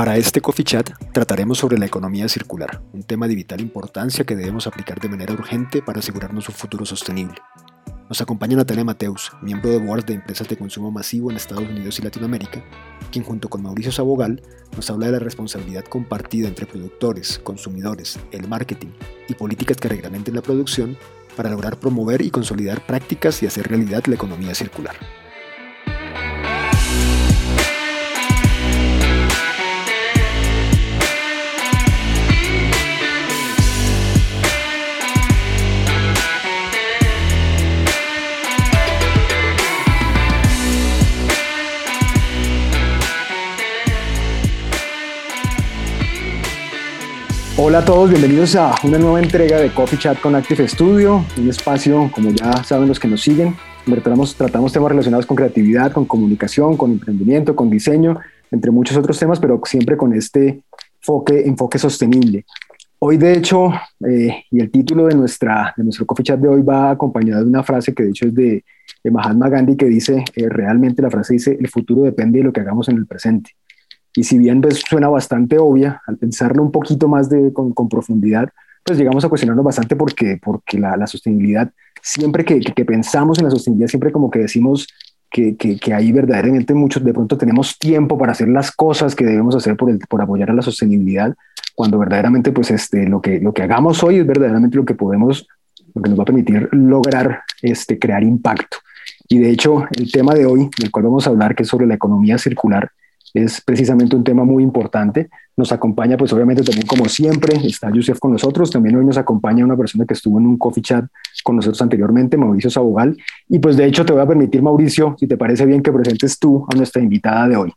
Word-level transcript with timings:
Para 0.00 0.16
este 0.16 0.40
Coffee 0.40 0.64
Chat 0.64 0.92
trataremos 1.12 1.58
sobre 1.58 1.76
la 1.76 1.84
economía 1.84 2.26
circular, 2.26 2.80
un 2.94 3.02
tema 3.02 3.28
de 3.28 3.34
vital 3.34 3.60
importancia 3.60 4.24
que 4.24 4.34
debemos 4.34 4.66
aplicar 4.66 4.98
de 4.98 5.10
manera 5.10 5.34
urgente 5.34 5.82
para 5.82 5.98
asegurarnos 5.98 6.48
un 6.48 6.54
futuro 6.54 6.86
sostenible. 6.86 7.36
Nos 8.08 8.22
acompaña 8.22 8.56
Natalia 8.56 8.82
Mateus, 8.82 9.30
miembro 9.42 9.68
de 9.68 9.76
board 9.76 10.06
de 10.06 10.14
empresas 10.14 10.48
de 10.48 10.56
consumo 10.56 10.90
masivo 10.90 11.30
en 11.30 11.36
Estados 11.36 11.68
Unidos 11.68 11.98
y 11.98 12.02
Latinoamérica, 12.02 12.64
quien 13.12 13.26
junto 13.26 13.50
con 13.50 13.62
Mauricio 13.62 13.92
Sabogal 13.92 14.40
nos 14.74 14.88
habla 14.88 15.04
de 15.04 15.12
la 15.12 15.18
responsabilidad 15.18 15.84
compartida 15.84 16.48
entre 16.48 16.64
productores, 16.64 17.38
consumidores, 17.38 18.18
el 18.32 18.48
marketing 18.48 18.92
y 19.28 19.34
políticas 19.34 19.76
que 19.76 19.88
reglamenten 19.90 20.34
la 20.34 20.40
producción 20.40 20.96
para 21.36 21.50
lograr 21.50 21.76
promover 21.76 22.22
y 22.22 22.30
consolidar 22.30 22.86
prácticas 22.86 23.42
y 23.42 23.46
hacer 23.46 23.68
realidad 23.68 24.02
la 24.06 24.14
economía 24.14 24.54
circular. 24.54 24.96
Hola 47.62 47.80
a 47.80 47.84
todos, 47.84 48.08
bienvenidos 48.08 48.56
a 48.56 48.74
una 48.84 48.96
nueva 48.96 49.20
entrega 49.20 49.58
de 49.58 49.70
Coffee 49.70 49.98
Chat 49.98 50.18
con 50.18 50.34
Active 50.34 50.66
Studio, 50.66 51.22
un 51.36 51.50
espacio, 51.50 52.10
como 52.10 52.30
ya 52.30 52.64
saben 52.64 52.88
los 52.88 52.98
que 52.98 53.06
nos 53.06 53.20
siguen, 53.20 53.54
donde 53.84 54.00
tratamos, 54.00 54.34
tratamos 54.34 54.72
temas 54.72 54.88
relacionados 54.88 55.26
con 55.26 55.36
creatividad, 55.36 55.92
con 55.92 56.06
comunicación, 56.06 56.78
con 56.78 56.92
emprendimiento, 56.92 57.54
con 57.54 57.68
diseño, 57.68 58.18
entre 58.50 58.70
muchos 58.70 58.96
otros 58.96 59.18
temas, 59.18 59.38
pero 59.38 59.60
siempre 59.66 59.98
con 59.98 60.14
este 60.14 60.62
enfoque, 61.06 61.78
sostenible. 61.78 62.46
Hoy, 62.98 63.18
de 63.18 63.34
hecho, 63.34 63.70
eh, 64.08 64.44
y 64.50 64.58
el 64.58 64.70
título 64.70 65.04
de, 65.08 65.14
nuestra, 65.14 65.74
de 65.76 65.84
nuestro 65.84 66.06
Coffee 66.06 66.24
Chat 66.24 66.40
de 66.40 66.48
hoy 66.48 66.62
va 66.62 66.92
acompañado 66.92 67.44
de 67.44 67.50
una 67.50 67.62
frase 67.62 67.92
que 67.92 68.04
de 68.04 68.08
hecho 68.08 68.24
es 68.24 68.34
de, 68.34 68.64
Mahatma 69.04 69.50
Gandhi 69.50 69.76
que 69.76 69.84
dice, 69.86 70.24
eh, 70.34 70.48
realmente 70.48 71.02
la 71.02 71.10
frase 71.10 71.34
dice, 71.34 71.58
el 71.60 71.68
futuro 71.68 72.04
depende 72.04 72.38
de 72.38 72.44
lo 72.44 72.54
que 72.54 72.62
hagamos 72.62 72.88
en 72.88 72.96
el 72.96 73.06
presente. 73.06 73.50
Y 74.14 74.24
si 74.24 74.38
bien 74.38 74.60
pues, 74.60 74.82
suena 74.88 75.08
bastante 75.08 75.58
obvia, 75.58 76.02
al 76.06 76.16
pensarlo 76.16 76.62
un 76.62 76.72
poquito 76.72 77.08
más 77.08 77.28
de, 77.28 77.52
con, 77.52 77.72
con, 77.72 77.88
profundidad, 77.88 78.48
pues 78.84 78.98
llegamos 78.98 79.24
a 79.24 79.28
cuestionarnos 79.28 79.64
bastante 79.64 79.96
porque, 79.96 80.38
porque 80.42 80.78
la, 80.78 80.96
la 80.96 81.06
sostenibilidad, 81.06 81.70
siempre 82.02 82.44
que, 82.44 82.60
que, 82.60 82.84
pensamos 82.84 83.38
en 83.38 83.44
la 83.44 83.50
sostenibilidad, 83.50 83.88
siempre 83.88 84.10
como 84.10 84.30
que 84.30 84.40
decimos 84.40 84.88
que, 85.30 85.56
que, 85.56 85.94
ahí 85.94 86.10
verdaderamente 86.10 86.74
muchos 86.74 87.04
de 87.04 87.12
pronto 87.12 87.38
tenemos 87.38 87.78
tiempo 87.78 88.18
para 88.18 88.32
hacer 88.32 88.48
las 88.48 88.72
cosas 88.72 89.14
que 89.14 89.24
debemos 89.24 89.54
hacer 89.54 89.76
por, 89.76 89.90
el, 89.90 89.98
por 90.00 90.20
apoyar 90.20 90.50
a 90.50 90.54
la 90.54 90.62
sostenibilidad, 90.62 91.34
cuando 91.76 91.98
verdaderamente 91.98 92.50
pues 92.50 92.70
este, 92.72 93.08
lo, 93.08 93.20
que, 93.20 93.38
lo 93.40 93.54
que 93.54 93.62
hagamos 93.62 94.02
hoy 94.02 94.18
es 94.18 94.26
verdaderamente 94.26 94.76
lo 94.76 94.84
que 94.84 94.94
podemos, 94.94 95.46
lo 95.94 96.02
que 96.02 96.10
nos 96.10 96.18
va 96.18 96.24
a 96.24 96.26
permitir 96.26 96.68
lograr 96.72 97.42
este, 97.62 97.98
crear 97.98 98.24
impacto. 98.24 98.78
Y 99.28 99.38
de 99.38 99.50
hecho, 99.50 99.84
el 99.96 100.10
tema 100.10 100.34
de 100.34 100.46
hoy, 100.46 100.68
del 100.78 100.90
cual 100.90 101.04
vamos 101.04 101.26
a 101.26 101.30
hablar, 101.30 101.54
que 101.54 101.62
es 101.62 101.68
sobre 101.68 101.86
la 101.86 101.94
economía 101.94 102.36
circular, 102.36 102.90
es 103.34 103.60
precisamente 103.60 104.16
un 104.16 104.24
tema 104.24 104.44
muy 104.44 104.62
importante. 104.62 105.28
Nos 105.56 105.72
acompaña, 105.72 106.16
pues 106.16 106.32
obviamente 106.32 106.62
también 106.62 106.86
como 106.86 107.06
siempre, 107.08 107.56
está 107.66 107.90
Yusef 107.90 108.18
con 108.18 108.32
nosotros, 108.32 108.70
también 108.70 108.96
hoy 108.96 109.04
nos 109.04 109.18
acompaña 109.18 109.64
una 109.64 109.76
persona 109.76 110.04
que 110.04 110.14
estuvo 110.14 110.38
en 110.38 110.46
un 110.46 110.56
coffee 110.58 110.82
chat 110.82 111.04
con 111.44 111.56
nosotros 111.56 111.80
anteriormente, 111.82 112.36
Mauricio 112.36 112.70
Sabogal, 112.70 113.16
y 113.48 113.58
pues 113.58 113.76
de 113.76 113.86
hecho 113.86 114.04
te 114.04 114.12
voy 114.12 114.22
a 114.22 114.26
permitir, 114.26 114.62
Mauricio, 114.62 115.16
si 115.18 115.26
te 115.26 115.36
parece 115.36 115.66
bien 115.66 115.82
que 115.82 115.92
presentes 115.92 116.38
tú 116.38 116.66
a 116.72 116.76
nuestra 116.76 117.02
invitada 117.02 117.48
de 117.48 117.56
hoy. 117.56 117.72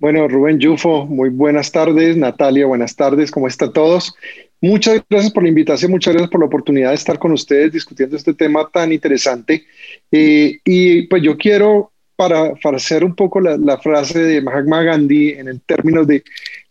Bueno, 0.00 0.26
Rubén 0.28 0.58
Yufo, 0.58 1.04
muy 1.04 1.28
buenas 1.28 1.70
tardes. 1.70 2.16
Natalia, 2.16 2.64
buenas 2.64 2.96
tardes. 2.96 3.30
¿Cómo 3.30 3.46
están 3.46 3.70
todos? 3.70 4.14
Muchas 4.62 5.02
gracias 5.08 5.30
por 5.30 5.42
la 5.42 5.50
invitación, 5.50 5.90
muchas 5.90 6.14
gracias 6.14 6.30
por 6.30 6.40
la 6.40 6.46
oportunidad 6.46 6.88
de 6.88 6.94
estar 6.94 7.18
con 7.18 7.32
ustedes 7.32 7.72
discutiendo 7.72 8.16
este 8.16 8.32
tema 8.32 8.66
tan 8.72 8.92
interesante. 8.92 9.64
Eh, 10.10 10.58
y 10.64 11.06
pues 11.06 11.22
yo 11.22 11.36
quiero 11.36 11.92
para, 12.20 12.54
para 12.56 12.76
hacer 12.76 13.02
un 13.02 13.14
poco 13.14 13.40
la, 13.40 13.78
frase 13.78 14.18
de 14.18 14.42
Mahatma 14.42 14.82
Gandhi 14.82 15.30
en 15.30 15.48
el 15.48 15.62
término 15.62 16.04
de 16.04 16.22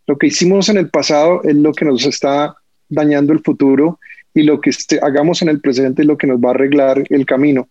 lo 0.05 0.15
que 0.15 0.27
hicimos 0.27 0.69
en 0.69 0.77
el 0.77 0.91
pasado 0.91 1.41
es 1.43 1.55
lo 1.55 1.73
que 1.73 1.85
nos 1.85 2.05
está 2.05 2.55
dañando 2.87 3.33
el 3.33 3.39
futuro 3.39 3.99
y 4.31 4.43
lo 4.43 4.61
que 4.61 4.69
este, 4.69 4.99
hagamos 5.01 5.41
en 5.41 5.49
el 5.49 5.59
presente 5.59 6.03
es 6.03 6.07
lo 6.07 6.19
que 6.19 6.27
nos 6.27 6.37
va 6.37 6.49
a 6.49 6.51
arreglar 6.51 7.03
el 7.09 7.25
camino. 7.25 7.67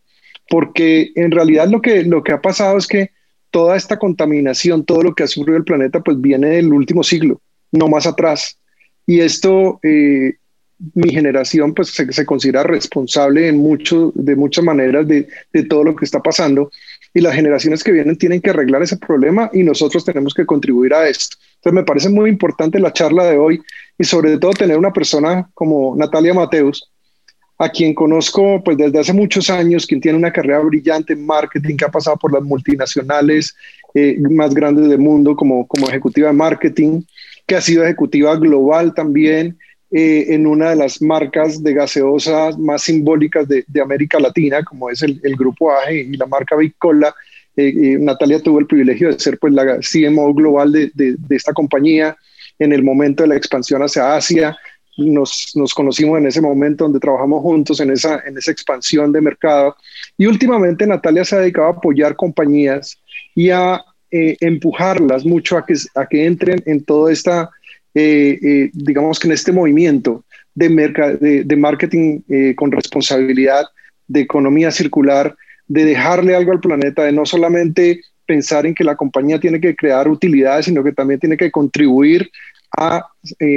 Porque 0.50 1.12
en 1.14 1.30
realidad 1.30 1.68
lo 1.68 1.80
que, 1.80 2.02
lo 2.02 2.24
que 2.24 2.32
ha 2.32 2.42
pasado 2.42 2.78
es 2.78 2.88
que 2.88 3.12
toda 3.52 3.76
esta 3.76 3.96
contaminación, 3.96 4.84
todo 4.84 5.02
lo 5.02 5.14
que 5.14 5.22
ha 5.22 5.28
sufrido 5.28 5.56
el 5.56 5.62
planeta, 5.62 6.00
pues 6.00 6.20
viene 6.20 6.48
del 6.48 6.72
último 6.72 7.04
siglo, 7.04 7.40
no 7.70 7.86
más 7.86 8.08
atrás. 8.08 8.58
Y 9.06 9.20
esto, 9.20 9.78
eh, 9.84 10.34
mi 10.94 11.10
generación, 11.10 11.74
pues 11.74 11.90
se, 11.90 12.12
se, 12.12 12.26
considera 12.26 12.64
responsable 12.64 13.46
en 13.46 13.58
mucho, 13.58 14.10
de 14.16 14.34
muchas 14.34 14.64
maneras 14.64 15.06
de, 15.06 15.28
de 15.52 15.62
todo 15.62 15.84
lo 15.84 15.94
que 15.94 16.06
está 16.06 16.20
pasando 16.20 16.72
y 17.18 17.20
las 17.20 17.34
generaciones 17.34 17.82
que 17.82 17.90
vienen 17.90 18.16
tienen 18.16 18.40
que 18.40 18.50
arreglar 18.50 18.80
ese 18.82 18.96
problema 18.96 19.50
y 19.52 19.64
nosotros 19.64 20.04
tenemos 20.04 20.32
que 20.32 20.46
contribuir 20.46 20.94
a 20.94 21.08
esto. 21.08 21.36
Entonces 21.56 21.72
me 21.72 21.82
parece 21.82 22.08
muy 22.08 22.30
importante 22.30 22.78
la 22.78 22.92
charla 22.92 23.24
de 23.24 23.36
hoy 23.36 23.60
y 23.98 24.04
sobre 24.04 24.38
todo 24.38 24.52
tener 24.52 24.78
una 24.78 24.92
persona 24.92 25.50
como 25.54 25.96
Natalia 25.96 26.32
Mateus, 26.32 26.88
a 27.58 27.68
quien 27.70 27.92
conozco 27.92 28.62
pues 28.62 28.76
desde 28.76 29.00
hace 29.00 29.12
muchos 29.12 29.50
años, 29.50 29.84
quien 29.84 30.00
tiene 30.00 30.16
una 30.16 30.32
carrera 30.32 30.60
brillante 30.60 31.14
en 31.14 31.26
marketing, 31.26 31.76
que 31.76 31.86
ha 31.86 31.90
pasado 31.90 32.16
por 32.16 32.32
las 32.32 32.44
multinacionales 32.44 33.56
eh, 33.94 34.16
más 34.30 34.54
grandes 34.54 34.88
del 34.88 35.00
mundo 35.00 35.34
como, 35.34 35.66
como 35.66 35.88
ejecutiva 35.88 36.28
de 36.28 36.34
marketing, 36.34 37.02
que 37.46 37.56
ha 37.56 37.60
sido 37.60 37.82
ejecutiva 37.82 38.36
global 38.36 38.94
también 38.94 39.58
eh, 39.90 40.34
en 40.34 40.46
una 40.46 40.70
de 40.70 40.76
las 40.76 41.00
marcas 41.00 41.62
de 41.62 41.72
gaseosas 41.72 42.58
más 42.58 42.82
simbólicas 42.82 43.48
de, 43.48 43.64
América 43.82 44.20
Latina, 44.20 44.62
como 44.62 44.90
es 44.90 45.00
el, 45.02 45.18
Grupo 45.34 45.72
AGE 45.72 46.00
y 46.00 46.16
la 46.18 46.26
marca 46.26 46.56
Bicola. 46.56 47.14
Eh, 47.56 47.68
eh, 47.68 47.96
Natalia 47.98 48.42
tuvo 48.42 48.58
el 48.58 48.66
privilegio 48.66 49.08
de 49.08 49.18
ser 49.18 49.38
pues, 49.38 49.54
la 49.54 49.78
CMO 49.78 50.34
global 50.34 50.72
de, 50.72 51.16
esta 51.30 51.54
compañía 51.54 52.14
en 52.58 52.74
el 52.74 52.82
momento 52.82 53.22
de 53.22 53.30
la 53.30 53.36
expansión 53.36 53.80
hacia 53.82 54.14
Asia. 54.14 54.54
Nos, 54.98 55.52
nos, 55.54 55.72
conocimos 55.72 56.18
en 56.18 56.26
ese 56.26 56.42
momento 56.42 56.84
donde 56.84 57.00
trabajamos 57.00 57.40
juntos 57.40 57.80
en 57.80 57.90
esa, 57.90 58.20
en 58.26 58.36
esa 58.36 58.50
expansión 58.50 59.10
de 59.10 59.22
mercado. 59.22 59.74
Y 60.18 60.26
últimamente 60.26 60.86
Natalia 60.86 61.24
se 61.24 61.36
ha 61.36 61.40
dedicado 61.40 61.68
a 61.68 61.70
apoyar 61.70 62.14
compañías 62.14 63.00
y 63.34 63.48
a 63.48 63.82
empujarlas 64.10 65.24
mucho 65.24 65.56
a 65.56 65.64
que, 65.64 65.74
a 65.94 66.06
que 66.06 66.26
entren 66.26 66.62
en 66.66 66.84
toda 66.84 67.10
esta 67.10 67.50
eh, 67.94 68.38
eh, 68.42 68.70
digamos 68.72 69.18
que 69.18 69.28
en 69.28 69.32
este 69.32 69.52
movimiento 69.52 70.24
de, 70.54 71.44
de, 71.44 71.56
marketing 71.56 72.20
eh, 72.28 72.54
con 72.54 72.72
responsabilidad, 72.72 73.64
de 74.06 74.20
economía 74.20 74.70
circular, 74.70 75.34
de 75.66 75.84
dejarle 75.84 76.34
algo 76.34 76.52
al 76.52 76.60
planeta, 76.60 77.04
de 77.04 77.12
no 77.12 77.26
solamente 77.26 78.00
pensar 78.26 78.66
en 78.66 78.74
que 78.74 78.84
la 78.84 78.96
compañía 78.96 79.38
tiene 79.38 79.60
que 79.60 79.76
crear 79.76 80.08
utilidades, 80.08 80.66
sino 80.66 80.82
que 80.82 80.92
también 80.92 81.20
tiene 81.20 81.36
que 81.36 81.50
contribuir 81.50 82.30
a 82.76 83.06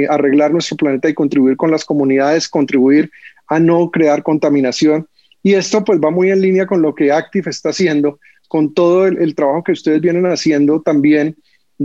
arreglar 0.08 0.52
nuestro 0.52 0.76
planeta 0.76 1.08
y 1.08 1.14
contribuir 1.14 1.56
con 1.56 1.70
las 1.70 1.84
comunidades, 1.84 2.48
contribuir 2.48 3.10
a 3.48 3.58
no 3.58 3.90
crear 3.90 4.22
contaminación. 4.22 5.06
Y 5.42 5.54
esto 5.54 5.84
pues 5.84 6.00
va 6.00 6.10
muy 6.10 6.30
en 6.30 6.40
línea 6.40 6.66
con 6.66 6.82
lo 6.82 6.94
que 6.94 7.12
Active 7.12 7.50
está 7.50 7.70
haciendo, 7.70 8.18
con 8.48 8.74
todo 8.74 9.06
el, 9.06 9.34
trabajo 9.34 9.64
que 9.64 9.72
ustedes 9.72 10.00
vienen 10.00 10.26
haciendo 10.26 10.82
también 10.82 11.36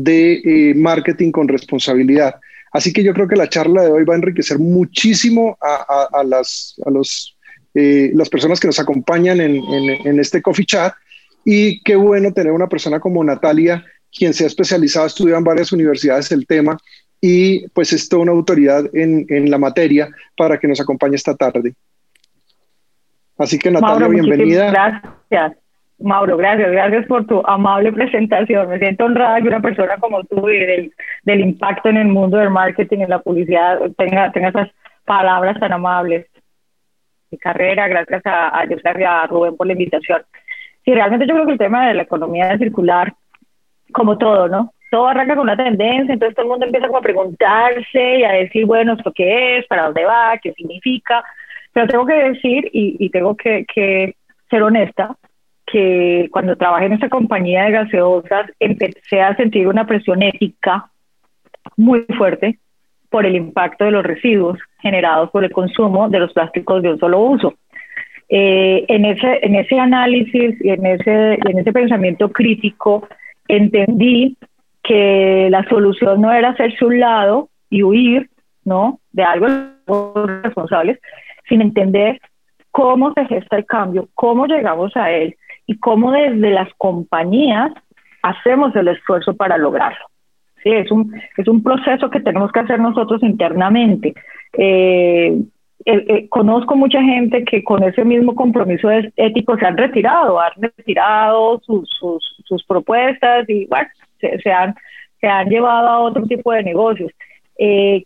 de 0.04 0.74
marketing 0.76 1.32
con 1.32 1.48
responsabilidad. 1.48 2.36
Así 2.72 2.94
que 2.94 3.04
yo 3.04 3.14
creo 3.14 3.28
que 3.28 3.36
la 3.36 3.50
charla 3.50 3.84
de 3.84 3.92
hoy 3.92 4.04
va 4.04 4.14
a 4.14 4.18
enriquecer 4.18 4.60
muchísimo 4.60 5.58
a, 5.62 6.24
las, 6.24 6.76
los, 6.86 7.36
eh, 7.74 8.12
las 8.14 8.30
personas 8.30 8.60
que 8.60 8.68
nos 8.68 8.80
acompañan 8.80 9.40
en, 9.42 10.20
este 10.20 10.42
coffee 10.42 10.66
chat. 10.66 10.94
Y 11.46 11.82
qué 11.82 11.96
bueno 11.96 12.34
tener 12.34 12.52
una 12.52 12.68
persona 12.68 13.00
como 13.00 13.24
Natalia, 13.24 13.84
quien 14.16 14.34
se 14.34 14.44
ha 14.44 14.48
especializado, 14.48 15.08
estudiado 15.08 15.40
en 15.40 15.46
varias 15.46 15.72
universidades 15.72 16.32
el 16.32 16.46
tema 16.46 16.78
y 17.20 17.68
pues 17.70 17.94
es 17.94 18.10
toda 18.10 18.24
una 18.24 18.32
autoridad 18.34 18.84
en, 18.94 19.50
la 19.50 19.58
materia 19.58 20.10
para 20.36 20.60
que 20.60 20.68
nos 20.68 20.80
acompañe 20.80 21.16
esta 21.16 21.36
tarde. 21.36 21.74
Así 23.38 23.58
que 23.58 23.72
Natalia, 23.72 24.08
bienvenida. 24.08 24.72
Gracias. 24.72 25.58
Mauro, 26.00 26.38
gracias, 26.38 26.72
gracias 26.72 27.08
por 27.08 27.26
tu 27.26 27.42
amable 27.46 27.92
presentación. 27.92 28.70
Me 28.70 28.78
siento 28.78 29.06
honrada 29.06 29.42
que 29.42 29.48
una 29.48 29.62
persona 29.62 29.98
como 29.98 30.24
tú 30.26 30.48
y 30.50 30.60
del, 30.60 30.94
del 31.24 31.40
impacto 31.40 31.90
en 31.90 31.98
el 31.98 32.08
mundo 32.08 32.38
del 32.38 32.52
marketing, 32.52 33.00
en 33.00 33.10
la 33.10 33.20
publicidad, 33.20 33.80
tenga, 33.98 34.32
tenga 34.32 34.50
esas 34.50 34.70
palabras 35.06 35.60
tan 35.60 35.74
amables. 35.74 36.28
Mi 37.32 37.38
carrera, 37.40 37.88
gracias 37.88 38.22
a, 38.26 38.60
a 38.60 38.66
y 38.66 39.04
a 39.04 39.26
Rubén 39.28 39.58
por 39.58 39.66
la 39.66 39.74
invitación. 39.74 40.22
Sí, 40.86 40.94
realmente 40.94 41.26
yo 41.26 41.34
creo 41.34 41.46
que 41.48 41.54
el 41.54 41.58
tema 41.58 41.88
de 41.88 41.96
la 41.96 42.04
economía 42.04 42.58
circular, 42.58 43.14
como 43.92 44.18
todo, 44.18 44.48
¿no? 44.48 44.74
Todo 44.92 45.08
arranca 45.08 45.36
con 45.36 45.50
una 45.50 45.58
tendencia, 45.58 46.14
entonces 46.14 46.36
todo 46.36 46.46
el 46.46 46.52
mundo 46.52 46.66
empieza 46.66 46.88
como 46.88 47.00
a 47.00 47.02
preguntarse 47.02 48.18
y 48.20 48.24
a 48.24 48.32
decir, 48.34 48.66
bueno, 48.66 48.94
¿esto 48.94 49.12
qué 49.14 49.58
es? 49.58 49.68
¿Para 49.68 49.86
dónde 49.86 50.06
va? 50.06 50.38
¿Qué 50.42 50.54
significa? 50.54 51.24
Pero 51.74 51.88
tengo 51.88 52.06
que 52.06 52.14
decir, 52.14 52.70
y, 52.72 52.96
y 53.00 53.10
tengo 53.10 53.36
que, 53.36 53.66
que 53.66 54.16
ser 54.50 54.64
honesta, 54.64 55.18
que 55.68 56.30
cuando 56.32 56.56
trabajé 56.56 56.86
en 56.86 56.94
esta 56.94 57.10
compañía 57.10 57.66
de 57.66 57.72
gaseosas 57.72 58.50
empecé 58.60 59.22
a 59.22 59.36
sentir 59.36 59.68
una 59.68 59.86
presión 59.86 60.24
ética 60.24 60.90
muy 61.76 62.06
fuerte 62.18 62.58
por 63.10 63.26
el 63.26 63.36
impacto 63.36 63.84
de 63.86 63.92
los 63.92 64.04
residuos 64.04 64.58
generados 64.82 65.30
por 65.30 65.44
el 65.44 65.52
consumo 65.52 66.10
de 66.10 66.20
los 66.20 66.34
plásticos 66.34 66.82
de 66.82 66.92
un 66.92 67.00
solo 67.00 67.20
uso. 67.20 67.54
Eh, 68.30 68.86
en, 68.88 69.06
ese, 69.06 69.40
en 69.42 69.56
ese 69.56 69.80
análisis 69.80 70.56
y 70.62 70.70
en 70.70 70.86
ese, 70.86 71.34
en 71.34 71.60
ese 71.60 71.72
pensamiento 71.72 72.30
crítico 72.32 73.08
entendí 73.48 74.38
que 74.84 75.50
la 75.50 75.68
solución 75.68 76.22
no 76.22 76.32
era 76.32 76.50
hacerse 76.50 76.86
un 76.86 77.00
lado 77.00 77.50
y 77.70 77.84
huir 77.84 78.30
¿no? 78.64 79.00
de 79.12 79.24
algo 79.24 79.48
responsables, 80.44 81.00
sin 81.48 81.62
entender 81.62 82.20
cómo 82.72 83.14
se 83.14 83.26
gesta 83.26 83.58
el 83.58 83.66
cambio, 83.66 84.08
cómo 84.14 84.46
llegamos 84.46 84.96
a 84.96 85.12
él 85.12 85.36
y 85.68 85.78
cómo 85.78 86.12
desde 86.12 86.50
las 86.50 86.74
compañías 86.78 87.72
hacemos 88.24 88.76
el 88.76 88.88
esfuerzo 88.88 89.36
para 89.36 89.58
lograrlo. 89.58 90.06
Sí, 90.64 90.72
es, 90.72 90.90
un, 90.92 91.14
es 91.38 91.48
un 91.48 91.62
proceso 91.62 92.10
que 92.10 92.22
tenemos 92.22 92.52
que 92.52 92.62
hacer 92.62 92.80
nosotros 92.80 93.22
internamente. 93.22 94.16
Eh, 94.54 95.38
eh, 95.86 96.06
eh, 96.08 96.28
conozco 96.30 96.76
mucha 96.76 97.02
gente 97.02 97.44
que 97.44 97.64
con 97.64 97.84
ese 97.84 98.04
mismo 98.04 98.34
compromiso 98.34 98.90
ético 98.90 99.58
se 99.58 99.66
han 99.66 99.78
retirado, 99.78 100.40
han 100.40 100.52
retirado 100.58 101.62
sus, 101.64 101.88
sus, 102.44 102.64
propuestas 102.66 103.48
y 103.48 103.66
bueno, 103.68 103.88
se, 104.20 104.52
han, 104.52 104.76
se 105.22 105.28
han 105.28 105.48
llevado 105.48 105.88
a 105.88 106.00
otro 106.00 106.24
tipo 106.24 106.52
de 106.52 106.64
negocios. 106.64 107.12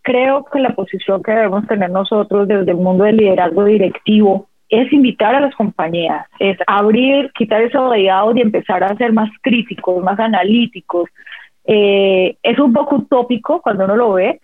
creo 0.04 0.46
que 0.46 0.60
la 0.60 0.76
posición 0.76 1.24
que 1.24 1.32
debemos 1.32 1.66
tener 1.68 1.90
nosotros 1.90 2.48
desde 2.48 2.72
el 2.72 2.78
mundo 2.78 3.06
del 3.06 3.18
liderazgo 3.18 3.64
directivo 3.66 4.50
es 4.72 4.92
invitar 4.94 5.36
a 5.36 5.42
las 5.42 5.54
compañías, 5.54 6.26
es 6.40 6.58
abrir, 6.66 7.30
quitar 7.34 7.62
ese 7.62 7.78
layout 7.78 8.38
y 8.38 8.42
empezar 8.42 8.84
a 8.84 8.96
ser 8.96 9.12
más 9.12 9.30
críticos, 9.42 10.02
más 10.02 10.18
analíticos. 10.18 11.10
Eh, 11.66 12.38
es 12.42 12.58
un 12.58 12.72
poco 12.72 12.96
utópico 12.96 13.62
cuando 13.62 13.84
uno 13.84 13.98
lo 13.98 14.14
ve, 14.14 14.40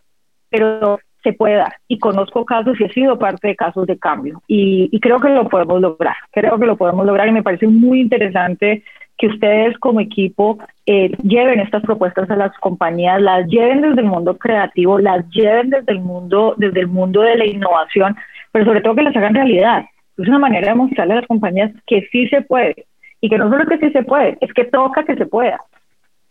pero 0.49 0.99
se 1.23 1.31
puede 1.31 1.55
dar. 1.55 1.77
Y 1.87 1.97
conozco 1.97 2.43
casos 2.43 2.79
y 2.79 2.83
he 2.83 2.89
sido 2.89 3.17
parte 3.17 3.47
de 3.47 3.55
casos 3.55 3.87
de 3.87 3.97
cambio. 3.97 4.41
Y, 4.47 4.99
creo 4.99 5.19
que 5.19 5.29
lo 5.29 5.47
podemos 5.47 5.79
lograr. 5.79 6.17
Creo 6.31 6.59
que 6.59 6.65
lo 6.65 6.75
podemos 6.75 7.05
lograr 7.05 7.29
y 7.29 7.31
me 7.31 7.43
parece 7.43 7.67
muy 7.67 8.01
interesante 8.01 8.83
que 9.17 9.27
ustedes 9.27 9.77
como 9.79 10.01
equipo 10.01 10.59
eh, 10.85 11.09
lleven 11.23 11.61
estas 11.61 11.83
propuestas 11.83 12.29
a 12.29 12.35
las 12.35 12.55
compañías, 12.59 13.21
las 13.21 13.47
lleven 13.47 13.81
desde 13.81 14.01
el 14.01 14.07
mundo 14.07 14.37
creativo, 14.37 14.99
las 14.99 15.27
lleven 15.29 15.69
desde 15.69 15.93
el 15.93 16.01
mundo, 16.01 16.53
desde 16.57 16.81
el 16.81 16.87
mundo 16.87 17.21
de 17.21 17.37
la 17.37 17.45
innovación, 17.45 18.15
pero 18.51 18.65
sobre 18.65 18.81
todo 18.81 18.93
que 18.93 19.03
las 19.03 19.15
hagan 19.15 19.33
realidad 19.33 19.85
es 20.17 20.27
una 20.27 20.39
manera 20.39 20.69
de 20.69 20.75
mostrarle 20.75 21.13
a 21.13 21.17
las 21.17 21.27
compañías 21.27 21.71
que 21.85 22.07
sí 22.11 22.27
se 22.27 22.41
puede. 22.41 22.87
Y 23.21 23.29
que 23.29 23.37
no 23.37 23.49
solo 23.49 23.65
que 23.65 23.79
sí 23.79 23.91
se 23.91 24.03
puede, 24.03 24.37
es 24.41 24.53
que 24.53 24.65
toca 24.65 25.03
que 25.03 25.15
se 25.15 25.25
pueda. 25.25 25.59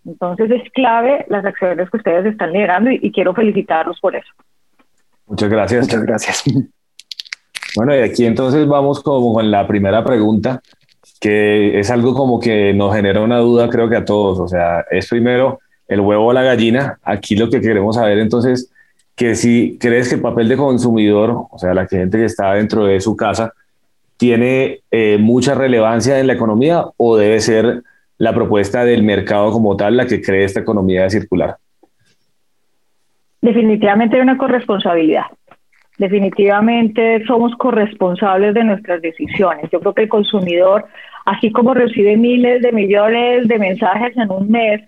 Entonces 0.05 0.51
es 0.51 0.71
clave 0.73 1.27
las 1.29 1.45
acciones 1.45 1.91
que 1.91 1.97
ustedes 1.97 2.27
están 2.27 2.53
liderando 2.53 2.91
y, 2.91 3.11
quiero 3.11 3.35
felicitarlos 3.35 3.99
por 4.01 4.15
eso. 4.15 4.29
Muchas 5.27 5.51
gracias. 5.51 5.83
Muchas 5.87 6.03
gracias. 6.03 6.45
Bueno, 7.75 7.95
y 7.95 7.99
aquí 7.99 8.25
entonces 8.25 8.67
vamos 8.67 9.03
como 9.03 9.35
con 9.35 9.51
la 9.51 9.67
primera 9.67 10.03
pregunta, 10.03 10.63
que 11.21 11.79
es 11.79 11.91
algo 11.91 12.15
como 12.15 12.41
que 12.41 12.73
nos 12.73 12.95
genera 12.95 13.21
una 13.21 13.39
duda 13.39 13.69
creo 13.69 13.89
que 13.91 13.97
a 13.97 14.05
todos. 14.05 14.39
O 14.39 14.49
sea, 14.49 14.85
es 14.91 15.09
primero 15.09 15.59
el 15.89 16.01
huevo 16.01 16.27
o 16.27 16.33
la 16.33 16.43
gallina. 16.43 16.99
Aquí 17.03 17.37
lo 17.37 17.51
que 17.51 17.61
queremos 17.61 17.97
saber 17.97 18.19
entonces, 18.19 18.73
que 19.15 19.35
si 19.35 19.77
crees 19.79 20.09
que 20.09 20.15
el 20.15 20.21
papel 20.21 20.49
de 20.49 20.57
consumidor, 20.57 21.49
o 21.51 21.59
sea, 21.59 21.75
la 21.75 21.87
gente 21.87 22.17
que 22.17 22.25
está 22.25 22.55
dentro 22.55 22.87
de 22.87 23.01
su 23.01 23.17
casa, 23.17 23.53
tiene 24.17 24.81
eh, 24.91 25.19
mucha 25.19 25.55
relevancia 25.55 26.19
en 26.19 26.27
la 26.27 26.33
economía 26.33 26.85
o 26.97 27.17
debe 27.17 27.41
ser 27.41 27.83
la 28.19 28.35
propuesta 28.35 28.85
del 28.85 29.03
mercado 29.03 29.51
como 29.51 29.77
tal 29.77 29.97
la 29.97 30.07
que 30.07 30.23
cree 30.23 30.45
esta 30.45 30.61
economía 30.61 31.09
circular? 31.11 31.57
Definitivamente 33.43 34.17
hay 34.17 34.23
una 34.23 34.39
corresponsabilidad. 34.39 35.27
Definitivamente 35.99 37.25
somos 37.27 37.55
corresponsables 37.57 38.55
de 38.55 38.65
nuestras 38.65 39.01
decisiones. 39.01 39.71
Yo 39.71 39.81
creo 39.81 39.95
que 39.95 40.03
el 40.03 40.09
consumidor, 40.09 40.87
así 41.25 41.51
como 41.53 41.75
recibe 41.75 42.17
miles 42.17 42.63
de 42.63 42.73
millones 42.73 43.49
de 43.49 43.59
mensajes 43.59 44.17
en 44.17 44.31
un 44.31 44.51
mes, 44.51 44.83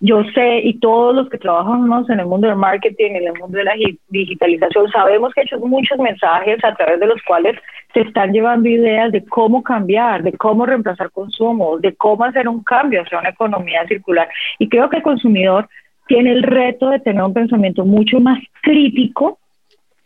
yo 0.00 0.22
sé 0.34 0.60
y 0.64 0.78
todos 0.78 1.14
los 1.14 1.28
que 1.28 1.38
trabajamos 1.38 2.08
en 2.10 2.20
el 2.20 2.26
mundo 2.26 2.48
del 2.48 2.56
marketing, 2.56 3.12
en 3.12 3.28
el 3.28 3.38
mundo 3.38 3.58
de 3.58 3.64
la 3.64 3.74
digitalización, 4.08 4.90
sabemos 4.90 5.32
que 5.34 5.42
hay 5.42 5.60
muchos 5.60 5.98
mensajes 5.98 6.62
a 6.64 6.74
través 6.74 7.00
de 7.00 7.06
los 7.06 7.22
cuales 7.22 7.56
se 7.94 8.00
están 8.00 8.32
llevando 8.32 8.68
ideas 8.68 9.12
de 9.12 9.24
cómo 9.24 9.62
cambiar, 9.62 10.22
de 10.22 10.32
cómo 10.32 10.66
reemplazar 10.66 11.10
consumos, 11.10 11.80
de 11.80 11.94
cómo 11.94 12.24
hacer 12.24 12.48
un 12.48 12.62
cambio 12.62 13.02
hacia 13.02 13.18
una 13.18 13.30
economía 13.30 13.86
circular. 13.86 14.28
Y 14.58 14.68
creo 14.68 14.88
que 14.90 14.98
el 14.98 15.02
consumidor 15.02 15.68
tiene 16.06 16.32
el 16.32 16.42
reto 16.42 16.90
de 16.90 17.00
tener 17.00 17.22
un 17.22 17.34
pensamiento 17.34 17.84
mucho 17.84 18.20
más 18.20 18.38
crítico, 18.62 19.38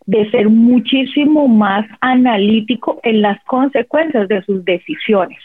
de 0.04 0.30
ser 0.30 0.48
muchísimo 0.48 1.46
más 1.48 1.86
analítico 2.00 3.00
en 3.04 3.22
las 3.22 3.42
consecuencias 3.44 4.28
de 4.28 4.42
sus 4.42 4.64
decisiones. 4.64 5.38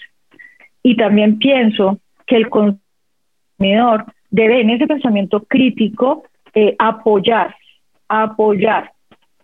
Y 0.83 0.95
también 0.97 1.37
pienso 1.37 1.99
que 2.25 2.37
el 2.37 2.49
consumidor 2.49 4.05
debe 4.29 4.61
en 4.61 4.69
ese 4.69 4.87
pensamiento 4.87 5.43
crítico 5.43 6.23
eh, 6.53 6.75
apoyar, 6.79 7.55
apoyar 8.07 8.91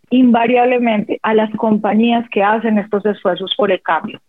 invariablemente 0.09 1.19
a 1.23 1.33
las 1.33 1.49
compañías 1.55 2.27
que 2.29 2.43
hacen 2.43 2.77
estos 2.77 3.05
esfuerzos 3.05 3.53
por 3.57 3.71
el 3.71 3.81
cambio, 3.81 4.19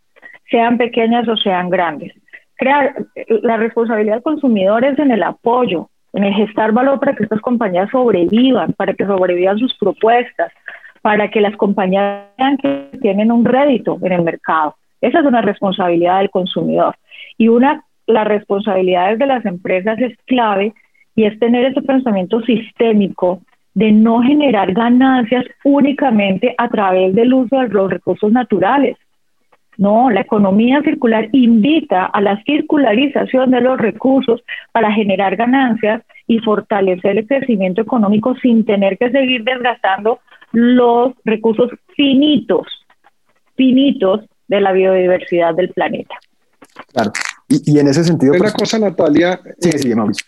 sean 0.50 0.78
pequeñas 0.78 1.28
o 1.28 1.36
sean 1.36 1.68
grandes. 1.68 2.12
Crear 2.56 2.94
la 3.42 3.56
responsabilidad 3.56 4.14
del 4.14 4.22
consumidor 4.22 4.84
es 4.84 4.98
en 4.98 5.10
el 5.10 5.22
apoyo, 5.22 5.90
en 6.14 6.24
el 6.24 6.32
gestar 6.34 6.72
valor 6.72 7.00
para 7.00 7.14
que 7.14 7.24
estas 7.24 7.40
compañías 7.40 7.90
sobrevivan, 7.90 8.72
para 8.72 8.94
que 8.94 9.04
sobrevivan 9.04 9.58
sus 9.58 9.76
propuestas, 9.76 10.52
para 11.02 11.30
que 11.30 11.40
las 11.40 11.54
compañías 11.56 12.28
que 12.62 12.98
tienen 13.02 13.30
un 13.30 13.44
rédito 13.44 13.98
en 14.02 14.12
el 14.12 14.22
mercado. 14.22 14.76
Esa 15.00 15.20
es 15.20 15.26
una 15.26 15.42
responsabilidad 15.42 16.20
del 16.20 16.30
consumidor. 16.30 16.94
Y 17.36 17.48
una 17.48 17.84
las 18.06 18.26
responsabilidades 18.26 19.18
de 19.18 19.26
las 19.26 19.44
empresas 19.44 19.98
es 20.00 20.16
clave 20.26 20.72
y 21.14 21.24
es 21.24 21.38
tener 21.38 21.64
ese 21.66 21.82
pensamiento 21.82 22.40
sistémico 22.42 23.40
de 23.74 23.92
no 23.92 24.22
generar 24.22 24.72
ganancias 24.72 25.44
únicamente 25.64 26.54
a 26.58 26.68
través 26.68 27.14
del 27.14 27.34
uso 27.34 27.58
de 27.58 27.68
los 27.68 27.90
recursos 27.90 28.30
naturales. 28.30 28.96
No, 29.76 30.08
la 30.10 30.20
economía 30.20 30.80
circular 30.82 31.28
invita 31.32 32.06
a 32.06 32.20
la 32.20 32.40
circularización 32.44 33.50
de 33.50 33.60
los 33.60 33.78
recursos 33.78 34.42
para 34.70 34.92
generar 34.92 35.34
ganancias 35.34 36.02
y 36.28 36.38
fortalecer 36.38 37.18
el 37.18 37.26
crecimiento 37.26 37.82
económico 37.82 38.36
sin 38.36 38.64
tener 38.64 38.96
que 38.96 39.10
seguir 39.10 39.42
desgastando 39.42 40.20
los 40.52 41.12
recursos 41.24 41.70
finitos, 41.96 42.68
finitos 43.56 44.20
de 44.46 44.60
la 44.60 44.70
biodiversidad 44.70 45.54
del 45.54 45.70
planeta. 45.70 46.14
Claro. 46.92 47.10
Y, 47.48 47.78
en 47.78 47.88
ese 47.88 48.04
sentido... 48.04 48.32
Hay 48.32 48.40
una 48.40 48.52
pues, 48.52 48.62
cosa, 48.62 48.78
Natalia. 48.78 49.40
Sí, 49.58 49.70
sí, 49.72 49.94
Mauricio. 49.94 50.26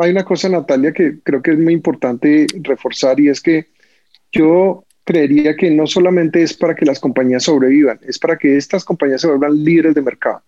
Hay 0.00 0.10
una 0.10 0.24
cosa, 0.24 0.48
Natalia, 0.48 0.92
que 0.92 1.20
creo 1.20 1.42
que 1.42 1.52
es 1.52 1.58
muy 1.58 1.72
importante 1.72 2.46
reforzar 2.62 3.18
y 3.18 3.28
es 3.28 3.40
que 3.40 3.68
yo 4.30 4.84
creería 5.04 5.56
que 5.56 5.70
no 5.70 5.86
solamente 5.86 6.42
es 6.42 6.54
para 6.54 6.74
que 6.74 6.86
las 6.86 7.00
compañías 7.00 7.44
sobrevivan, 7.44 7.98
es 8.02 8.18
para 8.18 8.36
que 8.36 8.56
estas 8.56 8.84
compañías 8.84 9.20
se 9.20 9.28
vuelvan 9.28 9.64
líderes 9.64 9.94
de 9.94 10.02
mercado. 10.02 10.42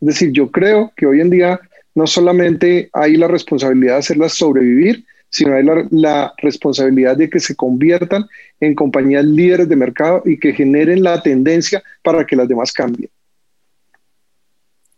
Es 0.00 0.08
decir, 0.08 0.32
yo 0.32 0.50
creo 0.50 0.92
que 0.96 1.06
hoy 1.06 1.20
en 1.20 1.30
día 1.30 1.60
no 1.94 2.06
solamente 2.06 2.90
hay 2.92 3.16
la 3.16 3.28
responsabilidad 3.28 3.94
de 3.94 3.98
hacerlas 4.00 4.34
sobrevivir, 4.34 5.04
sino 5.30 5.54
hay 5.54 5.64
la, 5.64 5.86
la, 5.90 6.34
responsabilidad 6.38 7.16
de 7.16 7.28
que 7.28 7.40
se 7.40 7.56
conviertan 7.56 8.24
en 8.60 8.74
compañías 8.74 9.24
líderes 9.24 9.68
de 9.68 9.76
mercado 9.76 10.22
y 10.24 10.38
que 10.38 10.52
generen 10.52 11.02
la 11.02 11.22
tendencia 11.22 11.82
para 12.02 12.24
que 12.24 12.36
las 12.36 12.48
demás 12.48 12.72
cambien. 12.72 13.10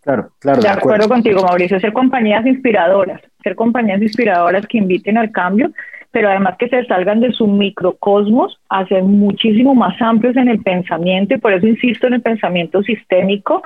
Claro, 0.06 0.30
claro. 0.38 0.62
De, 0.62 0.68
acuerdo, 0.68 1.08
contigo, 1.08 1.42
Mauricio, 1.42 1.80
ser 1.80 1.92
compañías 1.92 2.46
inspiradoras, 2.46 3.20
ser 3.42 3.56
compañías 3.56 4.00
inspiradoras 4.00 4.64
que 4.68 4.78
inviten 4.78 5.18
al 5.18 5.32
cambio, 5.32 5.72
pero 6.12 6.28
además 6.28 6.54
que 6.60 6.68
se 6.68 6.84
salgan 6.84 7.18
de 7.18 7.32
su 7.32 7.48
microcosmos 7.48 8.56
a 8.68 8.86
ser 8.86 9.02
muchísimo 9.02 9.74
más 9.74 10.00
amplios 10.00 10.36
en 10.36 10.46
el 10.46 10.62
pensamiento 10.62 11.34
y 11.34 11.38
por 11.38 11.52
eso 11.52 11.66
insisto 11.66 12.06
en 12.06 12.14
el 12.14 12.22
pensamiento 12.22 12.84
sistémico, 12.84 13.64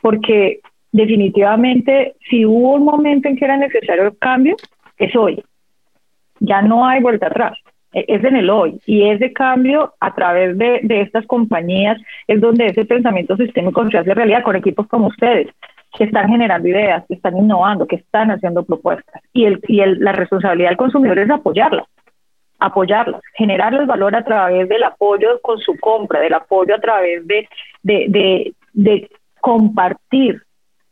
porque 0.00 0.60
definitivamente 0.92 2.14
si 2.30 2.46
hubo 2.46 2.76
un 2.76 2.86
momento 2.86 3.28
en 3.28 3.36
que 3.36 3.44
era 3.44 3.58
necesario 3.58 4.04
el 4.04 4.16
cambio, 4.16 4.56
es 4.96 5.14
hoy. 5.14 5.44
Ya 6.40 6.62
no 6.62 6.88
hay 6.88 7.02
vuelta 7.02 7.26
atrás 7.26 7.58
e, 7.92 8.06
es 8.08 8.24
en 8.24 8.36
el 8.36 8.48
hoy. 8.48 8.80
Y 8.86 9.10
ese 9.10 9.30
cambio 9.34 9.92
a 10.00 10.14
través 10.14 10.56
de, 10.56 10.80
de, 10.84 11.02
estas 11.02 11.26
compañías 11.26 12.00
es 12.26 12.40
donde 12.40 12.64
ese 12.68 12.86
pensamiento 12.86 13.36
sistémico 13.36 13.86
se 13.90 13.98
hace 13.98 14.14
realidad 14.14 14.42
con 14.42 14.56
equipos 14.56 14.86
como 14.88 15.08
ustedes 15.08 15.48
que 15.96 16.04
están 16.04 16.28
generando 16.28 16.68
ideas, 16.68 17.04
que 17.06 17.14
están 17.14 17.36
innovando, 17.36 17.86
que 17.86 17.96
están 17.96 18.30
haciendo 18.30 18.64
propuestas. 18.64 19.22
Y, 19.32 19.44
el, 19.44 19.60
y 19.68 19.80
el, 19.80 19.98
la 20.00 20.12
responsabilidad 20.12 20.70
del 20.70 20.78
consumidor 20.78 21.18
es 21.18 21.30
apoyarlas, 21.30 21.86
apoyarlas, 22.58 23.20
generarles 23.34 23.86
valor 23.86 24.16
a 24.16 24.24
través 24.24 24.68
del 24.68 24.82
apoyo 24.84 25.40
con 25.42 25.58
su 25.58 25.78
compra, 25.78 26.20
del 26.20 26.34
apoyo 26.34 26.74
a 26.74 26.80
través 26.80 27.26
de, 27.26 27.48
de, 27.82 28.06
de, 28.08 28.54
de 28.72 29.10
compartir 29.40 30.42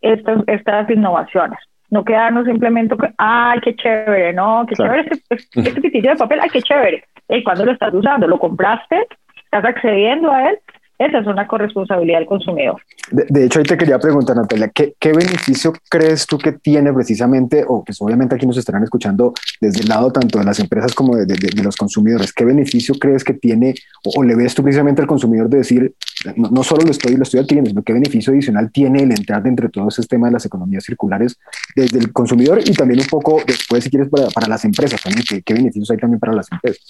estas, 0.02 0.42
estas 0.47 0.90
innovaciones. 0.90 1.59
No 1.88 2.04
quedarnos 2.04 2.47
simplemente 2.47 2.95
ay, 3.19 3.59
qué 3.61 3.75
chévere, 3.75 4.33
no, 4.33 4.64
qué 4.69 4.76
chévere 4.76 5.09
este, 5.11 5.35
este, 5.35 5.80
pitillo 5.80 6.11
de 6.11 6.16
papel, 6.16 6.40
ay, 6.42 6.50
qué 6.50 6.62
chévere. 6.62 7.04
¿Y 7.28 7.42
cuándo 7.42 7.64
lo 7.64 7.73
estás 7.73 7.92
usando? 7.92 8.26
¿Lo 8.26 8.38
compraste? 8.38 9.07
¿Estás 9.45 9.64
accediendo 9.64 10.30
a 10.30 10.50
él? 10.50 10.59
Esa 11.00 11.21
es 11.21 11.26
una 11.26 11.47
corresponsabilidad 11.47 12.19
del 12.19 12.26
consumidor. 12.26 12.78
De, 13.11 13.47
hecho, 13.47 13.59
ahí 13.59 13.64
te 13.64 13.78
quería 13.78 13.99
preguntar, 13.99 14.37
Natalia, 14.37 14.69
¿qué, 14.69 14.95
beneficio 15.02 15.73
crees 15.88 16.26
tú 16.26 16.37
que 16.37 16.52
tiene 16.52 16.92
precisamente, 16.92 17.64
o 17.66 17.83
que 17.83 17.95
obviamente 18.00 18.35
aquí 18.35 18.47
nos 18.47 18.59
estarán 18.59 18.83
escuchando 18.83 19.33
desde 19.62 19.80
el 19.80 19.88
lado 19.88 20.12
tanto 20.12 20.38
de 20.38 20.45
las 20.45 20.61
empresas 20.61 20.95
como 20.95 21.16
de, 21.16 21.62
los 21.62 21.76
consumidores, 21.76 22.35
qué 22.35 22.45
beneficio 22.45 22.95
crees 22.97 23.25
que 23.25 23.33
tiene 23.33 23.75
o, 24.04 24.23
le 24.23 24.37
ves 24.37 24.54
tú 24.54 24.62
precisamente 24.62 25.00
al 25.00 25.09
consumidor 25.09 25.49
de 25.49 25.57
decir, 25.57 25.95
no, 26.37 26.62
solo 26.62 26.83
lo 26.83 26.90
estoy, 26.90 27.16
lo 27.16 27.23
estoy 27.23 27.40
adquiriendo, 27.40 27.71
sino 27.71 27.83
qué 27.83 27.95
beneficio 27.95 28.35
adicional 28.35 28.71
tiene 28.71 29.02
el 29.02 29.12
entrar 29.12 29.42
dentro 29.42 29.69
de 29.69 29.73
todo 29.73 29.88
ese 29.88 30.02
tema 30.02 30.26
de 30.26 30.35
las 30.35 30.45
economías 30.45 30.85
circulares 30.85 31.38
desde 31.75 31.99
el 31.99 32.12
consumidor 32.12 32.61
y 32.62 32.75
también 32.75 33.00
un 33.00 33.07
poco 33.07 33.40
después, 33.47 33.85
si 33.85 33.88
quieres, 33.88 34.11
para, 34.11 34.28
para 34.28 34.49
las 34.49 34.66
empresas 34.66 35.00
también, 35.02 35.25
¿qué, 35.26 35.40
qué 35.40 35.54
beneficios 35.54 35.90
hay 35.92 35.97
también 35.97 36.21
para 36.21 36.35
las 36.35 36.52
empresas? 36.52 36.85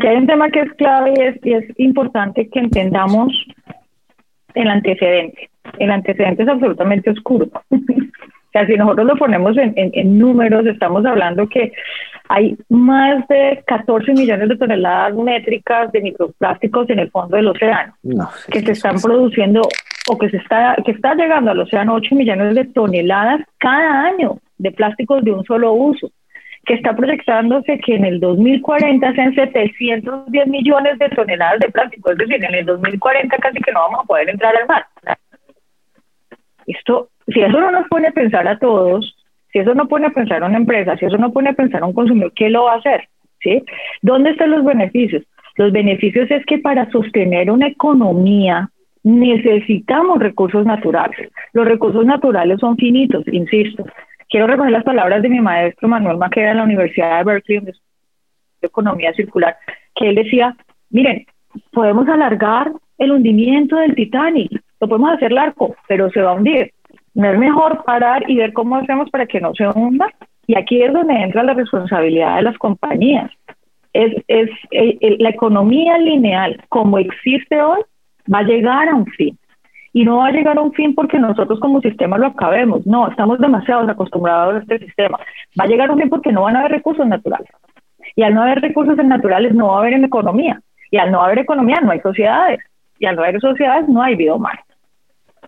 Que 0.00 0.08
hay 0.08 0.16
un 0.16 0.26
tema 0.26 0.50
que 0.50 0.60
es 0.60 0.72
clave 0.72 1.12
y 1.16 1.22
es, 1.22 1.36
y 1.44 1.52
es 1.52 1.64
importante 1.78 2.48
que 2.48 2.60
entendamos 2.60 3.32
el 4.54 4.68
antecedente. 4.68 5.50
El 5.78 5.90
antecedente 5.90 6.42
es 6.42 6.48
absolutamente 6.48 7.10
oscuro. 7.10 7.46
o 7.70 7.78
sea, 8.52 8.66
si 8.66 8.74
nosotros 8.74 9.06
lo 9.06 9.16
ponemos 9.16 9.56
en, 9.56 9.74
en, 9.76 10.18
números, 10.18 10.66
estamos 10.66 11.04
hablando 11.04 11.48
que 11.48 11.72
hay 12.28 12.56
más 12.68 13.26
de 13.28 13.62
14 13.66 14.12
millones 14.12 14.48
de 14.48 14.56
toneladas 14.56 15.14
métricas 15.14 15.92
de 15.92 16.00
microplásticos 16.00 16.88
en 16.90 16.98
el 17.00 17.10
fondo 17.10 17.36
del 17.36 17.48
océano, 17.48 17.94
que 18.50 18.60
se 18.60 18.72
están 18.72 19.00
produciendo 19.00 19.62
o 20.08 20.18
que 20.18 20.30
se 20.30 20.38
está, 20.38 20.76
que 20.84 20.92
está 20.92 21.14
llegando 21.14 21.50
al 21.50 21.60
océano 21.60 21.94
8 21.94 22.14
millones 22.14 22.54
de 22.54 22.64
toneladas 22.66 23.40
cada 23.58 24.06
año 24.06 24.38
de 24.58 24.70
plásticos 24.70 25.22
de 25.24 25.32
un 25.32 25.44
solo 25.44 25.72
uso 25.72 26.10
que 26.64 26.74
está 26.74 26.94
proyectándose 26.94 27.78
que 27.78 27.96
en 27.96 28.04
el 28.04 28.20
2040 28.20 29.12
sean 29.14 29.34
710 29.34 30.46
millones 30.46 30.98
de 30.98 31.08
toneladas 31.10 31.60
de 31.60 31.70
plástico, 31.70 32.12
es 32.12 32.18
decir, 32.18 32.44
en 32.44 32.54
el 32.54 32.64
2040 32.66 33.36
casi 33.38 33.58
que 33.58 33.72
no 33.72 33.80
vamos 33.80 34.00
a 34.04 34.06
poder 34.06 34.28
entrar 34.28 34.54
al 34.56 34.68
mar. 34.68 34.86
Esto, 36.66 37.08
si 37.26 37.40
eso 37.40 37.60
no 37.60 37.72
nos 37.72 37.88
pone 37.88 38.08
a 38.08 38.12
pensar 38.12 38.46
a 38.46 38.58
todos, 38.58 39.16
si 39.52 39.58
eso 39.58 39.74
no 39.74 39.88
pone 39.88 40.06
a 40.06 40.10
pensar 40.10 40.42
a 40.42 40.46
una 40.46 40.58
empresa, 40.58 40.96
si 40.96 41.06
eso 41.06 41.18
no 41.18 41.32
pone 41.32 41.50
a 41.50 41.54
pensar 41.54 41.82
a 41.82 41.86
un 41.86 41.92
consumidor, 41.92 42.32
¿qué 42.34 42.48
lo 42.48 42.64
va 42.64 42.74
a 42.74 42.78
hacer? 42.78 43.08
¿Sí? 43.40 43.64
¿Dónde 44.00 44.30
están 44.30 44.52
los 44.52 44.64
beneficios? 44.64 45.24
Los 45.56 45.72
beneficios 45.72 46.30
es 46.30 46.46
que 46.46 46.58
para 46.58 46.88
sostener 46.90 47.50
una 47.50 47.66
economía 47.66 48.70
necesitamos 49.02 50.20
recursos 50.20 50.64
naturales. 50.64 51.30
Los 51.52 51.66
recursos 51.66 52.06
naturales 52.06 52.60
son 52.60 52.76
finitos, 52.76 53.26
insisto 53.26 53.84
quiero 54.32 54.46
recoger 54.46 54.72
las 54.72 54.82
palabras 54.82 55.20
de 55.20 55.28
mi 55.28 55.40
maestro 55.40 55.88
Manuel 55.88 56.16
Maqueda 56.16 56.52
en 56.52 56.56
la 56.56 56.64
Universidad 56.64 57.18
de 57.18 57.24
Berkeley, 57.24 57.58
donde 57.58 57.74
economía 58.62 59.12
circular, 59.12 59.56
que 59.94 60.08
él 60.08 60.14
decía, 60.14 60.56
miren, 60.88 61.26
podemos 61.70 62.08
alargar 62.08 62.72
el 62.96 63.12
hundimiento 63.12 63.76
del 63.76 63.94
Titanic, 63.94 64.50
lo 64.80 64.88
podemos 64.88 65.12
hacer 65.12 65.32
largo, 65.32 65.76
pero 65.86 66.08
se 66.10 66.22
va 66.22 66.30
a 66.30 66.34
hundir. 66.34 66.72
No 67.14 67.30
es 67.30 67.38
mejor 67.38 67.84
parar 67.84 68.24
y 68.26 68.36
ver 68.36 68.54
cómo 68.54 68.76
hacemos 68.76 69.10
para 69.10 69.26
que 69.26 69.40
no 69.40 69.52
se 69.54 69.68
hunda. 69.68 70.06
Y 70.46 70.56
aquí 70.56 70.82
es 70.82 70.92
donde 70.92 71.14
entra 71.14 71.42
la 71.42 71.52
responsabilidad 71.52 72.36
de 72.36 72.42
las 72.42 72.56
compañías. 72.56 73.30
Es, 73.92 74.14
es 74.28 74.48
eh, 74.70 75.16
la 75.18 75.28
economía 75.28 75.98
lineal, 75.98 76.58
como 76.70 76.98
existe 76.98 77.60
hoy, 77.60 77.80
va 78.32 78.38
a 78.38 78.44
llegar 78.44 78.88
a 78.88 78.94
un 78.94 79.06
fin 79.06 79.38
y 79.92 80.04
no 80.04 80.18
va 80.18 80.28
a 80.28 80.32
llegar 80.32 80.56
a 80.58 80.62
un 80.62 80.72
fin 80.72 80.94
porque 80.94 81.18
nosotros 81.18 81.60
como 81.60 81.80
sistema 81.80 82.16
lo 82.16 82.28
acabemos. 82.28 82.86
No, 82.86 83.08
estamos 83.08 83.38
demasiado 83.38 83.88
acostumbrados 83.90 84.54
a 84.54 84.58
este 84.58 84.78
sistema. 84.78 85.18
Va 85.58 85.64
a 85.64 85.66
llegar 85.66 85.90
a 85.90 85.92
un 85.92 86.00
fin 86.00 86.08
porque 86.08 86.32
no 86.32 86.42
van 86.42 86.56
a 86.56 86.60
haber 86.60 86.72
recursos 86.72 87.06
naturales. 87.06 87.48
Y 88.16 88.22
al 88.22 88.34
no 88.34 88.42
haber 88.42 88.60
recursos 88.60 88.96
naturales 88.96 89.54
no 89.54 89.68
va 89.68 89.76
a 89.76 89.80
haber 89.80 89.94
economía. 89.94 90.60
Y 90.90 90.96
al 90.96 91.10
no 91.10 91.22
haber 91.22 91.40
economía 91.40 91.80
no 91.80 91.90
hay 91.90 92.00
sociedades. 92.00 92.60
Y 92.98 93.06
al 93.06 93.16
no 93.16 93.22
haber 93.22 93.40
sociedades 93.40 93.88
no 93.88 94.02
hay 94.02 94.16
vida 94.16 94.34
humana. 94.34 94.60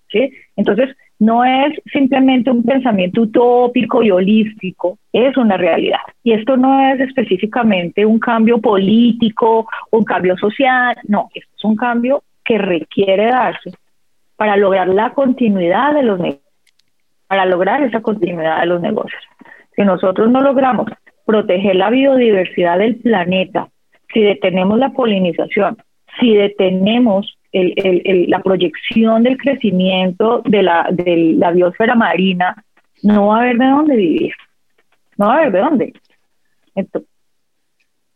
¿Sí? 0.09 0.31
Entonces, 0.57 0.95
no 1.19 1.45
es 1.45 1.73
simplemente 1.93 2.51
un 2.51 2.63
pensamiento 2.63 3.23
utópico 3.23 4.03
y 4.03 4.11
holístico, 4.11 4.99
es 5.13 5.37
una 5.37 5.57
realidad. 5.57 6.01
Y 6.23 6.33
esto 6.33 6.57
no 6.57 6.81
es 6.81 7.01
específicamente 7.01 8.05
un 8.05 8.19
cambio 8.19 8.59
político, 8.59 9.67
un 9.91 10.05
cambio 10.05 10.37
social, 10.37 10.97
no, 11.09 11.31
esto 11.35 11.51
es 11.57 11.65
un 11.65 11.77
cambio 11.77 12.23
que 12.45 12.59
requiere 12.59 13.27
darse 13.27 13.73
para 14.37 14.57
lograr 14.57 14.89
la 14.89 15.13
continuidad 15.15 15.95
de 15.95 16.03
los 16.03 16.19
negocios, 16.19 16.45
para 17.27 17.47
lograr 17.47 17.83
esa 17.83 18.01
continuidad 18.01 18.61
de 18.61 18.67
los 18.67 18.81
negocios. 18.81 19.23
Si 19.75 19.83
nosotros 19.83 20.31
no 20.31 20.41
logramos 20.41 20.91
proteger 21.25 21.77
la 21.77 21.91
biodiversidad 21.91 22.79
del 22.79 22.97
planeta, 22.97 23.69
si 24.13 24.23
detenemos 24.23 24.79
la 24.79 24.91
polinización, 24.91 25.79
si 26.21 26.35
detenemos 26.35 27.39
la 27.53 28.41
proyección 28.41 29.23
del 29.23 29.37
crecimiento 29.37 30.43
de 30.45 30.63
la, 30.63 30.89
de 30.91 31.35
la 31.39 31.53
biosfera 31.53 31.95
marina, 31.95 32.65
no 33.03 33.29
va 33.29 33.37
a 33.37 33.41
haber 33.43 33.59
de 33.59 33.67
dónde 33.67 33.97
vivir. 33.97 34.35
No 35.17 35.27
va 35.27 35.35
a 35.35 35.39
haber 35.39 35.53
de 35.53 35.59
dónde. 35.61 35.93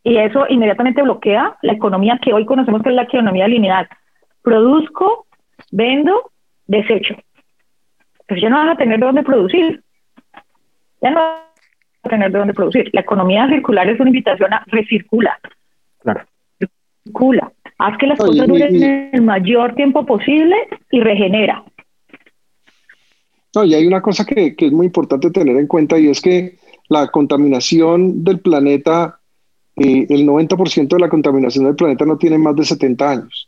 y 0.02 0.16
eso 0.16 0.46
inmediatamente 0.48 1.02
bloquea 1.02 1.56
la 1.62 1.72
economía 1.72 2.18
que 2.20 2.32
hoy 2.32 2.44
conocemos 2.46 2.82
que 2.82 2.88
es 2.88 2.94
la 2.94 3.02
economía 3.02 3.46
lineal. 3.46 3.88
Produzco, 4.42 5.26
vendo, 5.70 6.32
desecho. 6.66 7.16
Pues 8.26 8.40
ya 8.40 8.48
no 8.48 8.56
van 8.56 8.70
a 8.70 8.76
tener 8.76 8.98
de 8.98 9.06
dónde 9.06 9.22
producir. 9.22 9.82
Ya 11.00 11.10
no 11.10 11.20
van 11.20 11.38
a 12.04 12.08
tener 12.08 12.32
de 12.32 12.38
dónde 12.38 12.54
producir. 12.54 12.90
La 12.92 13.00
economía 13.00 13.48
circular 13.48 13.88
es 13.88 13.98
una 14.00 14.10
invitación 14.10 14.52
a 14.52 14.64
recircula. 14.66 15.38
Claro. 16.00 16.24
Recircula. 16.58 17.52
Haz 17.78 17.96
que 17.98 18.06
las 18.06 18.18
cosas 18.18 18.46
duren 18.46 19.10
el 19.12 19.22
mayor 19.22 19.74
tiempo 19.74 20.04
posible 20.04 20.56
y 20.90 21.00
regenera. 21.00 21.64
No, 23.54 23.64
y 23.64 23.74
hay 23.74 23.86
una 23.86 24.02
cosa 24.02 24.24
que, 24.24 24.54
que, 24.56 24.66
es 24.66 24.72
muy 24.72 24.86
importante 24.86 25.30
tener 25.30 25.56
en 25.56 25.66
cuenta 25.66 25.98
y 25.98 26.08
es 26.08 26.20
que 26.20 26.58
la 26.88 27.08
contaminación 27.08 28.24
del 28.24 28.40
planeta, 28.40 29.20
eh, 29.76 30.06
el 30.08 30.26
90% 30.26 30.88
de 30.88 30.98
la 30.98 31.08
contaminación 31.08 31.64
del 31.64 31.76
planeta 31.76 32.04
no 32.04 32.18
tiene 32.18 32.38
más 32.38 32.56
de 32.56 32.64
70 32.64 33.10
años. 33.10 33.47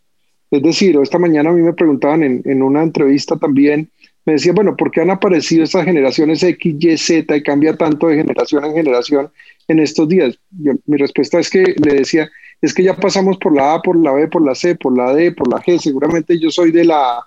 Es 0.50 0.62
decir, 0.62 0.98
esta 1.00 1.18
mañana 1.18 1.50
a 1.50 1.52
mí 1.52 1.62
me 1.62 1.72
preguntaban 1.72 2.22
en, 2.22 2.62
una 2.62 2.82
entrevista 2.82 3.36
también, 3.36 3.88
me 4.26 4.34
decían, 4.34 4.54
bueno, 4.54 4.76
¿por 4.76 4.90
qué 4.90 5.00
han 5.00 5.10
aparecido 5.10 5.64
estas 5.64 5.84
generaciones 5.84 6.42
X, 6.42 6.76
Y, 6.78 6.96
Z 6.96 7.36
y 7.36 7.42
cambia 7.42 7.76
tanto 7.76 8.08
de 8.08 8.16
generación 8.16 8.64
en 8.64 8.74
generación 8.74 9.30
en 9.68 9.78
estos 9.78 10.08
días? 10.08 10.38
mi 10.86 10.96
respuesta 10.96 11.38
es 11.38 11.48
que 11.48 11.74
le 11.82 11.94
decía, 11.94 12.28
es 12.60 12.74
que 12.74 12.82
ya 12.82 12.96
pasamos 12.96 13.38
por 13.38 13.54
la 13.54 13.74
A, 13.74 13.82
por 13.82 13.96
la 13.96 14.12
B, 14.12 14.28
por 14.28 14.44
la 14.44 14.54
C, 14.54 14.74
por 14.74 14.96
la 14.96 15.14
D, 15.14 15.32
por 15.32 15.50
la 15.50 15.62
G, 15.62 15.78
seguramente 15.78 16.38
yo 16.38 16.50
soy 16.50 16.72
de 16.72 16.84
la 16.84 17.20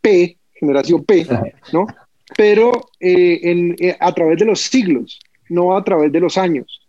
P, 0.00 0.38
generación 0.54 1.04
P, 1.04 1.26
¿no? 1.72 1.86
Pero 2.36 2.72
eh, 2.98 3.74
eh, 3.78 3.96
a 3.98 4.14
través 4.14 4.38
de 4.38 4.46
los 4.46 4.60
siglos, 4.60 5.18
no 5.48 5.76
a 5.76 5.84
través 5.84 6.10
de 6.12 6.20
los 6.20 6.38
años. 6.38 6.79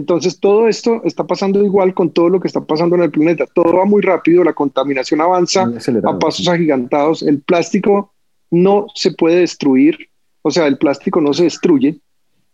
Entonces, 0.00 0.40
todo 0.40 0.66
esto 0.66 1.02
está 1.04 1.24
pasando 1.24 1.62
igual 1.62 1.92
con 1.92 2.10
todo 2.10 2.30
lo 2.30 2.40
que 2.40 2.48
está 2.48 2.62
pasando 2.62 2.96
en 2.96 3.02
el 3.02 3.10
planeta. 3.10 3.44
Todo 3.44 3.76
va 3.76 3.84
muy 3.84 4.00
rápido, 4.00 4.42
la 4.42 4.54
contaminación 4.54 5.20
avanza 5.20 5.70
a 6.04 6.18
pasos 6.18 6.48
agigantados. 6.48 7.22
El 7.22 7.42
plástico 7.42 8.14
no 8.50 8.86
se 8.94 9.12
puede 9.12 9.40
destruir, 9.40 10.08
o 10.40 10.50
sea, 10.50 10.66
el 10.66 10.78
plástico 10.78 11.20
no 11.20 11.34
se 11.34 11.44
destruye 11.44 11.98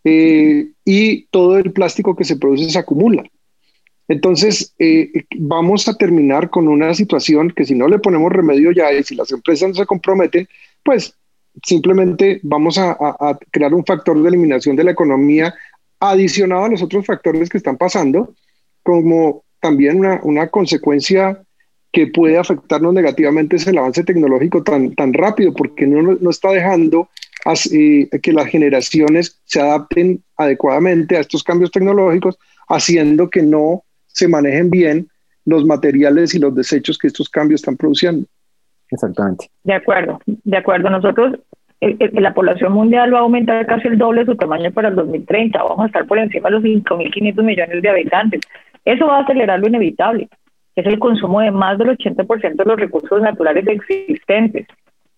eh, 0.02 0.72
y 0.84 1.26
todo 1.26 1.56
el 1.56 1.72
plástico 1.72 2.16
que 2.16 2.24
se 2.24 2.34
produce 2.34 2.68
se 2.68 2.80
acumula. 2.80 3.22
Entonces, 4.08 4.74
eh, 4.80 5.12
vamos 5.38 5.86
a 5.86 5.94
terminar 5.94 6.50
con 6.50 6.66
una 6.66 6.94
situación 6.94 7.52
que 7.52 7.64
si 7.64 7.76
no 7.76 7.86
le 7.86 8.00
ponemos 8.00 8.32
remedio 8.32 8.72
ya 8.72 8.92
y 8.92 9.04
si 9.04 9.14
las 9.14 9.30
empresas 9.30 9.68
no 9.68 9.74
se 9.76 9.86
comprometen, 9.86 10.48
pues 10.82 11.14
simplemente 11.62 12.40
vamos 12.42 12.76
a, 12.76 12.90
a 12.98 13.38
crear 13.52 13.72
un 13.72 13.84
factor 13.84 14.20
de 14.20 14.28
eliminación 14.28 14.74
de 14.74 14.82
la 14.82 14.90
economía 14.90 15.54
adicionado 16.00 16.64
a 16.64 16.68
los 16.68 16.82
otros 16.82 17.06
factores 17.06 17.48
que 17.48 17.58
están 17.58 17.76
pasando, 17.76 18.34
como 18.82 19.44
también 19.60 19.98
una, 19.98 20.48
consecuencia 20.48 21.42
que 21.92 22.06
puede 22.08 22.38
afectarnos 22.38 22.92
negativamente 22.92 23.56
es 23.56 23.66
el 23.66 23.78
avance 23.78 24.04
tecnológico 24.04 24.62
tan, 24.62 24.94
tan 24.94 25.14
rápido, 25.14 25.52
porque 25.54 25.86
no, 25.86 26.16
no 26.20 26.30
está 26.30 26.50
dejando 26.50 27.08
así, 27.44 28.08
que 28.22 28.32
las 28.32 28.46
generaciones 28.46 29.40
se 29.44 29.60
adapten 29.60 30.22
adecuadamente 30.36 31.16
a 31.16 31.20
estos 31.20 31.42
cambios 31.42 31.70
tecnológicos, 31.70 32.38
haciendo 32.68 33.30
que 33.30 33.42
no 33.42 33.84
se 34.06 34.28
manejen 34.28 34.70
bien 34.70 35.08
los 35.44 35.64
materiales 35.64 36.34
y 36.34 36.38
los 36.38 36.54
desechos 36.54 36.98
que 36.98 37.06
estos 37.06 37.28
cambios 37.28 37.60
están 37.60 37.76
produciendo. 37.76 38.26
Exactamente. 38.90 39.48
De 39.64 39.74
acuerdo, 39.74 40.20
de 40.26 40.56
acuerdo. 40.56 40.90
Nosotros 40.90 41.38
la 41.80 42.34
población 42.34 42.72
mundial 42.72 43.12
va 43.12 43.18
a 43.18 43.22
aumentar 43.22 43.66
casi 43.66 43.88
el 43.88 43.98
doble 43.98 44.20
de 44.20 44.32
su 44.32 44.36
tamaño 44.36 44.70
para 44.72 44.88
el 44.88 44.94
2030. 44.94 45.62
Vamos 45.62 45.80
a 45.80 45.86
estar 45.86 46.06
por 46.06 46.18
encima 46.18 46.48
de 46.48 46.56
los 46.56 46.64
5.500 46.64 47.42
millones 47.42 47.82
de 47.82 47.88
habitantes. 47.88 48.40
Eso 48.84 49.06
va 49.06 49.18
a 49.18 49.22
acelerar 49.22 49.60
lo 49.60 49.68
inevitable. 49.68 50.28
es 50.74 50.86
el 50.86 50.98
consumo 50.98 51.40
de 51.40 51.50
más 51.50 51.78
del 51.78 51.96
80% 51.96 52.56
de 52.56 52.64
los 52.64 52.78
recursos 52.78 53.20
naturales 53.20 53.66
existentes. 53.66 54.66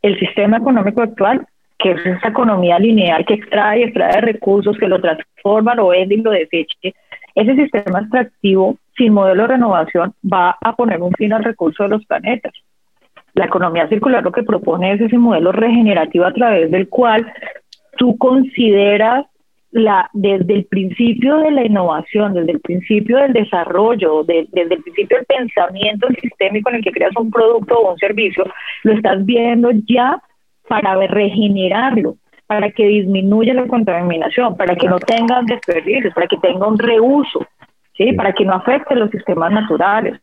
El 0.02 0.18
sistema 0.18 0.58
económico 0.58 1.02
actual, 1.02 1.46
que 1.78 1.92
es 1.92 2.06
esa 2.06 2.28
economía 2.28 2.78
lineal 2.78 3.24
que 3.24 3.34
extrae 3.34 3.80
y 3.80 3.82
extrae 3.84 4.20
recursos, 4.20 4.76
que 4.78 4.88
lo 4.88 5.00
transforma, 5.00 5.74
lo 5.74 5.88
vende 5.88 6.14
y 6.14 6.22
lo 6.22 6.30
deseche, 6.30 6.94
ese 7.34 7.54
sistema 7.54 8.00
extractivo 8.00 8.76
sin 8.96 9.12
modelo 9.12 9.42
de 9.42 9.48
renovación 9.48 10.12
va 10.24 10.56
a 10.60 10.74
poner 10.74 11.00
un 11.00 11.12
fin 11.12 11.32
al 11.32 11.44
recurso 11.44 11.84
de 11.84 11.90
los 11.90 12.04
planetas. 12.04 12.52
La 13.34 13.46
economía 13.46 13.88
circular 13.88 14.22
lo 14.22 14.32
que 14.32 14.42
propone 14.42 14.92
es 14.92 15.00
ese 15.00 15.18
modelo 15.18 15.52
regenerativo 15.52 16.24
a 16.24 16.32
través 16.32 16.70
del 16.70 16.88
cual 16.88 17.30
tú 17.96 18.16
consideras 18.18 19.26
la, 19.70 20.08
desde 20.14 20.54
el 20.54 20.64
principio 20.64 21.38
de 21.38 21.50
la 21.50 21.64
innovación, 21.64 22.34
desde 22.34 22.52
el 22.52 22.60
principio 22.60 23.18
del 23.18 23.32
desarrollo, 23.32 24.24
desde 24.24 24.62
el 24.62 24.82
principio 24.82 25.18
del 25.18 25.26
pensamiento 25.26 26.08
sistémico 26.20 26.70
en 26.70 26.76
el 26.76 26.84
que 26.84 26.92
creas 26.92 27.14
un 27.16 27.30
producto 27.30 27.78
o 27.78 27.92
un 27.92 27.98
servicio, 27.98 28.44
lo 28.84 28.92
estás 28.92 29.24
viendo 29.24 29.70
ya 29.86 30.22
para 30.68 30.94
regenerarlo, 31.06 32.16
para 32.46 32.70
que 32.70 32.86
disminuya 32.86 33.54
la 33.54 33.66
contaminación, 33.66 34.56
para 34.56 34.74
que 34.74 34.88
no 34.88 34.98
tenga 34.98 35.42
desperdicios, 35.42 36.14
para 36.14 36.26
que 36.26 36.38
tenga 36.38 36.66
un 36.66 36.78
reuso, 36.78 37.46
¿sí? 37.96 38.12
para 38.12 38.32
que 38.32 38.44
no 38.44 38.54
afecte 38.54 38.94
los 38.94 39.10
sistemas 39.10 39.52
naturales, 39.52 40.18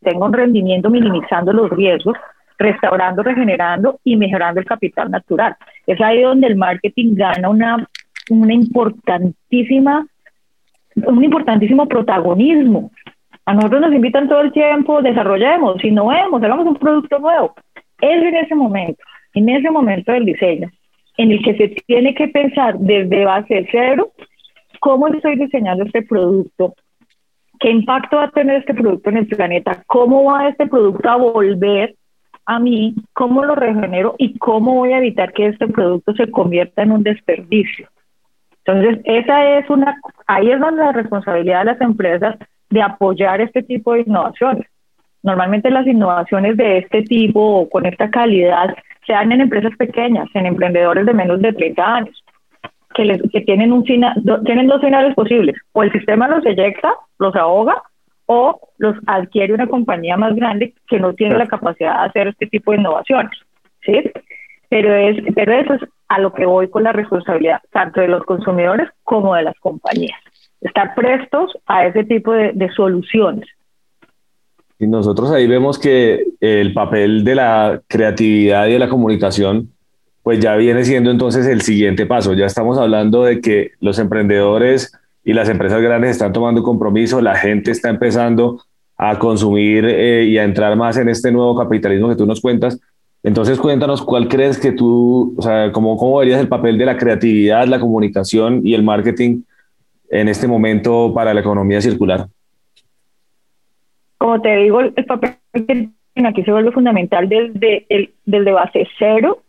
tenga 0.00 0.26
un 0.26 0.32
rendimiento 0.32 0.90
minimizando 0.90 1.52
los 1.52 1.70
riesgos, 1.70 2.16
restaurando, 2.58 3.22
regenerando 3.22 4.00
y 4.04 4.16
mejorando 4.16 4.60
el 4.60 4.66
capital 4.66 5.10
natural. 5.10 5.56
Es 5.86 6.00
ahí 6.00 6.22
donde 6.22 6.46
el 6.46 6.56
marketing 6.56 7.14
gana 7.14 7.48
una 7.48 7.88
una 8.30 8.54
importantísima, 8.54 10.06
un 10.96 11.24
importantísimo 11.24 11.86
protagonismo. 11.86 12.90
A 13.44 13.54
nosotros 13.54 13.80
nos 13.80 13.92
invitan 13.92 14.28
todo 14.28 14.40
el 14.40 14.52
tiempo, 14.52 15.02
desarrollemos, 15.02 15.82
innovemos, 15.84 16.42
hagamos 16.42 16.66
un 16.66 16.76
producto 16.76 17.18
nuevo. 17.18 17.54
Es 18.00 18.22
en 18.22 18.36
ese 18.36 18.54
momento, 18.54 19.02
en 19.34 19.48
ese 19.48 19.70
momento 19.70 20.12
del 20.12 20.24
diseño, 20.24 20.70
en 21.16 21.32
el 21.32 21.42
que 21.42 21.56
se 21.56 21.68
tiene 21.86 22.14
que 22.14 22.28
pensar 22.28 22.78
desde 22.78 23.24
base 23.24 23.66
cero 23.70 24.12
cómo 24.80 25.08
estoy 25.08 25.36
diseñando 25.36 25.84
este 25.84 26.02
producto, 26.02 26.74
qué 27.62 27.70
impacto 27.70 28.16
va 28.16 28.24
a 28.24 28.30
tener 28.30 28.56
este 28.56 28.74
producto 28.74 29.08
en 29.10 29.18
el 29.18 29.26
planeta, 29.28 29.84
cómo 29.86 30.24
va 30.24 30.48
este 30.48 30.66
producto 30.66 31.08
a 31.08 31.16
volver 31.16 31.94
a 32.44 32.58
mí, 32.58 32.96
cómo 33.12 33.44
lo 33.44 33.54
regenero 33.54 34.16
y 34.18 34.36
cómo 34.36 34.74
voy 34.74 34.92
a 34.92 34.98
evitar 34.98 35.32
que 35.32 35.46
este 35.46 35.68
producto 35.68 36.12
se 36.14 36.28
convierta 36.28 36.82
en 36.82 36.90
un 36.90 37.04
desperdicio. 37.04 37.88
Entonces, 38.64 39.00
esa 39.04 39.58
es 39.58 39.70
una, 39.70 39.96
ahí 40.26 40.50
es 40.50 40.58
donde 40.58 40.82
la 40.82 40.92
responsabilidad 40.92 41.60
de 41.60 41.64
las 41.66 41.80
empresas 41.80 42.36
de 42.68 42.82
apoyar 42.82 43.40
este 43.40 43.62
tipo 43.62 43.92
de 43.92 44.00
innovaciones. 44.00 44.66
Normalmente 45.22 45.70
las 45.70 45.86
innovaciones 45.86 46.56
de 46.56 46.78
este 46.78 47.02
tipo 47.02 47.40
o 47.40 47.68
con 47.68 47.86
esta 47.86 48.10
calidad 48.10 48.74
se 49.06 49.12
dan 49.12 49.30
en 49.30 49.40
empresas 49.40 49.76
pequeñas, 49.76 50.28
en 50.34 50.46
emprendedores 50.46 51.06
de 51.06 51.14
menos 51.14 51.40
de 51.40 51.52
30 51.52 51.94
años, 51.94 52.21
que, 52.94 53.04
les, 53.04 53.22
que 53.30 53.40
tienen, 53.42 53.72
un 53.72 53.84
tienen 53.84 54.66
dos 54.66 54.80
finales 54.80 55.14
posibles. 55.14 55.56
O 55.72 55.82
el 55.82 55.92
sistema 55.92 56.28
los 56.28 56.44
eyecta, 56.46 56.94
los 57.18 57.34
ahoga, 57.34 57.82
o 58.26 58.60
los 58.78 58.96
adquiere 59.06 59.54
una 59.54 59.66
compañía 59.66 60.16
más 60.16 60.34
grande 60.34 60.74
que 60.88 60.98
no 60.98 61.14
tiene 61.14 61.36
la 61.36 61.46
capacidad 61.46 62.00
de 62.00 62.08
hacer 62.08 62.28
este 62.28 62.46
tipo 62.46 62.72
de 62.72 62.78
innovaciones. 62.78 63.32
¿sí? 63.84 64.10
Pero, 64.68 64.94
es, 64.94 65.22
pero 65.34 65.52
eso 65.52 65.74
es 65.74 65.82
a 66.08 66.18
lo 66.18 66.32
que 66.32 66.46
voy 66.46 66.68
con 66.68 66.82
la 66.82 66.92
responsabilidad 66.92 67.60
tanto 67.70 68.00
de 68.00 68.08
los 68.08 68.24
consumidores 68.24 68.88
como 69.02 69.34
de 69.34 69.42
las 69.42 69.58
compañías. 69.60 70.18
Estar 70.60 70.94
prestos 70.94 71.52
a 71.66 71.86
ese 71.86 72.04
tipo 72.04 72.32
de, 72.32 72.70
soluciones. 72.74 73.46
Y 74.78 74.86
nosotros 74.86 75.30
ahí 75.32 75.46
vemos 75.46 75.78
que 75.78 76.24
el 76.40 76.72
papel 76.72 77.24
de 77.24 77.34
la 77.34 77.80
creatividad 77.86 78.66
y 78.66 78.72
de 78.72 78.78
la 78.78 78.88
comunicación, 78.88 79.70
pues 80.22 80.38
ya 80.40 80.56
viene 80.56 80.84
siendo 80.84 81.10
entonces 81.10 81.46
el 81.46 81.62
siguiente 81.62 82.06
paso. 82.06 82.32
Ya 82.34 82.46
estamos 82.46 82.78
hablando 82.78 83.24
de 83.24 83.40
que 83.40 83.72
los 83.80 83.98
emprendedores 83.98 84.92
y 85.24 85.32
las 85.32 85.48
empresas 85.48 85.80
grandes 85.80 86.12
están 86.12 86.32
tomando 86.32 86.62
compromiso, 86.62 87.20
la 87.20 87.34
gente 87.34 87.70
está 87.70 87.90
empezando 87.90 88.62
a 88.96 89.18
consumir 89.18 89.84
eh, 89.84 90.24
y 90.24 90.38
a 90.38 90.44
entrar 90.44 90.76
más 90.76 90.96
en 90.96 91.08
este 91.08 91.32
nuevo 91.32 91.56
capitalismo 91.56 92.08
que 92.08 92.16
tú 92.16 92.26
nos 92.26 92.40
cuentas, 92.40 92.80
entonces 93.22 93.58
cuéntanos 93.58 94.02
cuál 94.02 94.28
crees 94.28 94.58
que 94.58 94.72
tú, 94.72 95.34
o 95.36 95.42
sea, 95.42 95.70
cómo, 95.72 95.96
cómo 95.96 96.18
verías 96.18 96.40
el 96.40 96.48
papel 96.48 96.76
de 96.76 96.86
la 96.86 96.96
creatividad, 96.96 97.66
la 97.66 97.78
comunicación 97.78 98.60
y 98.64 98.74
el 98.74 98.82
marketing 98.82 99.42
en 100.10 100.28
este 100.28 100.48
momento 100.48 101.12
para 101.14 101.32
la 101.32 101.40
economía 101.40 101.80
circular. 101.80 102.26
Como 104.18 104.40
te 104.40 104.56
digo, 104.56 104.80
el 104.80 105.04
papel 105.04 105.36
aquí 106.24 106.42
se 106.42 106.52
vuelve 106.52 106.72
fundamental 106.72 107.28
desde, 107.28 107.86
el, 107.88 108.12
desde 108.24 108.52
base 108.52 108.86
cero 108.98 109.42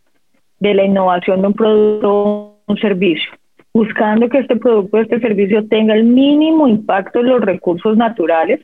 de 0.60 0.74
la 0.74 0.84
innovación 0.84 1.40
de 1.40 1.48
un 1.48 1.54
producto 1.54 2.10
o 2.12 2.58
un 2.66 2.78
servicio, 2.78 3.30
buscando 3.72 4.28
que 4.28 4.38
este 4.38 4.56
producto 4.56 4.96
o 4.96 5.00
este 5.00 5.20
servicio 5.20 5.66
tenga 5.68 5.94
el 5.94 6.04
mínimo 6.04 6.68
impacto 6.68 7.20
en 7.20 7.28
los 7.28 7.40
recursos 7.40 7.96
naturales, 7.96 8.60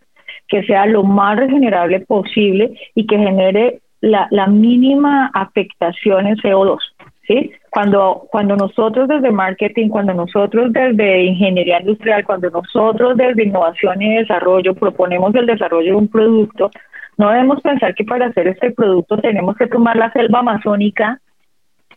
que 0.49 0.63
sea 0.65 0.87
lo 0.87 1.05
más 1.05 1.39
regenerable 1.39 2.01
posible 2.01 2.73
y 2.95 3.07
que 3.07 3.19
genere 3.19 3.81
la, 4.01 4.47
mínima 4.47 5.31
afectación 5.35 6.27
en 6.27 6.37
CO2. 6.37 6.79
¿sí? 7.27 7.53
Cuando, 7.71 8.27
cuando 8.31 8.57
nosotros 8.57 9.09
desde 9.09 9.31
marketing, 9.31 9.89
cuando 9.89 10.15
nosotros 10.15 10.73
desde 10.73 11.25
ingeniería 11.25 11.81
industrial, 11.81 12.25
cuando 12.25 12.51
nosotros 12.51 13.17
desde 13.17 13.45
innovación 13.45 14.03
y 14.03 14.17
desarrollo 14.17 14.75
proponemos 14.75 15.35
el 15.35 15.47
desarrollo 15.47 15.91
de 15.91 15.97
un 15.97 16.09
producto, 16.09 16.71
no 17.17 17.31
debemos 17.31 17.61
pensar 17.61 17.95
que 17.95 18.05
para 18.05 18.27
hacer 18.27 18.49
este 18.49 18.71
producto 18.71 19.19
tenemos 19.19 19.57
que 19.57 19.67
tomar 19.67 19.97
la 19.97 20.11
selva 20.13 20.41
amazónica 20.41 21.21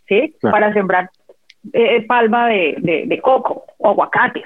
¿sí? 0.08 0.36
para 0.42 0.74
sembrar 0.74 1.10
eh, 1.72 2.06
palma 2.06 2.48
de, 2.48 2.76
de, 2.80 3.04
de 3.06 3.22
coco 3.22 3.66
o 3.78 3.90
aguacates. 3.90 4.44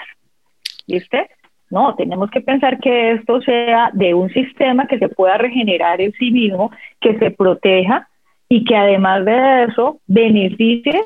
¿Viste? 0.88 1.30
No, 1.70 1.96
tenemos 1.96 2.32
que 2.32 2.41
pensar 2.41 2.80
que 2.80 3.12
esto 3.12 3.41
sea 3.41 3.89
de 3.93 4.13
un 4.13 4.30
sistema 4.30 4.88
que 4.88 5.00
se 5.00 5.10
pueda 5.10 5.38
regenerar 5.38 6.00
en 6.00 6.13
sí 6.13 6.32
mismo, 6.32 6.72
que 7.02 7.17
se 7.20 7.32
proteja 7.32 8.08
y 8.48 8.63
que 8.63 8.76
además 8.76 9.26
de 9.26 9.65
eso 9.65 10.00
beneficie 10.08 11.02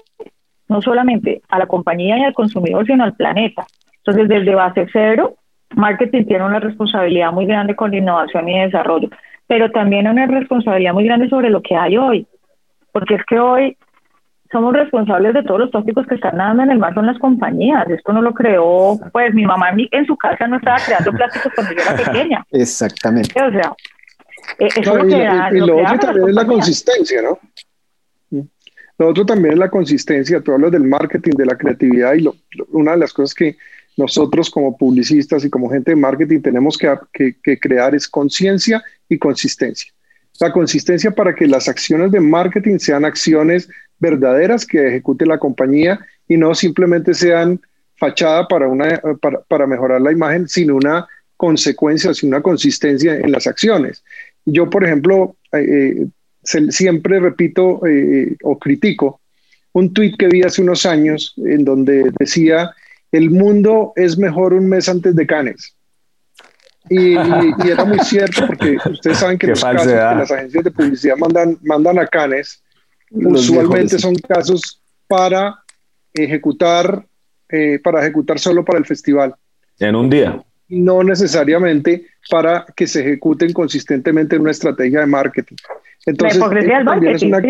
no 0.67 0.81
solamente 0.81 1.41
a 1.49 1.59
la 1.59 1.65
compañía 1.65 2.17
y 2.17 2.23
al 2.23 2.33
consumidor, 2.33 2.85
sino 2.85 3.03
al 3.03 3.15
planeta. 3.15 3.65
Entonces, 3.97 4.29
desde 4.29 4.55
base 4.55 4.87
cero, 4.93 5.35
marketing 5.75 6.25
tiene 6.25 6.45
una 6.45 6.59
responsabilidad 6.59 7.33
muy 7.33 7.45
grande 7.45 7.75
con 7.75 7.91
la 7.91 7.97
innovación 7.97 8.47
y 8.47 8.59
desarrollo, 8.59 9.09
pero 9.47 9.71
también 9.71 10.07
una 10.07 10.27
responsabilidad 10.27 10.93
muy 10.93 11.05
grande 11.05 11.27
sobre 11.27 11.49
lo 11.49 11.61
que 11.61 11.75
hay 11.75 11.97
hoy, 11.97 12.25
porque 12.93 13.15
es 13.15 13.25
que 13.25 13.39
hoy 13.39 13.77
somos 14.51 14.73
responsables 14.73 15.33
de 15.33 15.43
todos 15.43 15.61
los 15.61 15.71
tóxicos 15.71 16.05
que 16.07 16.15
están 16.15 16.37
dando 16.37 16.63
en 16.63 16.71
el 16.71 16.79
mar 16.79 16.93
son 16.93 17.05
las 17.05 17.17
compañías. 17.19 17.89
Esto 17.89 18.11
no 18.13 18.21
lo 18.21 18.33
creó, 18.33 18.99
pues 19.11 19.33
mi 19.33 19.45
mamá 19.45 19.71
en 19.75 20.05
su 20.05 20.17
casa 20.17 20.47
no 20.47 20.57
estaba 20.57 20.77
creando 20.85 21.11
plásticos 21.11 21.51
cuando 21.55 21.73
yo 21.73 21.81
era 21.81 21.95
pequeña. 21.95 22.45
Exactamente. 22.51 23.33
O 23.41 23.51
sea, 23.51 23.73
e-, 24.59 24.67
eso 24.67 24.97
lo 24.97 25.07
que 25.07 25.57
y, 25.57 25.59
lo, 25.59 25.77
otro 25.77 25.97
también 25.97 26.29
es 26.29 26.35
la 26.35 26.45
consistencia, 26.45 27.21
¿no? 27.21 27.39
Lo 28.97 29.07
otro 29.09 29.25
también 29.25 29.53
es 29.53 29.59
la 29.59 29.69
consistencia. 29.69 30.41
Tú 30.41 30.51
hablas 30.51 30.71
del 30.71 30.83
marketing, 30.83 31.31
de 31.31 31.45
la 31.45 31.57
creatividad 31.57 32.13
y 32.13 32.27
una 32.69 32.91
de 32.91 32.97
las 32.97 33.13
cosas 33.13 33.33
que 33.33 33.57
nosotros 33.97 34.49
como 34.49 34.77
publicistas 34.77 35.43
y 35.43 35.49
como 35.49 35.69
gente 35.69 35.91
de 35.91 35.95
marketing 35.95 36.41
tenemos 36.41 36.77
que, 36.77 37.35
que 37.41 37.59
crear 37.59 37.95
es 37.95 38.07
conciencia 38.07 38.83
y 39.09 39.17
consistencia. 39.17 39.91
La 40.39 40.51
consistencia 40.51 41.11
para 41.11 41.35
que 41.35 41.47
las 41.47 41.67
acciones 41.67 42.11
de 42.11 42.19
marketing 42.19 42.77
sean 42.79 43.05
acciones 43.05 43.69
verdaderas 44.01 44.65
que 44.65 44.87
ejecute 44.87 45.25
la 45.25 45.37
compañía 45.37 45.99
y 46.27 46.35
no 46.35 46.53
simplemente 46.53 47.13
sean 47.13 47.61
fachada 47.95 48.47
para, 48.47 48.67
una, 48.67 48.99
para, 49.47 49.67
mejorar 49.67 50.01
la 50.01 50.11
imagen, 50.11 50.47
sino 50.47 50.75
una 50.75 51.07
consecuencia, 51.37 52.13
sino 52.13 52.35
una 52.35 52.43
consistencia 52.43 53.15
en 53.15 53.31
las 53.31 53.47
acciones. 53.47 54.03
Yo, 54.43 54.69
por 54.69 54.83
ejemplo, 54.83 55.35
eh, 55.53 56.07
eh, 56.43 56.71
siempre 56.71 57.19
repito 57.19 57.85
eh, 57.85 58.35
o 58.43 58.57
critico 58.57 59.21
un 59.73 59.93
tuit 59.93 60.17
que 60.17 60.27
vi 60.27 60.41
hace 60.41 60.61
unos 60.61 60.85
años 60.85 61.33
en 61.37 61.63
donde 61.63 62.11
decía, 62.19 62.71
el 63.11 63.29
mundo 63.29 63.93
es 63.95 64.17
mejor 64.17 64.53
un 64.53 64.67
mes 64.67 64.89
antes 64.89 65.15
de 65.15 65.27
Canes. 65.27 65.75
Y, 66.89 67.13
era 67.13 67.85
muy 67.85 67.99
cierto 67.99 68.47
porque 68.47 68.77
ustedes 68.89 69.17
saben 69.17 69.37
que, 69.37 69.47
los 69.47 69.63
casos 69.63 69.87
que 69.87 69.95
las 69.95 70.31
agencias 70.31 70.63
de 70.63 70.71
publicidad 70.71 71.15
mandan, 71.17 71.57
mandan 71.61 71.99
a 71.99 72.07
Canes 72.07 72.61
usualmente 73.11 73.99
son 73.99 74.15
casos 74.15 74.81
para 75.07 75.59
ejecutar, 76.13 77.05
eh, 77.49 77.79
para 77.83 78.01
ejecutar 78.01 78.39
solo 78.39 78.63
para 78.63 78.79
el 78.79 78.85
festival. 78.85 79.35
En 79.79 79.95
un 79.95 80.09
día. 80.09 80.41
No 80.69 81.03
necesariamente 81.03 82.07
para 82.29 82.65
que 82.75 82.87
se 82.87 83.01
ejecuten 83.01 83.51
consistentemente 83.51 84.35
en 84.35 84.43
una 84.43 84.51
estrategia 84.51 85.01
de 85.01 85.05
marketing. 85.05 85.57
Entonces, 86.05 86.39
también 86.39 87.15
es 87.15 87.23
una, 87.23 87.41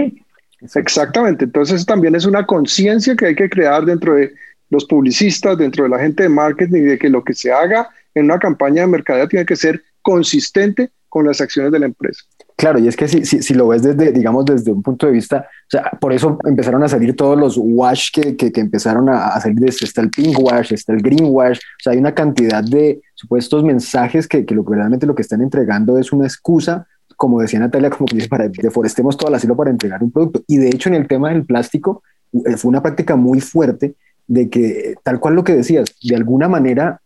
Exactamente, 0.62 1.46
entonces 1.46 1.86
también 1.86 2.14
es 2.14 2.26
una 2.26 2.46
conciencia 2.46 3.16
que 3.16 3.28
hay 3.28 3.36
que 3.36 3.50
crear 3.50 3.84
dentro 3.84 4.16
de 4.16 4.34
los 4.70 4.86
publicistas, 4.86 5.58
dentro 5.58 5.84
de 5.84 5.90
la 5.90 6.00
gente 6.00 6.24
de 6.24 6.30
marketing, 6.30 6.84
de 6.84 7.00
que 7.00 7.10
lo 7.10 7.24
que 7.24 7.34
se 7.34 7.52
haga 7.52 7.90
en 8.14 8.26
una 8.26 8.38
campaña 8.38 8.82
de 8.82 8.88
mercadeo 8.88 9.28
tiene 9.28 9.46
que 9.46 9.56
ser 9.56 9.84
consistente 10.02 10.92
con 11.12 11.28
las 11.28 11.42
acciones 11.42 11.74
de 11.74 11.80
la 11.80 11.88
empresa. 11.88 12.24
Claro, 12.56 12.80
y 12.80 12.88
es 12.88 12.96
que 12.96 13.08
si, 13.10 13.26
si, 13.26 13.54
lo 13.54 13.68
ves 13.68 13.84
desde, 13.84 14.14
digamos, 14.14 14.46
desde 14.46 14.72
un 14.72 14.82
punto 14.82 15.08
de 15.08 15.12
vista, 15.12 15.46
o 15.48 15.70
sea, 15.70 15.92
por 16.00 16.14
eso 16.14 16.40
empezaron 16.46 16.82
a 16.84 16.88
salir 16.88 17.16
todos 17.18 17.38
los 17.38 17.58
wash 17.58 18.12
que, 18.14 18.38
que, 18.38 18.52
empezaron 18.62 19.10
a, 19.10 19.38
salir, 19.42 19.60
desde, 19.60 19.86
está 19.86 20.00
el 20.00 20.10
pink 20.10 20.40
wash, 20.40 20.72
está 20.72 20.94
el 20.94 21.02
green 21.02 21.26
wash, 21.26 21.58
o 21.58 21.84
sea, 21.84 21.92
hay 21.94 22.00
una 22.00 22.14
cantidad 22.14 22.64
de 22.64 23.02
supuestos 23.14 23.62
mensajes 23.64 24.26
que, 24.26 24.46
que 24.46 24.56
lo, 24.56 24.64
realmente 24.64 25.06
lo 25.06 25.14
que 25.14 25.22
están 25.22 25.42
entregando 25.42 25.98
es 25.98 26.14
una 26.14 26.26
excusa, 26.26 26.88
como 27.18 27.42
decía 27.42 27.60
Natalia, 27.60 27.90
como 27.90 28.06
que 28.06 28.16
dice, 28.16 28.30
para 28.30 28.48
deforestemos 28.48 29.18
todo 29.18 29.28
el 29.28 29.36
asilo 29.36 29.58
para 29.58 29.70
entregar 29.70 30.02
un 30.02 30.12
producto. 30.12 30.42
Y 30.48 30.58
de 30.58 30.70
hecho, 30.70 30.88
en 30.88 30.96
el 30.96 31.10
tema 31.10 31.30
del 31.30 31.46
plástico, 31.46 32.04
eh, 32.46 32.56
fue 32.56 32.70
una 32.70 32.82
práctica 32.82 33.18
muy 33.18 33.42
fuerte 33.42 33.96
de 34.28 34.50
que, 34.50 34.96
tal 35.04 35.20
cual 35.20 35.34
lo 35.34 35.44
que 35.44 35.56
decías, 35.56 35.94
de 36.02 36.16
alguna 36.16 36.48
manera, 36.48 37.02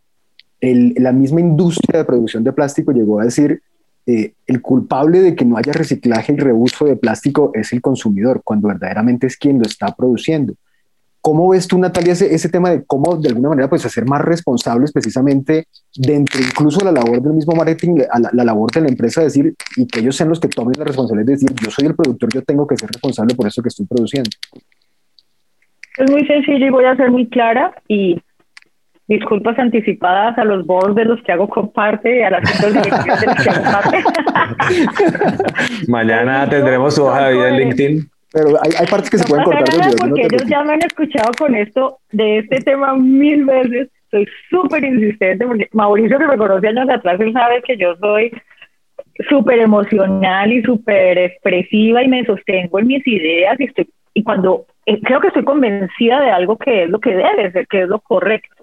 el, 0.60 0.94
la 0.98 1.12
misma 1.12 1.40
industria 1.40 1.98
de 1.98 2.04
producción 2.04 2.44
de 2.44 2.52
plástico 2.52 2.92
llegó 2.92 3.20
a 3.20 3.24
decir, 3.24 3.62
eh, 4.06 4.34
el 4.46 4.62
culpable 4.62 5.20
de 5.20 5.34
que 5.34 5.44
no 5.44 5.56
haya 5.56 5.72
reciclaje 5.72 6.32
y 6.32 6.36
reuso 6.36 6.84
de 6.84 6.94
plástico 6.94 7.50
es 7.54 7.72
el 7.72 7.80
consumidor, 7.80 8.40
cuando 8.44 8.68
verdaderamente 8.68 9.26
es 9.26 9.36
quien 9.36 9.58
lo 9.58 9.64
está 9.64 9.94
produciendo. 9.96 10.54
¿Cómo 11.20 11.48
ves 11.48 11.66
tú, 11.66 11.76
Natalia, 11.76 12.12
ese, 12.12 12.48
tema 12.48 12.70
de 12.70 12.84
cómo 12.84 13.16
de 13.16 13.30
alguna 13.30 13.48
manera 13.48 13.68
pues 13.68 13.84
hacer 13.84 14.06
más 14.06 14.20
responsables 14.20 14.92
precisamente 14.92 15.66
dentro 15.96 16.40
incluso 16.40 16.78
de 16.78 16.84
la 16.84 16.92
labor 16.92 17.20
del 17.20 17.32
mismo 17.32 17.52
marketing, 17.56 17.96
la, 18.32 18.44
labor 18.44 18.70
de 18.70 18.82
la 18.82 18.88
empresa, 18.88 19.22
decir, 19.22 19.52
y 19.76 19.88
que 19.88 19.98
ellos 19.98 20.14
sean 20.14 20.28
los 20.28 20.38
que 20.38 20.46
tomen 20.46 20.74
la 20.78 20.84
responsabilidad 20.84 21.26
de 21.26 21.32
decir, 21.32 21.50
yo 21.60 21.70
soy 21.72 21.86
el 21.86 21.96
productor, 21.96 22.32
yo 22.32 22.42
tengo 22.42 22.64
que 22.64 22.76
ser 22.76 22.88
responsable 22.90 23.34
por 23.34 23.48
eso 23.48 23.60
que 23.60 23.70
estoy 23.70 23.86
produciendo? 23.86 24.30
Es 25.98 26.08
muy 26.08 26.24
sencillo 26.28 26.66
y 26.66 26.70
voy 26.70 26.84
a 26.84 26.94
ser 26.94 27.10
muy 27.10 27.28
clara 27.28 27.74
y 27.88 28.22
disculpas 29.08 29.58
anticipadas 29.58 30.36
a 30.38 30.44
los 30.44 30.66
boards 30.66 30.96
de 30.96 31.04
los 31.04 31.22
que 31.22 31.32
hago 31.32 31.48
comparte 31.48 32.18
y 32.18 32.22
a 32.22 32.30
las 32.30 32.60
de 32.60 32.70
los 32.70 32.86
que 32.86 33.50
hago 33.50 33.62
parte. 33.62 34.02
Mañana 35.88 36.48
tendremos 36.48 36.94
su 36.94 37.04
hoja 37.04 37.28
de 37.28 37.34
vida 37.34 37.48
en 37.48 37.56
LinkedIn. 37.56 38.10
Pero 38.32 38.48
hay, 38.62 38.72
hay 38.78 38.86
partes 38.86 39.08
que 39.08 39.18
se 39.18 39.26
pueden 39.26 39.44
cortar. 39.44 39.78
Nada 39.78 39.92
porque 39.98 40.22
ellos 40.22 40.44
ya 40.46 40.62
me 40.64 40.74
han 40.74 40.82
escuchado 40.82 41.30
con 41.38 41.54
esto, 41.54 41.98
de 42.10 42.38
este 42.38 42.56
tema 42.58 42.94
mil 42.96 43.44
veces. 43.44 43.88
Soy 44.10 44.26
súper 44.50 44.84
insistente 44.84 45.46
porque 45.46 45.68
Mauricio 45.72 46.18
que 46.18 46.26
me 46.26 46.36
conoce 46.36 46.68
años 46.68 46.88
atrás, 46.88 47.20
él 47.20 47.32
sabe 47.32 47.62
que 47.62 47.76
yo 47.76 47.96
soy 47.96 48.30
súper 49.28 49.58
emocional 49.60 50.52
y 50.52 50.62
súper 50.62 51.18
expresiva 51.18 52.02
y 52.02 52.08
me 52.08 52.24
sostengo 52.24 52.78
en 52.78 52.86
mis 52.86 53.06
ideas 53.06 53.58
y 53.58 53.64
estoy 53.64 53.88
y 54.14 54.22
cuando 54.22 54.66
eh, 54.86 55.00
creo 55.02 55.20
que 55.20 55.28
estoy 55.28 55.44
convencida 55.44 56.20
de 56.20 56.30
algo 56.30 56.56
que 56.56 56.84
es 56.84 56.90
lo 56.90 57.00
que 57.00 57.14
debe 57.14 57.52
ser, 57.52 57.66
que 57.66 57.82
es 57.82 57.88
lo 57.88 57.98
correcto 57.98 58.55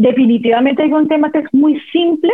definitivamente 0.00 0.82
hay 0.82 0.92
un 0.92 1.08
tema 1.08 1.30
que 1.30 1.40
es 1.40 1.52
muy 1.52 1.78
simple 1.92 2.32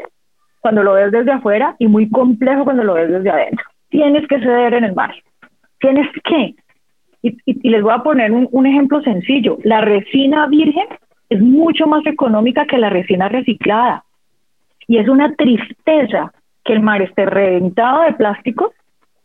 cuando 0.61 0.85
lo 0.85 0.93
ves 0.93 1.11
desde 1.11 1.33
afuera 1.33 1.75
y 1.81 1.89
muy 1.89 2.09
complejo 2.09 2.63
cuando 2.63 2.85
lo 2.85 2.95
ves 2.95 3.11
desde 3.11 3.29
adentro. 3.29 3.65
Tienes 3.89 4.27
que 4.29 4.39
ceder 4.39 4.75
en 4.75 4.85
el 4.85 4.95
margen. 4.95 5.23
Tienes 5.81 6.07
que. 6.23 6.55
Y, 7.23 7.69
les 7.69 7.83
voy 7.83 7.93
a 7.93 8.05
poner 8.05 8.31
un, 8.31 8.49
un, 8.53 8.67
ejemplo 8.67 9.03
sencillo. 9.03 9.59
La 9.65 9.81
resina 9.81 10.47
virgen 10.47 10.87
es 11.29 11.41
mucho 11.41 11.89
más 11.89 12.07
económica 12.07 12.67
que 12.67 12.79
la 12.79 12.89
resina 12.89 13.29
reciclada. 13.29 14.05
Y 14.87 14.99
es 14.99 15.09
una 15.09 15.35
tristeza 15.35 16.33
que 16.65 16.73
el 16.73 16.81
mar 16.81 17.03
esté 17.03 17.27
reventado 17.27 18.03
de 18.03 18.13
plásticos 18.13 18.71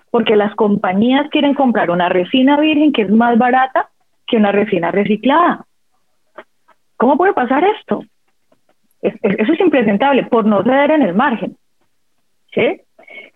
porque 0.10 0.36
las 0.36 0.56
compañías 0.56 1.30
quieren 1.30 1.54
comprar 1.54 1.92
una 1.92 2.10
resina 2.10 2.60
virgen 2.60 2.92
que 2.92 3.04
es 3.04 3.12
más 3.12 3.38
barata 3.38 3.90
que 4.26 4.38
una 4.38 4.52
resina 4.52 4.90
reciclada. 4.90 5.64
¿Cómo 6.98 7.18
puede 7.18 7.34
pasar 7.34 7.64
esto? 7.64 8.04
Eso 9.02 9.54
es 9.54 9.60
impresentable 9.60 10.24
por 10.24 10.46
no 10.46 10.64
ceder 10.64 10.92
en 10.92 11.02
el 11.04 11.14
margen. 11.14 11.58
¿sí? 12.54 12.82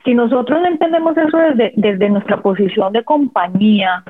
Si 0.04 0.14
nosotros 0.14 0.62
no 0.62 0.68
entendemos 0.68 1.18
eso 1.18 1.38
desde, 1.38 1.74
desde 1.76 2.10
nuestra 2.10 2.42
posición 2.42 2.94
de 2.94 3.04
compañía, 3.04 4.04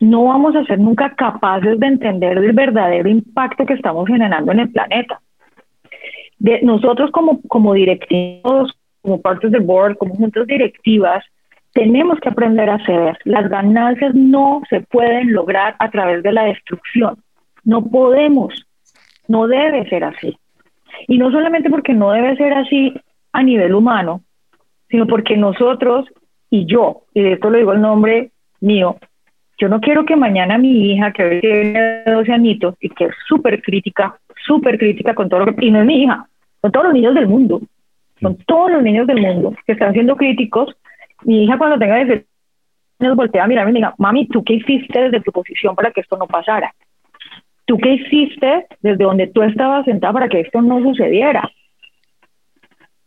no 0.00 0.24
vamos 0.24 0.54
a 0.56 0.64
ser 0.64 0.78
nunca 0.78 1.14
capaces 1.14 1.78
de 1.78 1.86
entender 1.86 2.38
el 2.38 2.52
verdadero 2.52 3.08
impacto 3.08 3.66
que 3.66 3.74
estamos 3.74 4.06
generando 4.06 4.52
en 4.52 4.60
el 4.60 4.72
planeta. 4.72 5.20
De, 6.38 6.60
nosotros 6.62 7.10
como, 7.10 7.40
como 7.42 7.74
directivos, 7.74 8.76
como 9.02 9.20
partes 9.20 9.50
del 9.50 9.62
board, 9.62 9.96
como 9.96 10.14
juntas 10.14 10.46
directivas, 10.46 11.24
tenemos 11.72 12.18
que 12.20 12.28
aprender 12.28 12.68
a 12.70 12.84
ceder. 12.84 13.18
Las 13.24 13.48
ganancias 13.48 14.14
no 14.14 14.62
se 14.68 14.80
pueden 14.80 15.32
lograr 15.32 15.76
a 15.78 15.90
través 15.90 16.22
de 16.22 16.32
la 16.32 16.44
destrucción. 16.44 17.18
No 17.64 17.84
podemos 17.84 18.66
no 19.28 19.46
debe 19.46 19.88
ser 19.88 20.04
así. 20.04 20.36
Y 21.08 21.18
no 21.18 21.30
solamente 21.30 21.70
porque 21.70 21.94
no 21.94 22.12
debe 22.12 22.36
ser 22.36 22.52
así 22.54 22.94
a 23.32 23.42
nivel 23.42 23.74
humano, 23.74 24.22
sino 24.88 25.06
porque 25.06 25.36
nosotros 25.36 26.06
y 26.50 26.66
yo, 26.66 27.02
y 27.12 27.22
de 27.22 27.32
esto 27.32 27.50
lo 27.50 27.58
digo 27.58 27.72
el 27.72 27.80
nombre 27.80 28.30
mío, 28.60 28.96
yo 29.58 29.68
no 29.68 29.80
quiero 29.80 30.04
que 30.04 30.16
mañana 30.16 30.58
mi 30.58 30.92
hija, 30.92 31.12
que 31.12 31.24
hoy 31.24 31.40
tiene 31.40 32.02
12 32.04 32.32
añitos 32.32 32.74
y 32.80 32.90
que 32.90 33.06
es 33.06 33.14
súper 33.26 33.62
crítica, 33.62 34.18
súper 34.46 34.78
crítica 34.78 35.14
con 35.14 35.28
todo 35.28 35.46
lo 35.46 35.54
que... 35.54 35.66
Y 35.66 35.70
no 35.70 35.80
es 35.80 35.86
mi 35.86 36.02
hija, 36.02 36.28
son 36.60 36.72
todos 36.72 36.86
los 36.86 36.94
niños 36.94 37.14
del 37.14 37.26
mundo, 37.26 37.60
son 38.20 38.36
todos 38.46 38.70
los 38.70 38.82
niños 38.82 39.06
del 39.06 39.20
mundo 39.20 39.54
que 39.66 39.72
están 39.72 39.92
siendo 39.92 40.16
críticos. 40.16 40.76
Mi 41.22 41.44
hija 41.44 41.56
cuando 41.56 41.78
tenga 41.78 42.04
10 42.04 42.24
años 43.00 43.16
voltea 43.16 43.44
a 43.44 43.46
mirarme 43.46 43.70
y 43.70 43.74
me 43.74 43.78
diga, 43.78 43.94
mami, 43.98 44.28
¿tú 44.28 44.44
qué 44.44 44.54
hiciste 44.54 45.00
desde 45.00 45.20
tu 45.20 45.32
posición 45.32 45.74
para 45.74 45.90
que 45.90 46.00
esto 46.02 46.16
no 46.16 46.26
pasara? 46.26 46.74
¿Tú 47.66 47.78
qué 47.78 47.94
hiciste 47.94 48.66
desde 48.80 49.04
donde 49.04 49.26
tú 49.26 49.42
estabas 49.42 49.84
sentada 49.84 50.12
para 50.12 50.28
que 50.28 50.40
esto 50.40 50.62
no 50.62 50.80
sucediera? 50.80 51.50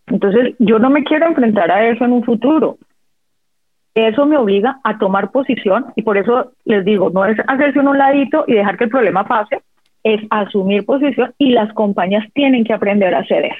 Entonces, 0.07 0.55
yo 0.59 0.79
no 0.79 0.89
me 0.89 1.03
quiero 1.03 1.27
enfrentar 1.27 1.71
a 1.71 1.87
eso 1.87 2.03
en 2.03 2.11
un 2.11 2.23
futuro. 2.23 2.77
Eso 3.95 4.25
me 4.25 4.37
obliga 4.37 4.79
a 4.83 4.97
tomar 4.97 5.31
posición 5.31 5.87
y 5.95 6.03
por 6.03 6.17
eso 6.17 6.51
les 6.65 6.85
digo, 6.85 7.09
no 7.09 7.25
es 7.25 7.37
hacerse 7.47 7.79
un 7.79 7.97
ladito 7.97 8.43
y 8.47 8.53
dejar 8.53 8.77
que 8.77 8.85
el 8.85 8.89
problema 8.89 9.27
pase, 9.27 9.61
es 10.03 10.21
asumir 10.29 10.85
posición 10.85 11.33
y 11.37 11.51
las 11.51 11.73
compañías 11.73 12.25
tienen 12.33 12.63
que 12.63 12.73
aprender 12.73 13.13
a 13.15 13.25
ceder. 13.25 13.55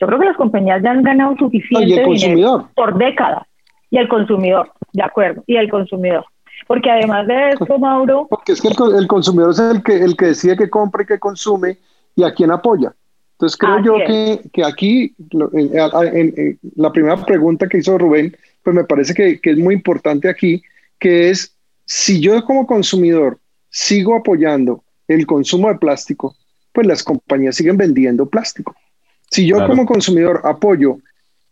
Yo 0.00 0.06
creo 0.06 0.18
que 0.18 0.26
las 0.26 0.36
compañías 0.36 0.82
ya 0.82 0.90
han 0.90 1.02
ganado 1.02 1.36
suficiente 1.36 2.04
dinero 2.04 2.70
por 2.74 2.96
décadas. 2.96 3.46
Y 3.90 3.98
el 3.98 4.08
consumidor, 4.08 4.72
de 4.92 5.02
acuerdo, 5.02 5.44
y 5.46 5.56
el 5.56 5.68
consumidor. 5.68 6.24
Porque 6.66 6.90
además 6.90 7.26
de 7.26 7.50
esto, 7.50 7.78
Mauro... 7.78 8.26
Porque 8.28 8.52
es 8.52 8.60
que 8.60 8.68
el, 8.68 9.06
consumidor 9.06 9.50
es 9.50 9.58
el 9.58 9.82
que, 9.82 9.96
el 9.96 10.16
que 10.16 10.26
decide 10.26 10.56
qué 10.56 10.70
compra 10.70 11.02
y 11.02 11.06
qué 11.06 11.18
consume 11.18 11.78
y 12.16 12.24
a 12.24 12.32
quién 12.32 12.50
apoya. 12.50 12.94
Entonces 13.32 13.58
creo 13.58 13.82
yo 13.82 13.94
que, 14.06 14.40
que, 14.52 14.64
aquí, 14.64 15.14
en, 15.52 16.58
la 16.76 16.92
primera 16.92 17.16
pregunta 17.24 17.66
que 17.68 17.78
hizo 17.78 17.98
Rubén, 17.98 18.36
pues 18.62 18.76
me 18.76 18.84
parece 18.84 19.14
que, 19.14 19.40
que 19.40 19.50
es 19.50 19.58
muy 19.58 19.74
importante 19.74 20.28
aquí, 20.28 20.62
que 20.98 21.30
es, 21.30 21.56
si 21.84 22.20
yo 22.20 22.44
como 22.44 22.66
consumidor 22.66 23.38
sigo 23.68 24.14
apoyando 24.14 24.84
el 25.08 25.26
consumo 25.26 25.68
de 25.68 25.74
plástico, 25.76 26.36
pues 26.72 26.86
las 26.86 27.02
compañías 27.02 27.56
siguen 27.56 27.76
vendiendo 27.76 28.26
plástico. 28.26 28.76
Si 29.30 29.46
yo 29.46 29.66
como 29.66 29.86
consumidor 29.86 30.42
apoyo 30.44 30.98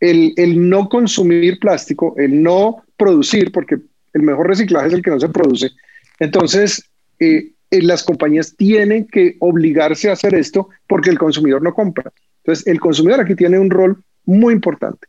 el, 0.00 0.32
el, 0.36 0.68
no 0.68 0.88
consumir 0.88 1.58
plástico, 1.58 2.14
el 2.18 2.42
no 2.42 2.84
producir, 2.96 3.50
porque 3.52 3.78
el 4.14 4.22
mejor 4.22 4.48
reciclaje 4.48 4.88
es 4.88 4.92
el 4.94 5.02
que 5.02 5.10
no 5.10 5.20
se 5.20 5.28
produce. 5.28 5.70
Entonces, 6.18 6.90
eh, 7.18 7.50
eh, 7.70 7.82
las 7.82 8.02
compañías 8.02 8.56
tienen 8.56 9.06
que 9.06 9.36
obligarse 9.40 10.10
a 10.10 10.14
hacer 10.14 10.34
esto 10.34 10.68
porque 10.88 11.10
el 11.10 11.18
consumidor 11.18 11.62
no 11.62 11.74
compra. 11.74 12.10
Entonces, 12.38 12.66
el 12.66 12.80
consumidor 12.80 13.20
aquí 13.20 13.34
tiene 13.34 13.58
un 13.58 13.70
rol 13.70 14.02
muy 14.24 14.54
importante. 14.54 15.06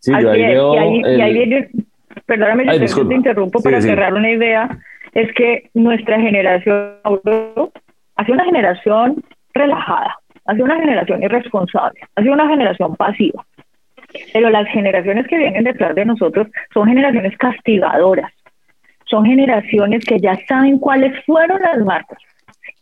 Sí, 0.00 0.12
yo 0.20 0.30
ahí 0.30 0.40
y, 0.40 1.20
ahí, 1.20 1.32
viene, 1.32 1.70
perdóname 2.26 2.88
si 2.88 3.08
te 3.08 3.14
interrumpo 3.14 3.60
para 3.60 3.80
cerrar 3.80 4.14
una 4.14 4.30
idea, 4.30 4.78
es 5.14 5.32
que 5.34 5.70
nuestra 5.74 6.20
generación 6.20 6.94
ha 7.04 8.24
sido 8.24 8.34
una 8.34 8.44
generación 8.44 9.24
relajada, 9.54 10.16
ha 10.44 10.52
sido 10.52 10.64
una 10.64 10.76
generación 10.76 11.22
irresponsable, 11.22 12.00
ha 12.14 12.22
sido 12.22 12.34
una 12.34 12.48
generación 12.48 12.94
pasiva. 12.96 13.44
Pero 14.32 14.50
las 14.50 14.68
generaciones 14.68 15.26
que 15.26 15.38
vienen 15.38 15.64
detrás 15.64 15.94
de 15.94 16.04
nosotros 16.04 16.48
son 16.72 16.88
generaciones 16.88 17.36
castigadoras, 17.38 18.32
son 19.04 19.24
generaciones 19.24 20.04
que 20.04 20.18
ya 20.18 20.38
saben 20.46 20.78
cuáles 20.78 21.12
fueron 21.24 21.60
las 21.60 21.78
marcas, 21.84 22.18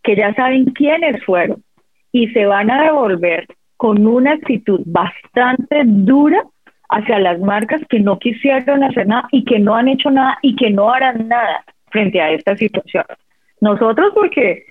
que 0.02 0.16
ya 0.16 0.34
saben 0.34 0.66
quiénes 0.66 1.22
fueron 1.24 1.62
y 2.12 2.28
se 2.28 2.46
van 2.46 2.70
a 2.70 2.82
devolver 2.84 3.46
con 3.76 4.06
una 4.06 4.32
actitud 4.32 4.80
bastante 4.86 5.82
dura 5.84 6.42
hacia 6.90 7.18
las 7.18 7.40
marcas 7.40 7.80
que 7.88 8.00
no 8.00 8.18
quisieron 8.18 8.84
hacer 8.84 9.06
nada 9.06 9.28
y 9.32 9.44
que 9.44 9.58
no 9.58 9.74
han 9.74 9.88
hecho 9.88 10.10
nada 10.10 10.38
y 10.42 10.54
que 10.54 10.70
no 10.70 10.90
harán 10.92 11.28
nada 11.28 11.64
frente 11.90 12.20
a 12.20 12.30
esta 12.30 12.56
situación. 12.56 13.04
Nosotros 13.60 14.12
porque 14.14 14.64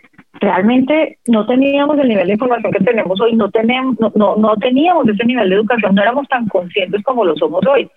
realmente 0.43 1.17
no 1.27 1.45
teníamos 1.45 1.97
el 1.97 2.09
nivel 2.09 2.27
de 2.27 2.33
información 2.33 2.71
que 2.71 2.83
tenemos 2.83 3.19
hoy, 3.21 3.33
no, 3.35 3.49
tenemos, 3.49 3.97
no, 4.15 4.35
no, 4.35 4.55
teníamos 4.57 5.07
ese 5.07 5.25
nivel 5.25 5.49
de 5.49 5.55
educación, 5.55 5.95
no 5.95 6.01
éramos 6.01 6.27
tan 6.27 6.47
conscientes 6.47 7.01
como 7.03 7.25
lo 7.25 7.35
somos 7.35 7.65
hoy. 7.65 7.89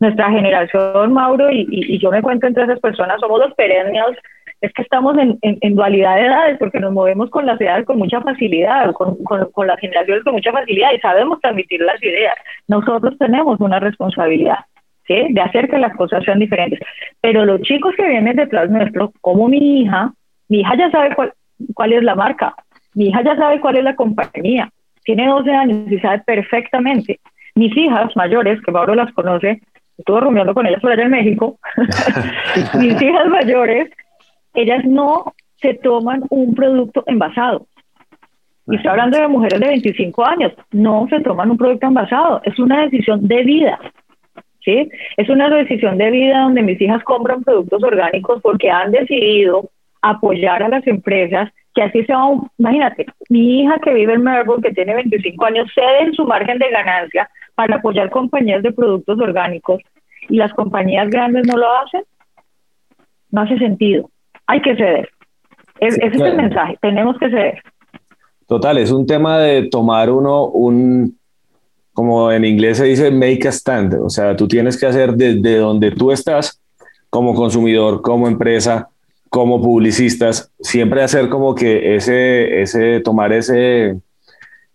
Nuestra 0.00 0.30
generación, 0.30 1.12
Mauro, 1.12 1.50
y, 1.50 1.98
yo 1.98 2.10
me 2.10 2.20
cuento 2.20 2.46
entre 2.46 2.64
esas 2.64 2.80
personas, 2.80 3.20
somos 3.20 3.40
los 3.40 3.54
perennials 3.54 4.18
es 4.60 4.72
que 4.72 4.82
estamos 4.82 5.16
en, 5.18 5.38
en, 5.42 5.74
dualidad 5.74 6.16
de 6.16 6.22
edades 6.22 6.58
porque 6.58 6.80
nos 6.80 6.90
movemos 6.90 7.28
con 7.28 7.44
las 7.44 7.60
edades 7.60 7.84
con 7.84 7.98
mucha 7.98 8.22
facilidad, 8.22 8.92
con, 8.92 9.22
con, 9.22 9.50
con 9.52 9.66
las 9.66 9.78
generaciones 9.78 10.24
con 10.24 10.32
mucha 10.32 10.52
facilidad 10.52 10.92
y 10.94 11.00
sabemos 11.00 11.38
transmitir 11.40 11.82
las 11.82 12.02
ideas. 12.02 12.34
Nosotros 12.66 13.14
tenemos 13.18 13.60
una 13.60 13.78
responsabilidad. 13.80 14.58
¿Sí? 15.06 15.26
de 15.28 15.40
hacer 15.42 15.68
que 15.68 15.76
las 15.76 15.94
cosas 15.96 16.24
sean 16.24 16.38
diferentes. 16.38 16.80
Pero 17.20 17.44
los 17.44 17.60
chicos 17.60 17.94
que 17.94 18.08
vienen 18.08 18.36
detrás 18.36 18.70
nuestro, 18.70 19.12
como 19.20 19.48
mi 19.48 19.82
hija, 19.82 20.14
mi 20.48 20.60
hija 20.60 20.76
ya 20.78 20.90
sabe 20.90 21.14
cuál, 21.14 21.34
cuál 21.74 21.92
es 21.92 22.02
la 22.02 22.14
marca, 22.14 22.54
mi 22.94 23.08
hija 23.08 23.22
ya 23.22 23.36
sabe 23.36 23.60
cuál 23.60 23.76
es 23.76 23.84
la 23.84 23.96
compañía, 23.96 24.70
tiene 25.04 25.28
12 25.28 25.50
años 25.50 25.92
y 25.92 25.98
sabe 25.98 26.20
perfectamente. 26.20 27.20
Mis 27.54 27.76
hijas 27.76 28.14
mayores, 28.16 28.60
que 28.62 28.72
Mauro 28.72 28.94
las 28.94 29.12
conoce, 29.12 29.60
estuvo 29.96 30.20
rumiando 30.20 30.54
con 30.54 30.66
ellas 30.66 30.80
por 30.80 30.92
allá 30.92 31.04
en 31.04 31.10
México, 31.10 31.58
mis 32.78 33.00
hijas 33.00 33.26
mayores, 33.28 33.90
ellas 34.54 34.84
no 34.84 35.34
se 35.60 35.74
toman 35.74 36.22
un 36.30 36.54
producto 36.54 37.04
envasado. 37.06 37.66
Y 38.66 38.76
estoy 38.76 38.90
hablando 38.90 39.18
de 39.18 39.28
mujeres 39.28 39.60
de 39.60 39.66
25 39.66 40.26
años, 40.26 40.52
no 40.72 41.06
se 41.10 41.20
toman 41.20 41.50
un 41.50 41.58
producto 41.58 41.86
envasado, 41.86 42.40
es 42.44 42.58
una 42.58 42.82
decisión 42.82 43.26
de 43.28 43.42
vida. 43.44 43.78
¿sí? 44.64 44.88
Es 45.16 45.28
una 45.28 45.50
decisión 45.50 45.98
de 45.98 46.10
vida 46.10 46.40
donde 46.40 46.62
mis 46.62 46.80
hijas 46.80 47.02
compran 47.04 47.44
productos 47.44 47.82
orgánicos 47.82 48.40
porque 48.42 48.70
han 48.70 48.90
decidido 48.90 49.70
apoyar 50.10 50.62
a 50.62 50.68
las 50.68 50.86
empresas 50.86 51.50
que 51.74 51.82
así 51.82 52.04
sea, 52.04 52.18
imagínate, 52.56 53.06
mi 53.28 53.60
hija 53.60 53.78
que 53.80 53.92
vive 53.92 54.14
en 54.14 54.22
Melbourne, 54.22 54.62
que 54.62 54.72
tiene 54.72 54.94
25 54.94 55.44
años, 55.44 55.68
cede 55.74 56.04
en 56.04 56.14
su 56.14 56.24
margen 56.24 56.58
de 56.58 56.70
ganancia 56.70 57.28
para 57.56 57.76
apoyar 57.76 58.10
compañías 58.10 58.62
de 58.62 58.72
productos 58.72 59.18
orgánicos 59.20 59.80
y 60.28 60.36
las 60.36 60.52
compañías 60.52 61.10
grandes 61.10 61.46
no 61.46 61.56
lo 61.56 61.66
hacen, 61.78 62.02
no 63.30 63.40
hace 63.40 63.58
sentido. 63.58 64.08
Hay 64.46 64.62
que 64.62 64.76
ceder. 64.76 65.08
ese 65.80 66.06
es 66.06 66.20
el 66.20 66.36
mensaje, 66.36 66.78
tenemos 66.80 67.18
que 67.18 67.28
ceder. 67.28 67.62
Total, 68.46 68.78
es 68.78 68.92
un 68.92 69.06
tema 69.06 69.38
de 69.38 69.68
tomar 69.68 70.10
uno 70.10 70.44
un, 70.44 71.18
como 71.92 72.30
en 72.30 72.44
inglés 72.44 72.76
se 72.76 72.84
dice, 72.84 73.10
make 73.10 73.48
a 73.48 73.52
stand. 73.52 73.94
O 73.94 74.10
sea, 74.10 74.36
tú 74.36 74.46
tienes 74.46 74.78
que 74.78 74.86
hacer 74.86 75.14
desde 75.14 75.56
donde 75.56 75.90
tú 75.90 76.12
estás 76.12 76.60
como 77.10 77.34
consumidor, 77.34 78.02
como 78.02 78.28
empresa, 78.28 78.88
como 79.34 79.60
publicistas, 79.60 80.52
siempre 80.60 81.02
hacer 81.02 81.28
como 81.28 81.56
que 81.56 81.96
ese, 81.96 82.62
ese 82.62 83.00
tomar 83.00 83.32
ese, 83.32 83.96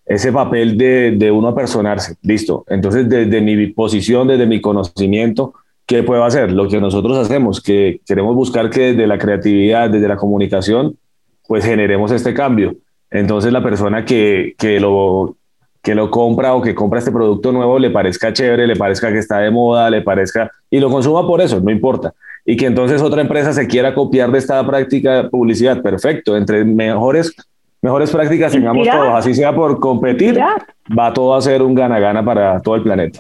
ese 0.06 0.34
papel 0.34 0.78
de, 0.78 1.12
de 1.12 1.32
uno 1.32 1.56
personarse. 1.56 2.18
Listo. 2.24 2.66
Entonces, 2.68 3.08
desde 3.08 3.40
mi 3.40 3.68
posición, 3.68 4.28
desde 4.28 4.46
mi 4.46 4.60
conocimiento, 4.60 5.54
¿qué 5.86 6.04
puedo 6.04 6.26
hacer? 6.26 6.52
Lo 6.52 6.68
que 6.68 6.82
nosotros 6.82 7.18
hacemos, 7.18 7.62
que 7.62 8.02
queremos 8.06 8.36
buscar 8.36 8.70
que 8.70 8.92
desde 8.92 9.08
la 9.08 9.18
creatividad, 9.18 9.92
desde 9.92 10.10
la 10.10 10.18
comunicación, 10.18 10.98
pues 11.48 11.64
generemos 11.64 12.12
este 12.12 12.34
cambio. 12.34 12.76
Entonces, 13.12 13.54
la 13.54 13.64
persona 13.64 14.04
que, 14.04 14.56
que 14.58 14.82
lo, 14.82 15.38
que 15.82 15.96
lo 15.96 16.12
compra 16.12 16.54
o 16.54 16.62
que 16.62 16.76
compra 16.76 17.00
este 17.00 17.14
producto 17.14 17.54
nuevo 17.54 17.80
le 17.80 17.92
parezca 17.92 18.34
chévere, 18.34 18.68
le 18.68 18.76
parezca 18.76 19.10
que 19.10 19.20
está 19.20 19.40
de 19.40 19.52
moda, 19.52 19.90
le 19.90 20.02
parezca 20.02 20.52
y 20.70 20.82
lo 20.82 20.90
consuma 20.90 21.26
por 21.26 21.40
eso, 21.40 21.62
no 21.62 21.72
importa 21.72 22.14
y 22.50 22.58
que 22.58 22.66
entonces 22.66 23.00
otra 23.04 23.22
empresa 23.22 23.54
se 23.54 23.68
quiera 23.68 23.94
copiar 23.94 24.32
de 24.32 24.40
esta 24.40 24.66
práctica 24.66 25.22
de 25.22 25.30
publicidad. 25.30 25.84
Perfecto, 25.84 26.36
entre 26.36 26.66
mejores, 26.66 27.32
mejores 27.80 28.10
prácticas 28.10 28.52
tengamos 28.52 28.88
todos, 28.88 29.14
así 29.14 29.36
sea 29.36 29.54
por 29.54 29.80
competir, 29.80 30.40
va 30.98 31.14
todo 31.14 31.36
a 31.36 31.42
ser 31.44 31.62
un 31.62 31.76
gana-gana 31.76 32.26
para 32.26 32.60
todo 32.60 32.74
el 32.74 32.82
planeta. 32.82 33.20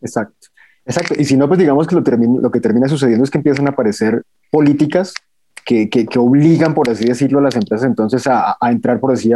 Exacto. 0.00 0.48
Exacto. 0.86 1.12
Y 1.18 1.26
si 1.26 1.36
no, 1.36 1.46
pues 1.46 1.60
digamos 1.60 1.86
que 1.86 1.94
lo, 1.94 2.00
lo 2.40 2.50
que 2.50 2.58
termina 2.58 2.88
sucediendo 2.88 3.22
es 3.22 3.30
que 3.30 3.36
empiezan 3.36 3.66
a 3.66 3.72
aparecer 3.72 4.22
políticas 4.50 5.12
que, 5.66 5.90
que, 5.90 6.18
obligan, 6.18 6.72
por 6.72 6.88
así 6.88 7.04
decirlo, 7.04 7.40
a 7.40 7.42
las 7.42 7.56
empresas 7.56 7.86
entonces 7.86 8.26
a, 8.26 8.56
a 8.58 8.72
entrar, 8.72 8.98
por 8.98 9.12
así, 9.12 9.30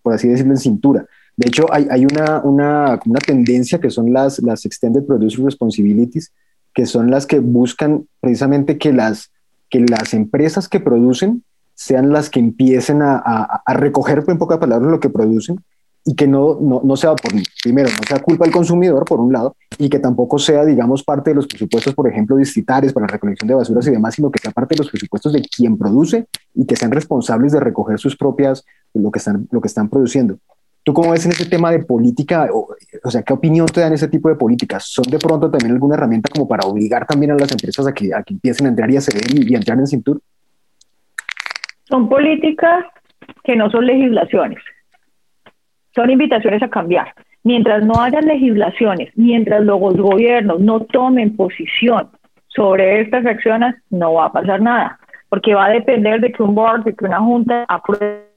por 0.00 0.14
así 0.14 0.28
decirlo, 0.28 0.52
en 0.52 0.58
cintura. 0.58 1.04
De 1.36 1.46
hecho, 1.46 1.66
hay, 1.70 1.86
hay 1.90 2.06
una, 2.06 2.40
una, 2.42 2.98
una, 3.04 3.20
tendencia 3.20 3.78
que 3.78 3.90
son 3.90 4.14
las, 4.14 4.38
las 4.38 4.64
Extended 4.64 5.04
Producer 5.04 5.44
Responsibilities, 5.44 6.32
que 6.78 6.86
son 6.86 7.10
las 7.10 7.26
que 7.26 7.40
buscan 7.40 8.06
precisamente 8.20 8.78
que 8.78 8.92
las, 8.92 9.32
que 9.68 9.80
las 9.80 10.14
empresas 10.14 10.68
que 10.68 10.78
producen 10.78 11.42
sean 11.74 12.12
las 12.12 12.30
que 12.30 12.38
empiecen 12.38 13.02
a, 13.02 13.16
a, 13.16 13.74
recoger, 13.74 14.22
en 14.28 14.38
pocas 14.38 14.58
palabras, 14.58 14.88
lo 14.88 15.00
que 15.00 15.10
producen 15.10 15.58
y 16.04 16.14
que 16.14 16.28
no, 16.28 16.56
no, 16.60 16.80
no, 16.84 16.96
sea, 16.96 17.16
por, 17.16 17.32
primero, 17.64 17.88
no 17.88 18.06
sea 18.06 18.20
culpa 18.20 18.44
del 18.44 18.54
consumidor, 18.54 19.04
por 19.06 19.18
un 19.18 19.32
lado, 19.32 19.56
y 19.76 19.88
que 19.88 19.98
tampoco 19.98 20.38
sea, 20.38 20.64
digamos, 20.64 21.02
parte 21.02 21.30
de 21.30 21.34
los 21.34 21.48
presupuestos, 21.48 21.96
por 21.96 22.06
ejemplo, 22.06 22.36
distritarios 22.36 22.92
para 22.92 23.06
la 23.06 23.12
recolección 23.12 23.48
de 23.48 23.54
basuras 23.54 23.84
y 23.88 23.90
demás, 23.90 24.14
sino 24.14 24.30
que 24.30 24.38
sea 24.38 24.52
parte 24.52 24.76
de 24.76 24.78
los 24.78 24.88
presupuestos 24.88 25.32
de 25.32 25.42
quien 25.42 25.76
produce 25.76 26.28
y 26.54 26.64
que 26.64 26.76
sean 26.76 26.92
responsables 26.92 27.50
de 27.50 27.58
recoger 27.58 27.98
sus 27.98 28.16
propias, 28.16 28.64
lo 28.94 29.10
que 29.10 29.18
están, 29.18 29.48
lo 29.50 29.60
que 29.60 29.66
están 29.66 29.88
produciendo. 29.88 30.38
¿Tú 30.84 30.94
cómo 30.94 31.10
ves 31.10 31.26
en 31.26 31.32
ese 31.32 31.46
tema 31.46 31.72
de 31.72 31.80
política? 31.80 32.48
Sea, 33.10 33.22
¿qué 33.22 33.32
opinión 33.32 33.66
te 33.66 33.80
dan 33.80 33.92
ese 33.92 34.08
tipo 34.08 34.28
de 34.28 34.34
políticas? 34.34 34.84
¿Son 34.86 35.04
de 35.04 35.18
pronto 35.18 35.50
también 35.50 35.72
alguna 35.72 35.94
herramienta 35.94 36.30
como 36.32 36.48
para 36.48 36.66
obligar 36.66 37.06
también 37.06 37.32
a 37.32 37.36
las 37.36 37.50
empresas 37.52 37.86
a 37.86 37.92
que, 37.92 38.14
a 38.14 38.22
que 38.22 38.34
empiecen 38.34 38.66
a 38.66 38.70
entrar 38.70 38.90
y 38.90 38.96
a 38.96 39.00
ceder 39.00 39.24
y, 39.32 39.54
a 39.54 39.58
entrar 39.58 39.78
en 39.78 39.86
cintura? 39.86 40.20
Son 41.84 42.08
políticas 42.08 42.84
que 43.44 43.56
no 43.56 43.70
son 43.70 43.86
legislaciones. 43.86 44.58
Son 45.94 46.10
invitaciones 46.10 46.62
a 46.62 46.68
cambiar. 46.68 47.14
Mientras 47.44 47.84
no 47.84 48.00
haya 48.00 48.20
legislaciones, 48.20 49.10
mientras 49.16 49.64
los 49.64 49.78
gobiernos 49.78 50.60
no 50.60 50.80
tomen 50.80 51.36
posición 51.36 52.10
sobre 52.48 53.00
estas 53.00 53.24
acciones, 53.24 53.74
no 53.90 54.14
va 54.14 54.26
a 54.26 54.32
pasar 54.32 54.60
nada, 54.60 54.98
porque 55.28 55.54
va 55.54 55.66
a 55.66 55.70
depender 55.70 56.20
de 56.20 56.32
que 56.32 56.42
un 56.42 56.54
board, 56.54 56.84
de 56.84 56.94
que 56.94 57.04
una 57.04 57.20
junta 57.20 57.64
apruebe 57.68 58.27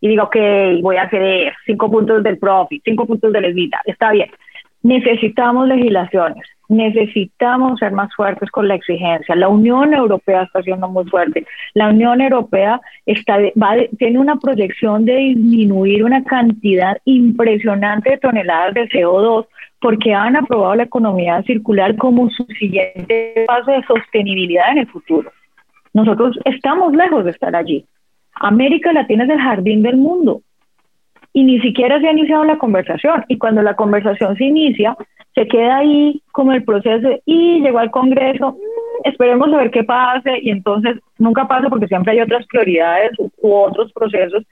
y 0.00 0.08
digo, 0.08 0.24
ok, 0.24 0.36
voy 0.82 0.96
a 0.96 1.02
hacer 1.02 1.52
cinco 1.64 1.90
puntos 1.90 2.22
del 2.22 2.38
profit, 2.38 2.82
cinco 2.84 3.06
puntos 3.06 3.32
del 3.32 3.46
EBITDA, 3.46 3.80
está 3.86 4.12
bien. 4.12 4.30
Necesitamos 4.82 5.66
legislaciones, 5.66 6.46
necesitamos 6.68 7.78
ser 7.80 7.92
más 7.92 8.14
fuertes 8.14 8.50
con 8.50 8.68
la 8.68 8.76
exigencia. 8.76 9.34
La 9.34 9.48
Unión 9.48 9.92
Europea 9.94 10.42
está 10.42 10.62
siendo 10.62 10.88
muy 10.88 11.04
fuerte. 11.06 11.44
La 11.74 11.88
Unión 11.88 12.20
Europea 12.20 12.80
está, 13.04 13.38
tiene 13.98 14.18
una 14.18 14.36
proyección 14.36 15.04
de 15.04 15.16
disminuir 15.16 16.04
una 16.04 16.22
cantidad 16.22 16.98
impresionante 17.04 18.10
de 18.10 18.18
toneladas 18.18 18.74
de 18.74 18.88
CO2 18.88 19.46
porque 19.80 20.14
han 20.14 20.36
aprobado 20.36 20.74
la 20.76 20.84
economía 20.84 21.42
circular 21.42 21.96
como 21.96 22.30
su 22.30 22.44
siguiente 22.58 23.44
paso 23.46 23.70
de 23.70 23.82
sostenibilidad 23.84 24.70
en 24.72 24.78
el 24.78 24.86
futuro. 24.86 25.30
Nosotros 25.92 26.38
estamos 26.44 26.94
lejos 26.94 27.24
de 27.24 27.30
estar 27.30 27.54
allí. 27.54 27.86
América 28.40 28.92
Latina 28.92 29.24
es 29.24 29.30
el 29.30 29.40
jardín 29.40 29.82
del 29.82 29.96
mundo 29.96 30.42
y 31.32 31.44
ni 31.44 31.60
siquiera 31.60 32.00
se 32.00 32.08
ha 32.08 32.12
iniciado 32.12 32.44
la 32.44 32.58
conversación. 32.58 33.24
Y 33.28 33.38
cuando 33.38 33.62
la 33.62 33.76
conversación 33.76 34.36
se 34.36 34.44
inicia, 34.44 34.96
se 35.34 35.46
queda 35.46 35.78
ahí 35.78 36.22
como 36.32 36.52
el 36.52 36.64
proceso 36.64 37.10
y 37.26 37.60
llegó 37.60 37.78
al 37.78 37.90
Congreso, 37.90 38.52
mm, 38.52 39.08
esperemos 39.08 39.52
a 39.52 39.58
ver 39.58 39.70
qué 39.70 39.84
pase 39.84 40.38
y 40.40 40.50
entonces 40.50 40.96
nunca 41.18 41.46
pasa 41.46 41.68
porque 41.68 41.88
siempre 41.88 42.12
hay 42.12 42.20
otras 42.20 42.46
prioridades 42.46 43.12
u, 43.18 43.30
otros 43.52 43.92
procesos. 43.92 44.44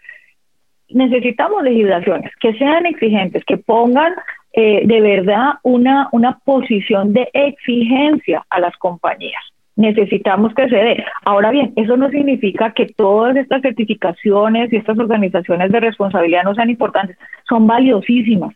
Necesitamos 0.91 1.63
legislaciones 1.63 2.31
que 2.39 2.53
sean 2.55 2.85
exigentes, 2.85 3.45
que 3.47 3.57
pongan 3.57 4.13
eh, 4.53 4.83
de 4.85 5.01
verdad 5.01 5.55
una, 5.63 6.09
una 6.13 6.39
posición 6.45 7.15
de 7.15 7.29
exigencia 7.33 8.45
a 8.51 8.61
las 8.61 8.77
compañías 8.77 9.43
necesitamos 9.77 10.55
que 10.55 10.69
se 10.69 10.77
dé. 10.77 11.05
Ahora 11.25 11.51
bien, 11.51 11.73
eso 11.77 11.97
no 11.97 12.09
significa 12.11 12.73
que 12.73 12.87
todas 12.87 13.37
estas 13.37 13.63
certificaciones 13.63 14.73
y 14.73 14.77
estas 14.77 14.99
organizaciones 14.99 15.73
de 15.73 15.81
responsabilidad 15.81 16.45
no 16.45 16.55
sean 16.55 16.71
importantes, 16.71 17.17
son 17.49 17.67
valiosísimas, 17.67 18.55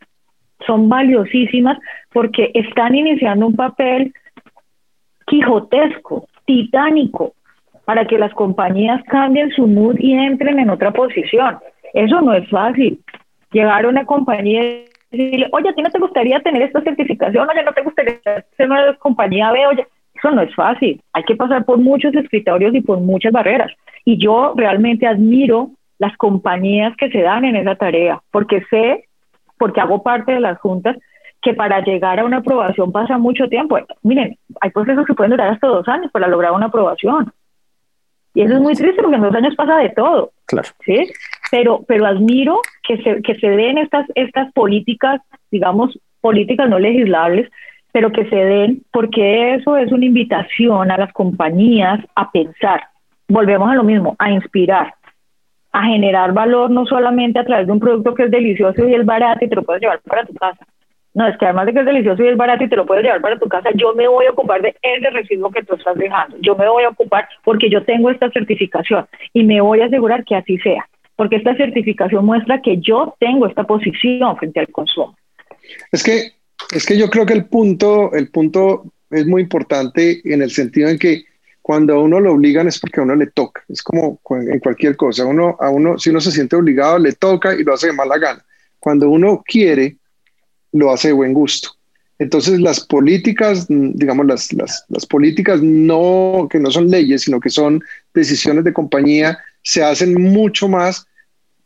son 0.66 0.88
valiosísimas 0.88 1.78
porque 2.12 2.50
están 2.54 2.94
iniciando 2.94 3.46
un 3.46 3.56
papel 3.56 4.12
quijotesco, 5.26 6.28
titánico, 6.44 7.34
para 7.84 8.06
que 8.06 8.18
las 8.18 8.32
compañías 8.34 9.02
cambien 9.04 9.50
su 9.50 9.66
mood 9.66 9.96
y 9.98 10.12
entren 10.12 10.58
en 10.58 10.70
otra 10.70 10.92
posición. 10.92 11.58
Eso 11.94 12.20
no 12.20 12.34
es 12.34 12.48
fácil. 12.50 13.00
Llegar 13.50 13.84
a 13.84 13.88
una 13.88 14.04
compañía 14.04 14.62
y 14.62 14.84
decirle, 15.10 15.48
oye, 15.52 15.70
¿a 15.70 15.72
ti 15.72 15.80
no 15.80 15.90
te 15.90 15.98
gustaría 15.98 16.40
tener 16.40 16.62
esta 16.62 16.82
certificación? 16.82 17.48
Oye, 17.48 17.62
¿no 17.62 17.72
te 17.72 17.82
gustaría 17.82 18.20
ser 18.56 18.70
una 18.70 18.92
compañía 18.94 19.52
B? 19.52 19.66
Oye, 19.68 19.86
eso 20.18 20.30
no 20.30 20.42
es 20.42 20.54
fácil. 20.54 21.00
Hay 21.12 21.24
que 21.24 21.36
pasar 21.36 21.64
por 21.64 21.78
muchos 21.78 22.14
escritorios 22.14 22.74
y 22.74 22.80
por 22.80 23.00
muchas 23.00 23.32
barreras. 23.32 23.72
Y 24.04 24.18
yo 24.18 24.54
realmente 24.56 25.06
admiro 25.06 25.70
las 25.98 26.16
compañías 26.16 26.96
que 26.96 27.10
se 27.10 27.22
dan 27.22 27.44
en 27.44 27.56
esa 27.56 27.74
tarea, 27.74 28.20
porque 28.30 28.62
sé, 28.70 29.04
porque 29.58 29.80
hago 29.80 30.02
parte 30.02 30.32
de 30.32 30.40
las 30.40 30.58
juntas, 30.58 30.96
que 31.42 31.54
para 31.54 31.80
llegar 31.80 32.18
a 32.18 32.24
una 32.24 32.38
aprobación 32.38 32.92
pasa 32.92 33.18
mucho 33.18 33.48
tiempo. 33.48 33.78
Miren, 34.02 34.36
hay 34.60 34.70
procesos 34.70 35.06
que 35.06 35.14
pueden 35.14 35.30
durar 35.30 35.48
hasta 35.48 35.66
dos 35.66 35.86
años 35.88 36.10
para 36.12 36.28
lograr 36.28 36.52
una 36.52 36.66
aprobación. 36.66 37.32
Y 38.34 38.42
eso 38.42 38.54
es 38.54 38.60
muy 38.60 38.74
triste 38.74 39.02
porque 39.02 39.16
en 39.16 39.22
dos 39.22 39.34
años 39.34 39.54
pasa 39.56 39.78
de 39.78 39.90
todo. 39.90 40.32
Claro. 40.46 40.68
¿sí? 40.84 41.10
Pero, 41.50 41.84
pero 41.86 42.06
admiro 42.06 42.60
que 42.86 43.02
se, 43.02 43.22
que 43.22 43.34
se 43.36 43.48
den 43.48 43.78
estas, 43.78 44.06
estas 44.14 44.52
políticas, 44.52 45.20
digamos, 45.50 45.98
políticas 46.20 46.68
no 46.68 46.78
legislables, 46.78 47.50
pero 47.92 48.12
que 48.12 48.28
se 48.28 48.36
den, 48.36 48.82
porque 48.92 49.54
eso 49.54 49.76
es 49.76 49.90
una 49.92 50.04
invitación 50.04 50.90
a 50.90 50.96
las 50.96 51.12
compañías 51.12 52.00
a 52.14 52.30
pensar, 52.30 52.82
volvemos 53.28 53.70
a 53.70 53.74
lo 53.74 53.84
mismo, 53.84 54.16
a 54.18 54.30
inspirar, 54.30 54.94
a 55.72 55.84
generar 55.84 56.32
valor 56.32 56.70
no 56.70 56.86
solamente 56.86 57.38
a 57.38 57.44
través 57.44 57.66
de 57.66 57.72
un 57.72 57.80
producto 57.80 58.14
que 58.14 58.24
es 58.24 58.30
delicioso 58.30 58.86
y 58.86 58.94
es 58.94 59.04
barato 59.04 59.44
y 59.44 59.48
te 59.48 59.56
lo 59.56 59.62
puedes 59.62 59.82
llevar 59.82 60.00
para 60.00 60.24
tu 60.24 60.34
casa. 60.34 60.66
No, 61.14 61.26
es 61.26 61.36
que 61.36 61.46
además 61.46 61.66
de 61.66 61.72
que 61.72 61.80
es 61.80 61.86
delicioso 61.86 62.22
y 62.22 62.28
es 62.28 62.36
barato 62.36 62.64
y 62.64 62.68
te 62.68 62.76
lo 62.76 62.86
puedes 62.86 63.02
llevar 63.02 63.20
para 63.20 63.38
tu 63.38 63.48
casa, 63.48 63.70
yo 63.74 63.94
me 63.94 64.06
voy 64.06 64.26
a 64.26 64.30
ocupar 64.30 64.62
de 64.62 64.76
ese 64.80 65.10
residuo 65.10 65.50
que 65.50 65.64
tú 65.64 65.74
estás 65.74 65.96
dejando. 65.96 66.36
Yo 66.40 66.54
me 66.54 66.68
voy 66.68 66.84
a 66.84 66.90
ocupar 66.90 67.28
porque 67.44 67.68
yo 67.68 67.82
tengo 67.84 68.10
esta 68.10 68.30
certificación 68.30 69.06
y 69.32 69.42
me 69.42 69.60
voy 69.60 69.80
a 69.80 69.86
asegurar 69.86 70.24
que 70.24 70.36
así 70.36 70.58
sea, 70.58 70.86
porque 71.16 71.36
esta 71.36 71.56
certificación 71.56 72.24
muestra 72.24 72.62
que 72.62 72.76
yo 72.78 73.16
tengo 73.18 73.46
esta 73.46 73.64
posición 73.64 74.36
frente 74.36 74.60
al 74.60 74.68
consumo. 74.68 75.16
Es 75.90 76.04
que, 76.04 76.37
es 76.74 76.84
que 76.84 76.98
yo 76.98 77.08
creo 77.10 77.26
que 77.26 77.34
el 77.34 77.46
punto, 77.46 78.12
el 78.12 78.28
punto 78.28 78.92
es 79.10 79.26
muy 79.26 79.42
importante 79.42 80.20
en 80.24 80.42
el 80.42 80.50
sentido 80.50 80.88
en 80.88 80.98
que 80.98 81.24
cuando 81.62 81.94
a 81.94 82.00
uno 82.00 82.20
lo 82.20 82.32
obligan 82.32 82.66
es 82.66 82.78
porque 82.78 83.00
a 83.00 83.02
uno 83.02 83.14
le 83.14 83.26
toca. 83.26 83.62
Es 83.68 83.82
como 83.82 84.20
en 84.30 84.58
cualquier 84.58 84.96
cosa. 84.96 85.26
Uno, 85.26 85.56
a 85.60 85.68
uno, 85.68 85.98
si 85.98 86.10
uno 86.10 86.20
se 86.20 86.32
siente 86.32 86.56
obligado, 86.56 86.98
le 86.98 87.12
toca 87.12 87.54
y 87.54 87.62
lo 87.62 87.74
hace 87.74 87.88
de 87.88 87.92
mala 87.92 88.16
gana. 88.18 88.44
Cuando 88.78 89.10
uno 89.10 89.42
quiere, 89.46 89.96
lo 90.72 90.90
hace 90.90 91.08
de 91.08 91.14
buen 91.14 91.34
gusto. 91.34 91.70
Entonces 92.18 92.60
las 92.60 92.80
políticas, 92.80 93.66
digamos, 93.68 94.26
las, 94.26 94.52
las, 94.52 94.84
las, 94.88 95.06
políticas 95.06 95.62
no, 95.62 96.48
que 96.50 96.58
no 96.58 96.70
son 96.70 96.90
leyes, 96.90 97.22
sino 97.22 97.38
que 97.38 97.50
son 97.50 97.82
decisiones 98.12 98.64
de 98.64 98.72
compañía, 98.72 99.38
se 99.62 99.84
hacen 99.84 100.14
mucho 100.14 100.68
más 100.68 101.06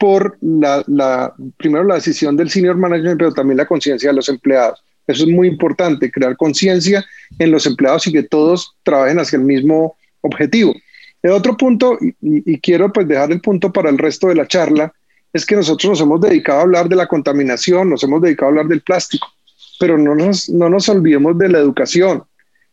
por 0.02 0.36
la, 0.40 0.82
la, 0.88 1.32
primero 1.58 1.84
la 1.84 1.94
decisión 1.94 2.36
del 2.36 2.50
senior 2.50 2.76
management, 2.76 3.20
pero 3.20 3.32
también 3.32 3.58
la 3.58 3.66
conciencia 3.66 4.10
de 4.10 4.16
los 4.16 4.28
empleados. 4.28 4.82
Eso 5.06 5.22
es 5.22 5.30
muy 5.30 5.46
importante, 5.46 6.10
crear 6.10 6.36
conciencia 6.36 7.04
en 7.38 7.52
los 7.52 7.66
empleados 7.66 8.08
y 8.08 8.12
que 8.12 8.24
todos 8.24 8.74
trabajen 8.82 9.20
hacia 9.20 9.36
el 9.36 9.44
mismo 9.44 9.96
objetivo. 10.22 10.74
El 11.22 11.30
otro 11.30 11.56
punto, 11.56 12.00
y, 12.20 12.58
quiero 12.58 12.92
pues 12.92 13.06
dejar 13.06 13.30
el 13.30 13.40
punto 13.40 13.72
para 13.72 13.90
el 13.90 13.98
resto 13.98 14.26
de 14.26 14.34
la 14.34 14.48
charla, 14.48 14.92
es 15.32 15.46
que 15.46 15.54
nosotros 15.54 15.90
nos 15.90 16.00
hemos 16.00 16.20
dedicado 16.20 16.58
a 16.58 16.62
hablar 16.62 16.88
de 16.88 16.96
la 16.96 17.06
contaminación, 17.06 17.88
nos 17.88 18.02
hemos 18.02 18.20
dedicado 18.22 18.46
a 18.46 18.50
hablar 18.50 18.66
del 18.66 18.80
plástico, 18.80 19.28
pero 19.78 19.96
no 19.96 20.16
nos, 20.16 20.50
no 20.50 20.68
nos 20.68 20.88
olvidemos 20.88 21.38
de 21.38 21.48
la 21.48 21.60
educación, 21.60 22.24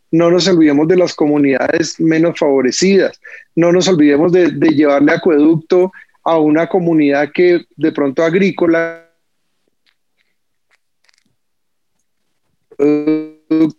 no 0.09 0.31
nos 0.31 0.47
olvidemos 0.47 0.87
de 0.87 0.97
las 0.97 1.13
comunidades 1.13 1.99
menos 1.99 2.39
favorecidas, 2.39 3.21
no 3.55 3.71
nos 3.71 3.87
olvidemos 3.87 4.31
de, 4.31 4.49
de 4.49 4.69
llevarle 4.69 5.11
acueducto 5.11 5.91
a 6.23 6.37
una 6.37 6.67
comunidad 6.67 7.31
que 7.33 7.65
de 7.75 7.91
pronto 7.91 8.23
agrícola 8.23 9.05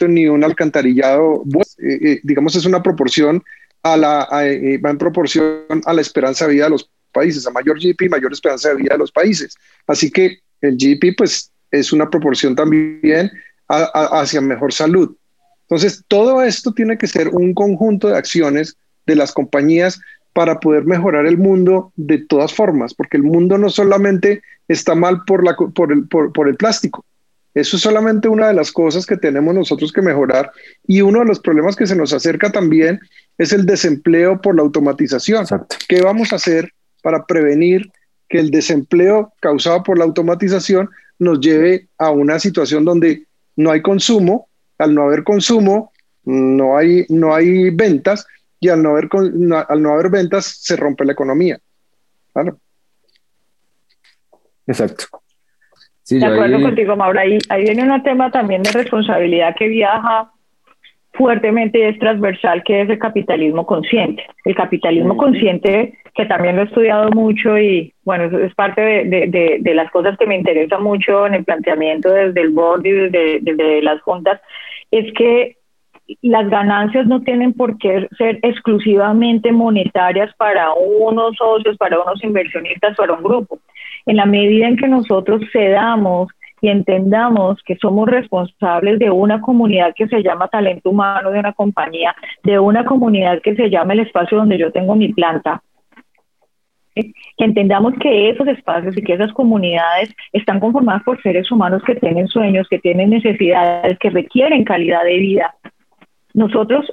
ni 0.09 0.27
un 0.27 0.45
alcantarillado, 0.45 1.45
eh, 1.79 1.99
eh, 2.03 2.21
digamos, 2.23 2.57
es 2.57 2.67
una 2.67 2.83
proporción 2.83 3.43
a 3.83 3.97
la, 3.97 4.29
eh, 4.45 4.79
va 4.79 4.91
en 4.91 4.99
proporción 4.99 5.65
a 5.85 5.93
la 5.95 6.01
esperanza 6.01 6.47
de 6.47 6.55
vida 6.55 6.65
de 6.65 6.71
los 6.71 6.91
países, 7.13 7.47
a 7.47 7.51
mayor 7.51 7.79
GDP, 7.81 8.11
mayor 8.11 8.33
esperanza 8.33 8.71
de 8.71 8.77
vida 8.77 8.95
de 8.95 8.99
los 8.99 9.13
países. 9.13 9.57
Así 9.87 10.11
que 10.11 10.39
el 10.61 10.77
GDP, 10.77 11.15
pues, 11.17 11.51
es 11.71 11.93
una 11.93 12.11
proporción 12.11 12.55
también 12.55 13.31
hacia 13.69 14.41
mejor 14.41 14.73
salud. 14.73 15.17
Entonces, 15.63 16.05
todo 16.09 16.43
esto 16.43 16.73
tiene 16.73 16.99
que 16.99 17.07
ser 17.07 17.29
un 17.29 17.55
conjunto 17.55 18.09
de 18.09 18.17
acciones 18.17 18.77
de 19.07 19.15
las 19.15 19.33
compañías 19.33 20.01
para 20.33 20.61
poder 20.61 20.85
mejorar 20.85 21.27
el 21.27 21.39
mundo 21.39 21.93
de 21.97 22.19
todas 22.19 22.53
formas, 22.55 22.95
porque 22.95 23.17
el 23.17 23.23
mundo 23.23 23.59
no 23.59 23.69
solamente 23.69 24.43
está 24.69 24.95
mal 24.95 25.23
por, 25.27 25.45
la, 25.45 25.57
por, 25.57 25.93
el, 25.93 26.07
por 26.07 26.49
el 26.49 26.57
plástico, 26.57 27.05
eso 27.55 27.77
es 27.77 27.83
solamente 27.83 28.29
una 28.29 28.47
de 28.49 28.55
las 28.55 28.71
cosas 28.71 29.07
que 29.07 29.17
tenemos 29.17 29.55
nosotros 29.55 29.93
que 29.93 30.03
mejorar 30.03 30.53
y 30.87 31.01
uno 31.01 31.21
de 31.21 31.25
los 31.25 31.41
problemas 31.41 31.75
que 31.75 31.87
se 31.87 31.97
nos 31.97 32.13
acerca 32.13 32.53
también 32.53 33.01
es 33.39 33.53
el 33.53 33.67
desempleo 33.67 34.41
por 34.41 34.55
la 34.55 34.63
automatización. 34.63 35.47
¿Qué 35.89 36.01
vamos 36.01 36.33
a 36.33 36.37
hacer 36.37 36.73
para 37.03 37.27
prevenir 37.27 37.91
que 38.29 38.39
el 38.39 38.51
desempleo 38.51 39.33
causado 39.41 39.83
por 39.83 39.99
la 39.99 40.05
automatización 40.05 40.91
nos 41.19 41.41
lleve 41.41 41.89
a 41.99 42.11
una 42.11 42.39
situación 42.39 42.85
donde 42.85 43.25
no 43.57 43.73
hay 43.73 43.83
consumo, 43.83 44.49
al 44.79 44.95
no 44.95 45.03
haber 45.03 45.25
consumo, 45.25 45.93
no 46.25 46.77
hay, 46.77 47.05
no 47.09 47.35
hay 47.35 47.71
ventas 47.71 48.27
y 48.61 48.69
al 48.69 48.83
no 48.83 48.91
haber, 48.91 49.09
al 49.69 49.83
no 49.83 49.93
haber 49.93 50.11
ventas 50.11 50.45
se 50.61 50.77
rompe 50.77 51.05
la 51.05 51.13
economía. 51.13 51.59
Exacto 54.67 55.21
de 56.19 56.27
acuerdo 56.27 56.61
contigo, 56.61 56.97
Maura. 56.97 57.23
Ahí, 57.23 57.39
ahí 57.49 57.63
viene 57.63 57.91
un 57.91 58.03
tema 58.03 58.31
también 58.31 58.63
de 58.63 58.73
responsabilidad 58.73 59.55
que 59.57 59.69
viaja 59.69 60.31
fuertemente 61.13 61.79
y 61.79 61.83
es 61.83 61.99
transversal, 61.99 62.63
que 62.65 62.83
es 62.83 62.91
el 62.91 62.99
capitalismo 62.99 63.67
consciente. 63.67 64.25
El 64.45 64.55
capitalismo 64.55 65.17
consciente, 65.17 65.95
que 66.15 66.27
también 66.27 66.57
lo 66.57 66.63
he 66.63 66.67
estudiado 66.67 67.11
mucho 67.11 67.59
y 67.59 67.93
bueno, 68.05 68.39
es 68.39 68.55
parte 68.55 68.81
de, 68.81 69.05
de, 69.29 69.59
de, 69.61 69.75
las 69.75 69.91
cosas 69.91 70.17
que 70.19 70.27
me 70.27 70.37
interesa 70.37 70.79
mucho 70.79 71.27
en 71.27 71.35
el 71.35 71.45
planteamiento 71.45 72.11
desde 72.11 72.41
el 72.41 72.51
board 72.51 72.85
y 72.87 72.91
desde, 72.91 73.39
desde 73.43 73.83
las 73.83 74.01
juntas, 74.03 74.41
es 74.91 75.13
que 75.15 75.57
las 76.23 76.49
ganancias 76.49 77.07
no 77.07 77.23
tienen 77.23 77.53
por 77.53 77.79
qué 77.79 78.09
ser 78.17 78.39
exclusivamente 78.43 79.53
monetarias 79.53 80.35
para 80.37 80.73
unos 80.75 81.37
socios, 81.37 81.77
para 81.77 82.01
unos 82.01 82.23
inversionistas, 82.25 82.97
para 82.97 83.13
un 83.13 83.23
grupo 83.23 83.59
en 84.07 84.17
la 84.17 84.27
medida 84.27 84.67
en 84.67 84.77
que 84.77 84.89
nosotros 84.89 85.43
cedamos 85.53 86.29
y 86.61 86.69
entendamos 86.69 87.63
que 87.65 87.77
somos 87.77 88.09
responsables 88.09 88.99
de 88.99 89.11
una 89.11 89.41
comunidad 89.41 89.95
que 89.95 90.09
se 90.09 90.23
llama 90.23 90.49
talento 90.49 90.91
humano 90.91 91.31
de 91.31 91.39
una 91.39 91.53
compañía, 91.53 92.15
de 92.43 92.59
una 92.59 92.85
comunidad 92.85 93.41
que 93.43 93.55
se 93.57 93.71
llama 93.71 93.95
el 93.95 94.01
espacio 94.01 94.39
donde 94.39 94.59
yo 94.59 94.71
tengo 94.71 94.95
mi 94.95 95.13
planta, 95.13 95.63
que 96.95 97.13
entendamos 97.39 97.95
que 98.01 98.31
esos 98.31 98.47
espacios 98.49 98.97
y 98.97 99.03
que 99.03 99.15
esas 99.15 99.33
comunidades 99.33 100.11
están 100.33 100.61
conformadas 100.61 101.03
por 101.05 101.21
seres 101.23 101.51
humanos 101.51 101.83
que 101.87 101.95
tienen 101.95 102.29
sueños, 102.29 102.67
que 102.69 102.79
tienen 102.79 103.11
necesidades, 103.11 103.99
que 103.99 104.11
requieren 104.11 104.65
calidad 104.65 105.05
de 105.05 105.17
vida. 105.17 105.55
Nosotros, 106.41 106.91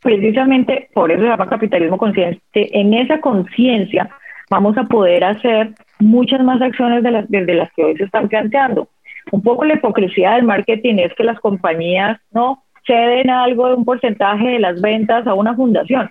precisamente 0.00 0.88
por 0.94 1.10
eso 1.10 1.22
se 1.22 1.28
llama 1.28 1.48
capitalismo 1.48 1.98
consciente, 1.98 2.40
en 2.54 2.94
esa 2.94 3.20
conciencia 3.20 4.08
vamos 4.48 4.78
a 4.78 4.84
poder 4.84 5.24
hacer 5.24 5.74
muchas 5.98 6.40
más 6.44 6.62
acciones 6.62 7.02
de 7.02 7.10
las, 7.10 7.28
desde 7.28 7.54
las 7.54 7.72
que 7.72 7.82
hoy 7.82 7.96
se 7.96 8.04
están 8.04 8.28
planteando. 8.28 8.88
Un 9.32 9.42
poco 9.42 9.64
la 9.64 9.74
hipocresía 9.74 10.34
del 10.34 10.44
marketing 10.44 10.98
es 10.98 11.12
que 11.14 11.24
las 11.24 11.40
compañías 11.40 12.20
no 12.30 12.62
ceden 12.86 13.30
algo 13.30 13.66
de 13.66 13.74
un 13.74 13.84
porcentaje 13.84 14.46
de 14.46 14.60
las 14.60 14.80
ventas 14.80 15.26
a 15.26 15.34
una 15.34 15.56
fundación. 15.56 16.08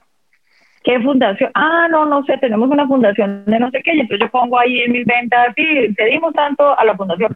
¿Qué 0.84 1.00
fundación? 1.00 1.50
Ah, 1.54 1.88
no, 1.90 2.06
no 2.06 2.26
sé, 2.26 2.38
tenemos 2.38 2.70
una 2.70 2.86
fundación 2.86 3.46
de 3.46 3.60
no 3.60 3.72
sé 3.72 3.82
qué, 3.82 3.96
y 3.96 4.02
entonces 4.02 4.28
yo 4.28 4.30
pongo 4.30 4.60
ahí 4.60 4.82
en 4.82 4.92
mis 4.92 5.06
ventas, 5.06 5.54
sí, 5.56 5.64
cedimos 5.96 6.34
tanto 6.34 6.78
a 6.78 6.84
la 6.84 6.98
fundación. 6.98 7.34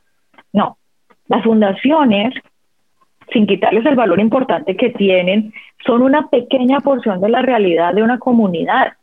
No, 0.51 0.77
las 1.29 1.41
fundaciones, 1.41 2.33
sin 3.31 3.47
quitarles 3.47 3.85
el 3.85 3.95
valor 3.95 4.19
importante 4.19 4.75
que 4.75 4.89
tienen, 4.89 5.53
son 5.85 6.01
una 6.01 6.27
pequeña 6.29 6.79
porción 6.79 7.21
de 7.21 7.29
la 7.29 7.41
realidad 7.41 7.93
de 7.93 8.03
una 8.03 8.19
comunidad. 8.19 8.93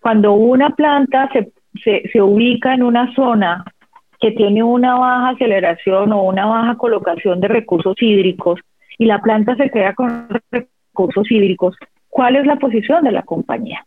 Cuando 0.00 0.34
una 0.34 0.70
planta 0.70 1.28
se 1.32 1.52
se, 1.82 2.08
se 2.12 2.22
ubica 2.22 2.74
en 2.74 2.82
una 2.82 3.12
zona 3.14 3.64
que 4.20 4.30
tiene 4.32 4.62
una 4.62 4.96
baja 4.96 5.30
aceleración 5.30 6.12
o 6.12 6.22
una 6.22 6.46
baja 6.46 6.76
colocación 6.76 7.40
de 7.40 7.48
recursos 7.48 7.96
hídricos 8.00 8.60
y 8.98 9.06
la 9.06 9.20
planta 9.20 9.56
se 9.56 9.70
queda 9.70 9.94
con 9.94 10.28
recursos 10.50 11.30
hídricos, 11.30 11.76
¿cuál 12.08 12.36
es 12.36 12.46
la 12.46 12.56
posición 12.56 13.04
de 13.04 13.12
la 13.12 13.22
compañía? 13.22 13.84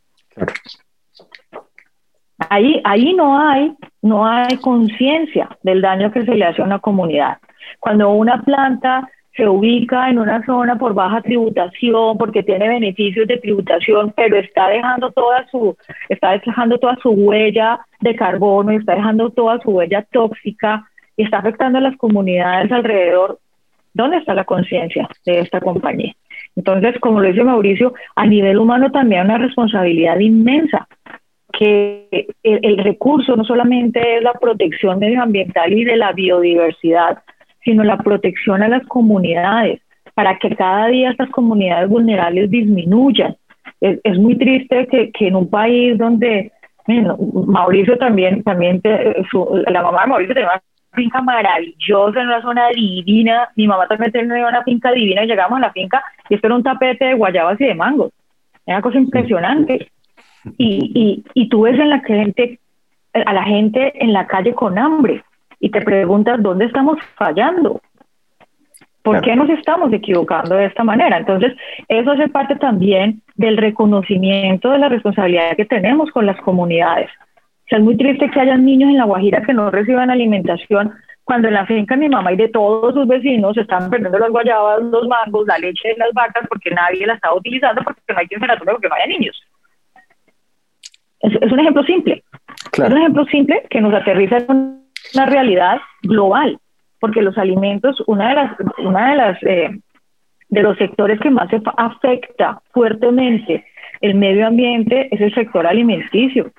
Ahí, 2.49 2.81
ahí 2.83 3.13
no 3.13 3.39
hay, 3.39 3.73
no 4.01 4.27
hay 4.27 4.57
conciencia 4.57 5.49
del 5.63 5.81
daño 5.81 6.11
que 6.11 6.23
se 6.23 6.35
le 6.35 6.45
hace 6.45 6.61
a 6.61 6.65
una 6.65 6.79
comunidad. 6.79 7.37
Cuando 7.79 8.11
una 8.11 8.43
planta 8.43 9.09
se 9.37 9.47
ubica 9.47 10.09
en 10.09 10.17
una 10.17 10.43
zona 10.45 10.77
por 10.77 10.95
baja 10.95 11.21
tributación, 11.21 12.17
porque 12.17 12.43
tiene 12.43 12.67
beneficios 12.67 13.27
de 13.27 13.37
tributación, 13.37 14.11
pero 14.17 14.35
está 14.35 14.67
dejando 14.67 15.11
toda 15.11 15.47
su, 15.49 15.77
está 16.09 16.31
dejando 16.31 16.79
toda 16.79 16.97
su 16.97 17.11
huella 17.11 17.79
de 18.01 18.15
carbono 18.15 18.71
está 18.71 18.95
dejando 18.95 19.29
toda 19.29 19.59
su 19.59 19.71
huella 19.71 20.05
tóxica 20.11 20.87
y 21.15 21.23
está 21.23 21.39
afectando 21.39 21.77
a 21.77 21.81
las 21.81 21.97
comunidades 21.97 22.71
alrededor. 22.71 23.39
¿Dónde 23.93 24.17
está 24.17 24.33
la 24.33 24.43
conciencia 24.43 25.07
de 25.25 25.39
esta 25.39 25.59
compañía? 25.59 26.13
Entonces, 26.55 26.99
como 26.99 27.19
lo 27.19 27.27
dice 27.27 27.43
Mauricio, 27.43 27.93
a 28.15 28.25
nivel 28.25 28.57
humano 28.57 28.91
también 28.91 29.21
hay 29.21 29.25
una 29.25 29.37
responsabilidad 29.39 30.19
inmensa, 30.19 30.87
que 31.53 32.27
el 32.43 32.77
recurso 32.77 33.35
no 33.35 33.43
solamente 33.43 34.17
es 34.17 34.21
la 34.21 34.33
protección 34.33 34.99
medioambiental 34.99 35.73
y 35.73 35.85
de 35.85 35.95
la 35.95 36.11
biodiversidad, 36.11 37.19
sino 37.67 37.83
la 37.83 37.97
protección 37.97 38.63
a 38.63 38.69
las 38.69 38.87
comunidades, 38.87 39.81
para 40.13 40.39
que 40.39 40.55
cada 40.55 40.87
día 40.87 41.11
estas 41.11 41.29
comunidades 41.31 41.89
vulnerables 41.89 42.49
disminuyan. 42.49 43.35
Es, 43.81 44.17
muy 44.17 44.37
triste 44.37 44.87
que, 44.87 45.11
en 45.27 45.35
un 45.35 45.49
país 45.49 45.97
donde 45.97 46.53
Mauricio 47.45 47.97
también, 47.97 48.41
también 48.43 48.81
la 49.67 49.83
mamá 49.83 50.03
de 50.03 50.07
Mauricio 50.07 50.33
tenía 50.33 50.49
una 50.49 50.61
finca 50.93 51.21
maravillosa 51.21 52.21
en 52.21 52.27
una 52.27 52.41
zona 52.41 52.69
divina, 52.69 53.49
mi 53.57 53.67
mamá 53.67 53.85
también 53.87 54.13
tenía 54.13 54.47
una 54.47 54.63
finca 54.63 54.93
divina 54.93 55.25
y 55.25 55.27
llegamos 55.27 55.57
a 55.57 55.67
la 55.67 55.73
finca 55.73 56.01
y 56.29 56.35
esto 56.35 56.47
era 56.47 56.55
un 56.55 56.63
tapete 56.63 57.03
de 57.03 57.13
guayabas 57.13 57.59
y 57.59 57.65
de 57.65 57.75
mangos, 57.75 58.13
era 58.65 58.81
cosa 58.81 58.97
impresionante. 58.97 59.91
Y, 60.57 60.91
y, 60.95 61.23
y 61.33 61.49
tú 61.49 61.63
ves 61.63 61.77
en 61.77 61.89
la 61.89 61.99
gente, 61.99 62.59
a 63.13 63.33
la 63.33 63.43
gente 63.43 63.91
en 64.01 64.13
la 64.13 64.25
calle 64.25 64.53
con 64.53 64.79
hambre 64.79 65.21
y 65.59 65.69
te 65.69 65.81
preguntas 65.81 66.41
dónde 66.41 66.65
estamos 66.65 66.97
fallando. 67.15 67.81
¿Por 69.01 69.21
qué 69.21 69.37
nos 69.37 69.49
estamos 69.49 69.93
equivocando 69.93 70.55
de 70.55 70.65
esta 70.65 70.83
manera? 70.83 71.17
Entonces, 71.17 71.53
eso 71.87 72.11
hace 72.11 72.27
parte 72.27 72.57
también 72.57 73.21
del 73.35 73.55
reconocimiento 73.55 74.69
de 74.69 74.79
la 74.79 74.89
responsabilidad 74.89 75.55
que 75.55 75.65
tenemos 75.65 76.11
con 76.11 76.25
las 76.25 76.37
comunidades. 76.41 77.09
O 77.39 77.69
sea, 77.69 77.77
es 77.79 77.83
muy 77.85 77.95
triste 77.95 78.29
que 78.29 78.39
haya 78.39 78.57
niños 78.57 78.89
en 78.89 78.97
La 78.97 79.05
Guajira 79.05 79.41
que 79.43 79.53
no 79.53 79.71
reciban 79.71 80.09
alimentación 80.09 80.93
cuando 81.27 81.49
en 81.49 81.55
la 81.55 81.65
finca 81.65 81.97
mi 81.97 82.07
mamá 82.07 82.31
y 82.31 82.37
de 82.37 82.47
todos 82.47 82.93
sus 82.93 83.05
vecinos 83.05 83.57
están 83.57 83.89
perdiendo 83.89 84.17
las 84.17 84.29
guayabas, 84.29 84.81
los 84.83 85.07
mangos, 85.09 85.45
la 85.45 85.57
leche 85.57 85.89
de 85.89 85.97
las 85.97 86.13
vacas 86.13 86.45
porque 86.47 86.71
nadie 86.71 87.05
la 87.05 87.15
está 87.15 87.33
utilizando 87.33 87.81
porque 87.83 88.01
no 88.07 88.19
hay 88.19 88.27
temperatura 88.27 88.71
porque 88.71 88.87
no 88.87 88.95
haya 88.95 89.07
niños. 89.07 89.41
Es, 91.19 91.51
un 91.51 91.59
ejemplo 91.59 91.83
simple. 91.83 92.23
Es 92.71 92.79
un 92.79 92.97
ejemplo 92.97 93.25
simple 93.25 93.61
que 93.69 93.81
nos 93.81 93.93
aterriza 93.93 94.37
en 94.37 94.86
una 95.13 95.25
realidad 95.25 95.77
global, 96.03 96.59
porque 96.99 97.21
los 97.21 97.37
alimentos, 97.37 98.01
una 98.07 98.29
de 98.29 98.35
las, 98.35 98.51
una 98.79 99.11
de 99.11 99.15
las 99.15 99.43
eh, 99.43 99.79
de 100.49 100.61
los 100.61 100.77
sectores 100.77 101.19
que 101.19 101.29
más 101.29 101.49
se 101.49 101.61
afecta 101.77 102.61
fuertemente 102.71 103.65
el 103.99 104.15
medio 104.15 104.47
ambiente 104.47 105.13
es 105.13 105.19
el 105.19 105.33
sector 105.33 105.67
alimenticio 105.67 106.51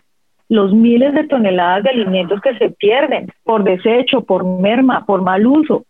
los 0.48 0.72
miles 0.72 1.14
de 1.14 1.24
toneladas 1.24 1.84
de 1.84 1.90
alimentos 1.90 2.40
que 2.40 2.56
se 2.56 2.70
pierden 2.70 3.30
por 3.44 3.64
desecho, 3.64 4.22
por 4.22 4.44
merma, 4.44 5.04
por 5.04 5.22
mal 5.22 5.46
uso, 5.46 5.84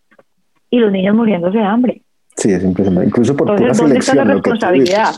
y 0.70 0.78
los 0.78 0.92
niños 0.92 1.14
muriéndose 1.14 1.59
de 1.59 1.64
hambre. 1.64 2.02
Sí, 2.36 2.52
es 2.52 2.62
impresionante. 2.62 3.09
Incluso 3.09 3.36
por 3.36 3.50
Entonces, 3.50 3.78
¿dónde 3.78 3.98
está 3.98 4.14
la 4.14 4.24
responsabilidad? 4.24 5.14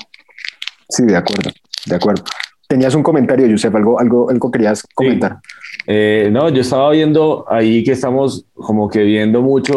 Sí, 0.89 1.05
de 1.05 1.17
acuerdo, 1.17 1.51
de 1.87 1.97
acuerdo. 1.97 2.25
Tenías 2.71 2.95
un 2.95 3.03
comentario, 3.03 3.49
Yusef, 3.49 3.75
algo, 3.75 3.99
algo, 3.99 4.31
algo 4.31 4.49
querías 4.49 4.87
comentar. 4.95 5.39
Eh, 5.89 6.29
no, 6.31 6.49
yo 6.51 6.61
estaba 6.61 6.89
viendo 6.93 7.45
ahí 7.49 7.83
que 7.83 7.91
estamos 7.91 8.45
como 8.55 8.89
que 8.89 9.03
viendo 9.03 9.43
mucho 9.43 9.75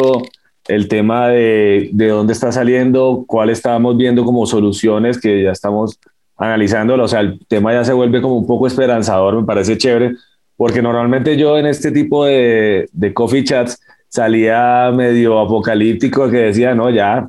el 0.68 0.88
tema 0.88 1.30
de, 1.30 1.90
de 1.92 2.08
dónde 2.10 2.34
está 2.34 2.52
saliendo, 2.52 3.26
cuál 3.26 3.50
estábamos 3.50 3.98
viendo 3.98 4.24
como 4.24 4.46
soluciones 4.46 5.20
que 5.20 5.42
ya 5.42 5.50
estamos 5.54 6.00
analizándolo, 6.38 7.06
o 7.06 7.08
sea, 7.08 7.22
el 7.22 7.40
tema 7.48 7.74
ya 7.74 7.84
se 7.84 7.94
vuelve 7.94 8.22
como 8.22 8.38
un 8.38 8.46
poco 8.46 8.68
esperanzador, 8.68 9.38
me 9.38 9.44
parece 9.44 9.76
chévere, 9.76 10.14
porque 10.56 10.84
normalmente 10.84 11.36
yo 11.36 11.58
en 11.58 11.66
este 11.66 11.92
tipo 11.92 12.26
de, 12.26 12.88
de 12.92 13.12
coffee 13.12 13.44
chats 13.44 13.82
salía 14.08 14.92
medio 14.94 15.40
apocalíptico 15.40 16.30
que 16.30 16.38
decía, 16.38 16.76
no, 16.76 16.92
ya, 16.92 17.28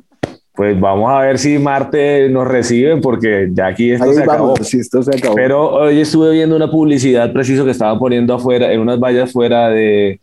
pues 0.55 0.79
vamos 0.79 1.11
a 1.11 1.19
ver 1.19 1.37
si 1.37 1.59
Marte 1.59 2.29
nos 2.29 2.47
reciben 2.47 3.01
porque 3.01 3.49
ya 3.51 3.67
aquí 3.67 3.91
esto, 3.91 4.13
se, 4.13 4.23
acabó. 4.23 4.55
esto 4.57 5.03
se 5.03 5.17
acabó. 5.17 5.35
Pero 5.35 5.69
hoy 5.69 5.99
estuve 5.99 6.31
viendo 6.31 6.55
una 6.55 6.69
publicidad 6.69 7.33
preciso 7.33 7.65
que 7.65 7.71
estaban 7.71 7.99
poniendo 7.99 8.33
afuera, 8.33 8.71
en 8.71 8.79
unas 8.79 8.99
vallas 8.99 9.31
fuera 9.31 9.69
de, 9.69 10.19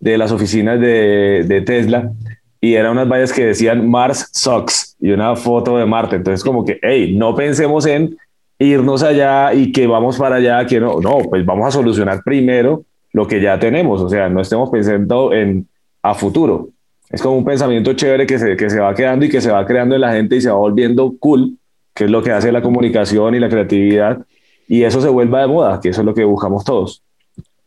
de 0.00 0.18
las 0.18 0.32
oficinas 0.32 0.80
de, 0.80 1.44
de, 1.46 1.60
Tesla 1.62 2.12
y 2.60 2.74
eran 2.74 2.92
unas 2.92 3.08
vallas 3.08 3.32
que 3.32 3.46
decían 3.46 3.88
Mars 3.88 4.28
sucks 4.32 4.96
y 5.00 5.10
una 5.10 5.34
foto 5.34 5.76
de 5.76 5.86
Marte. 5.86 6.16
Entonces 6.16 6.44
como 6.44 6.64
que, 6.64 6.78
hey, 6.82 7.14
no 7.16 7.34
pensemos 7.34 7.86
en 7.86 8.16
irnos 8.58 9.02
allá 9.02 9.52
y 9.54 9.72
que 9.72 9.86
vamos 9.86 10.18
para 10.18 10.36
allá, 10.36 10.64
que 10.66 10.80
no, 10.80 11.00
no, 11.00 11.18
pues 11.28 11.44
vamos 11.44 11.66
a 11.68 11.70
solucionar 11.72 12.22
primero 12.24 12.84
lo 13.12 13.26
que 13.26 13.40
ya 13.40 13.58
tenemos, 13.58 14.00
o 14.00 14.08
sea, 14.08 14.28
no 14.28 14.40
estemos 14.40 14.70
pensando 14.70 15.32
en 15.32 15.68
a 16.02 16.14
futuro. 16.14 16.68
Es 17.10 17.22
como 17.22 17.36
un 17.36 17.44
pensamiento 17.44 17.92
chévere 17.92 18.26
que 18.26 18.38
se, 18.38 18.56
que 18.56 18.70
se 18.70 18.80
va 18.80 18.94
quedando 18.94 19.24
y 19.24 19.28
que 19.28 19.40
se 19.40 19.50
va 19.50 19.64
creando 19.66 19.94
en 19.94 20.00
la 20.00 20.12
gente 20.12 20.36
y 20.36 20.40
se 20.40 20.50
va 20.50 20.56
volviendo 20.56 21.14
cool, 21.18 21.58
que 21.94 22.04
es 22.04 22.10
lo 22.10 22.22
que 22.22 22.32
hace 22.32 22.50
la 22.50 22.62
comunicación 22.62 23.34
y 23.34 23.40
la 23.40 23.48
creatividad, 23.48 24.24
y 24.66 24.82
eso 24.82 25.00
se 25.00 25.08
vuelva 25.08 25.40
de 25.40 25.46
moda, 25.46 25.80
que 25.80 25.90
eso 25.90 26.00
es 26.00 26.06
lo 26.06 26.14
que 26.14 26.24
buscamos 26.24 26.64
todos. 26.64 27.02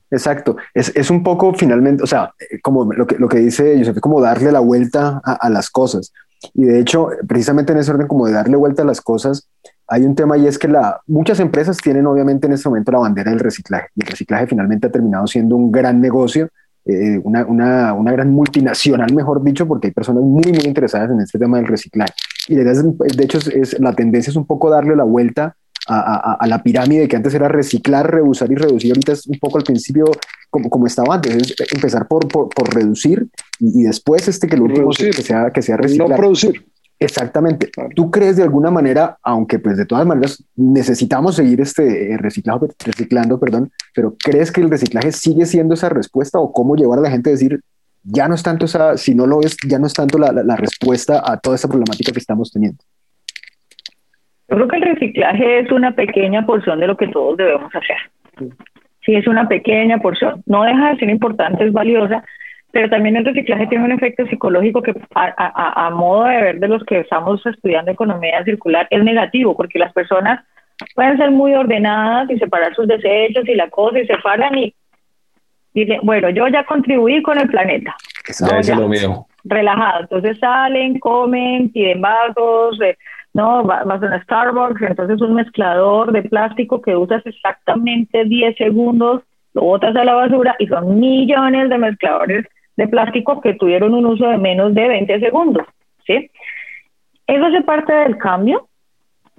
Exacto, 0.10 0.56
es, 0.74 0.96
es 0.96 1.10
un 1.10 1.22
poco 1.22 1.54
finalmente, 1.54 2.04
o 2.04 2.08
sea, 2.08 2.34
como 2.62 2.92
lo 2.94 3.06
que, 3.06 3.18
lo 3.18 3.28
que 3.28 3.40
dice 3.40 3.78
Joseph, 3.78 4.00
como 4.00 4.22
darle 4.22 4.52
la 4.52 4.60
vuelta 4.60 5.22
a, 5.24 5.34
a 5.34 5.50
las 5.50 5.70
cosas. 5.70 6.14
Y 6.54 6.66
de 6.66 6.80
hecho, 6.80 7.10
precisamente 7.28 7.74
en 7.74 7.80
ese 7.80 7.92
orden 7.92 8.08
como 8.08 8.28
de 8.28 8.34
darle 8.34 8.56
vuelta 8.56 8.84
a 8.84 8.86
las 8.86 9.02
cosas, 9.02 9.50
hay 9.88 10.04
un 10.04 10.16
tema 10.16 10.38
y 10.38 10.48
es 10.48 10.58
que 10.58 10.68
la, 10.68 11.02
muchas 11.08 11.40
empresas 11.40 11.78
tienen 11.78 12.06
obviamente 12.06 12.48
en 12.48 12.54
este 12.54 12.70
momento 12.70 12.92
la 12.92 13.00
bandera 13.00 13.32
del 13.32 13.40
reciclaje 13.40 13.88
y 13.96 14.02
el 14.02 14.08
reciclaje 14.08 14.48
finalmente 14.48 14.88
ha 14.88 14.92
terminado 14.92 15.28
siendo 15.28 15.56
un 15.56 15.72
gran 15.72 16.00
negocio, 16.02 16.50
eh, 16.88 17.20
una, 17.24 17.46
una, 17.46 17.94
una, 17.94 18.12
gran 18.12 18.32
multinacional, 18.32 19.14
mejor 19.14 19.44
dicho, 19.44 19.68
porque 19.68 19.88
hay 19.88 19.94
personas 19.94 20.24
muy, 20.24 20.52
muy 20.52 20.66
interesadas 20.66 21.12
en 21.12 21.20
este 21.22 21.38
tema 21.38 21.58
del 21.58 21.68
reciclaje. 21.68 22.14
Y 22.48 22.56
de 22.56 23.24
hecho, 23.24 23.40
es, 23.54 23.80
la 23.80 23.94
tendencia 23.94 24.32
es 24.32 24.38
un 24.38 24.46
poco 24.46 24.70
darle 24.70 24.96
la 24.96 25.04
vuelta 25.04 25.56
a, 25.88 26.38
a, 26.40 26.48
la 26.48 26.62
pirámide 26.64 27.08
que 27.08 27.16
antes 27.16 27.34
era 27.34 27.48
reciclar, 27.48 28.10
reusar 28.12 28.52
y 28.52 28.56
reducir. 28.56 28.92
Ahorita 28.92 29.14
es 29.14 29.28
un 29.28 29.38
poco 29.40 29.58
al 29.58 29.64
principio 29.64 30.06
como, 30.50 30.70
como 30.70 30.88
estaba 30.88 31.16
antes, 31.16 31.36
es 31.36 31.74
empezar 31.74 32.08
por, 32.08 32.28
por, 32.28 32.50
por 32.50 32.74
reducir 32.74 33.28
y, 33.60 33.84
después 33.84 34.28
este 34.28 34.48
que 34.48 34.58
lo 34.58 34.66
último 34.66 34.90
que 34.90 35.14
sea, 35.14 35.52
que 35.52 35.62
sea 35.62 35.78
reciclar. 35.78 36.10
No 36.10 36.16
producir. 36.16 36.66
Exactamente. 37.00 37.70
¿Tú 37.96 38.10
crees 38.10 38.38
de 38.38 38.44
alguna 38.44 38.72
manera, 38.72 39.18
aunque 39.22 39.60
pues 39.60 39.78
de 39.78 39.86
todas 39.86 40.06
maneras 40.06 40.44
necesitamos 40.56 41.36
seguir 41.36 41.62
este 41.62 42.14
eh, 42.14 42.18
reciclado, 42.18 42.68
reciclando, 42.84 43.40
perdón, 43.40 43.72
pero 43.94 44.16
crees 44.18 44.52
que 44.52 44.62
el 44.62 44.70
reciclaje 44.70 45.12
sigue 45.12 45.46
siendo 45.46 45.76
esa 45.76 45.90
respuesta 45.90 46.40
o 46.40 46.52
cómo 46.52 46.76
llevar 46.76 46.98
a 47.00 47.04
la 47.04 47.12
gente 47.12 47.30
a 47.30 47.34
decir, 47.34 47.60
ya 48.04 48.28
no 48.28 48.34
es 48.34 48.42
tanto 48.42 48.66
esa, 48.66 48.98
si 48.98 49.14
no 49.14 49.28
lo 49.28 49.42
es, 49.42 49.58
ya 49.68 49.78
no 49.78 49.86
es 49.86 49.94
tanto 49.94 50.18
la, 50.18 50.32
la, 50.32 50.56
respuesta 50.56 51.22
a 51.24 51.38
toda 51.38 51.56
esa 51.56 51.68
problemática 51.68 52.12
que 52.12 52.20
estamos 52.20 52.52
teniendo? 52.52 52.80
Yo 54.50 54.56
creo 54.56 54.68
que 54.68 54.78
el 54.78 54.82
reciclaje 54.84 55.60
es 55.60 55.72
una 55.72 55.94
pequeña 55.94 56.46
porción 56.46 56.80
de 56.80 56.88
lo 56.88 56.98
que 56.98 57.10
todos 57.10 57.38
debemos 57.38 57.70
hacer. 57.76 58.52
Sí, 59.06 59.14
es 59.14 59.28
una 59.28 59.48
pequeña 59.48 60.00
porción. 60.00 60.42
No 60.46 60.64
deja 60.64 60.92
de 60.92 60.98
ser 60.98 61.10
importante, 61.10 61.66
es 61.66 61.74
valiosa, 61.74 62.24
pero 62.78 62.92
también 62.92 63.16
el 63.16 63.26
reciclaje 63.26 63.66
tiene 63.66 63.86
un 63.86 63.92
efecto 63.92 64.28
psicológico 64.28 64.84
que 64.84 64.94
a, 65.16 65.90
modo 65.90 66.26
de 66.26 66.42
ver 66.44 66.60
de 66.60 66.68
los 66.68 66.84
que 66.84 67.00
estamos 67.00 67.44
estudiando 67.44 67.90
economía 67.90 68.44
circular 68.44 68.86
es 68.92 69.04
negativo, 69.04 69.58
porque 69.58 69.80
las 69.80 69.92
personas 69.94 70.46
pueden 70.94 71.18
ser 71.18 71.32
muy 71.32 71.56
ordenadas 71.56 72.30
y 72.30 72.38
separar 72.38 72.76
sus 72.76 72.88
desechos 72.88 73.48
y 73.48 73.56
la 73.56 73.68
cosa 73.72 73.98
y 73.98 74.06
se 74.06 74.16
paran 74.20 74.56
y 74.60 74.76
dicen, 75.74 76.02
bueno, 76.04 76.30
yo 76.30 76.48
ya 76.50 76.66
contribuí 76.66 77.24
con 77.24 77.40
el 77.40 77.50
planeta. 77.50 77.96
¿no? 78.42 78.62
Ya, 78.62 78.76
lo 78.76 78.88
mío. 78.88 79.26
Relajado. 79.44 80.02
Entonces 80.02 80.38
salen, 80.38 81.00
comen, 81.00 81.72
piden 81.72 82.00
vasos, 82.00 82.80
eh, 82.82 82.96
no, 83.34 83.64
vas 83.64 84.04
a 84.04 84.22
Starbucks, 84.22 84.84
entonces 84.84 85.20
un 85.20 85.34
mezclador 85.34 86.12
de 86.12 86.22
plástico 86.22 86.80
que 86.80 86.96
usas 86.96 87.26
exactamente 87.26 88.24
10 88.24 88.56
segundos, 88.56 89.24
lo 89.56 89.64
botas 89.64 89.96
a 89.96 90.04
la 90.04 90.14
basura 90.14 90.56
y 90.60 90.68
son 90.68 91.00
millones 91.00 91.70
de 91.70 91.78
mezcladores 91.80 92.46
de 92.78 92.88
plástico 92.88 93.42
que 93.42 93.56
tuvieron 93.56 93.94
un 93.94 94.06
uso 94.06 94.30
de 94.30 94.38
menos 94.38 94.74
de 94.74 94.88
20 94.88 95.20
segundos. 95.20 95.66
¿sí? 96.06 96.32
Eso 97.26 97.46
hace 97.46 97.62
parte 97.62 97.92
del 97.92 98.18
cambio. 98.18 98.70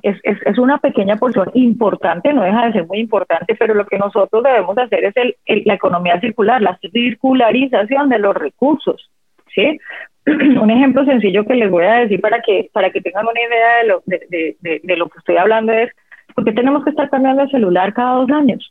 Es, 0.03 0.17
es, 0.23 0.39
es, 0.45 0.59
una 0.59 0.79
pequeña 0.79 1.17
porción 1.17 1.51
importante, 1.55 2.33
no 2.33 2.43
deja 2.43 2.67
de 2.67 2.73
ser 2.73 2.87
muy 2.87 2.99
importante, 2.99 3.57
pero 3.57 3.75
lo 3.75 3.85
que 3.85 3.99
nosotros 3.99 4.45
debemos 4.45 4.79
hacer 4.79 5.05
es 5.05 5.15
el, 5.17 5.35
la 5.65 5.75
economía 5.75 6.21
circular, 6.21 6.63
la 6.63 6.79
circularización 6.79 8.09
de 8.09 8.19
los 8.21 8.35
recursos. 8.37 9.11
¿sí? 9.53 9.79
un 10.61 10.71
ejemplo 10.71 11.05
sencillo 11.05 11.45
que 11.45 11.57
les 11.57 11.71
voy 11.71 11.85
a 11.85 11.95
decir 11.95 12.21
para 12.21 12.41
que, 12.43 12.71
para 12.73 12.91
que 12.91 13.01
tengan 13.01 13.27
una 13.27 13.41
idea 13.41 13.79
de 13.83 13.89
lo, 13.89 14.03
de, 14.07 14.57
de, 14.61 14.81
de 14.85 14.97
lo 14.97 15.09
que 15.09 15.19
estoy 15.19 15.37
hablando 15.37 15.73
es, 15.73 15.91
¿por 16.33 16.45
qué 16.45 16.53
tenemos 16.53 16.85
que 16.85 16.91
estar 16.91 17.11
cambiando 17.11 17.43
el 17.43 17.51
celular 17.51 17.93
cada 17.93 18.15
dos 18.15 18.31
años? 18.31 18.71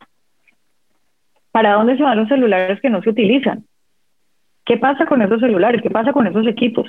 ¿Para 1.51 1.73
dónde 1.73 1.97
se 1.97 2.03
van 2.03 2.19
los 2.19 2.29
celulares 2.29 2.79
que 2.79 2.89
no 2.89 3.01
se 3.01 3.09
utilizan? 3.09 3.65
¿Qué 4.67 4.77
pasa 4.77 5.05
con 5.05 5.21
esos 5.21 5.39
celulares? 5.39 5.81
¿Qué 5.81 5.89
pasa 5.89 6.11
con 6.11 6.27
esos 6.27 6.45
equipos? 6.45 6.87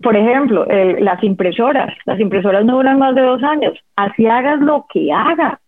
Por 0.00 0.16
ejemplo, 0.16 0.64
las 1.00 1.22
impresoras. 1.24 1.92
Las 2.06 2.20
impresoras 2.20 2.64
no 2.64 2.76
duran 2.76 2.98
más 2.98 3.14
de 3.16 3.22
dos 3.22 3.42
años. 3.42 3.74
Así 3.96 4.26
hagas 4.26 4.60
lo 4.60 4.86
que 4.92 5.12
hagas. 5.12 5.58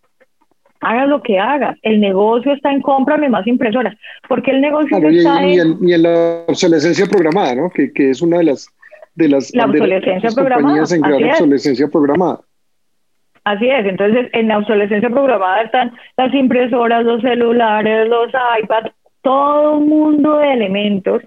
Hagas 0.81 1.09
lo 1.09 1.23
que 1.23 1.39
hagas. 1.39 1.77
El 1.83 2.01
negocio 2.01 2.53
está 2.53 2.71
en 2.71 2.81
cómprame 2.81 3.29
más 3.29 3.47
impresoras. 3.47 3.97
Porque 4.29 4.53
el 4.53 4.61
negocio 4.61 4.97
está 4.99 5.45
en... 5.45 5.79
Y 5.83 5.95
en 5.95 6.03
la 6.03 6.45
obsolescencia 6.47 7.07
programada, 7.07 7.57
¿no? 7.57 7.71
Que, 7.71 7.93
que, 7.93 8.11
es 8.11 8.23
una 8.23 8.39
de 8.39 8.45
las... 8.45 8.69
De 9.17 9.29
las 9.29 9.53
la 9.55 9.65
obsolescencia 9.65 10.31
programada. 10.31 10.85
En 10.95 11.31
obsolescencia 11.31 11.89
programada. 11.89 12.41
Así 13.43 13.69
es, 13.69 13.87
entonces 13.87 14.29
en 14.33 14.49
la 14.49 14.59
obsolescencia 14.59 15.09
programada 15.09 15.63
están 15.63 15.93
las 16.17 16.35
impresoras, 16.35 17.05
los 17.05 17.23
celulares, 17.23 18.09
los 18.09 18.29
iPads, 18.61 18.91
todo 19.27 19.79
un 19.79 19.89
mundo 19.89 20.39
de 20.39 20.53
elementos 20.53 21.21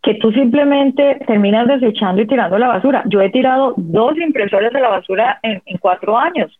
que 0.00 0.14
tú 0.14 0.30
simplemente 0.30 1.18
terminas 1.26 1.66
desechando 1.66 2.22
y 2.22 2.26
tirando 2.28 2.56
la 2.56 2.68
basura. 2.68 3.02
Yo 3.06 3.20
he 3.20 3.30
tirado 3.30 3.74
dos 3.76 4.16
impresoras 4.16 4.72
de 4.72 4.80
la 4.80 4.90
basura 4.90 5.40
en, 5.42 5.60
cuatro 5.80 6.16
años 6.16 6.56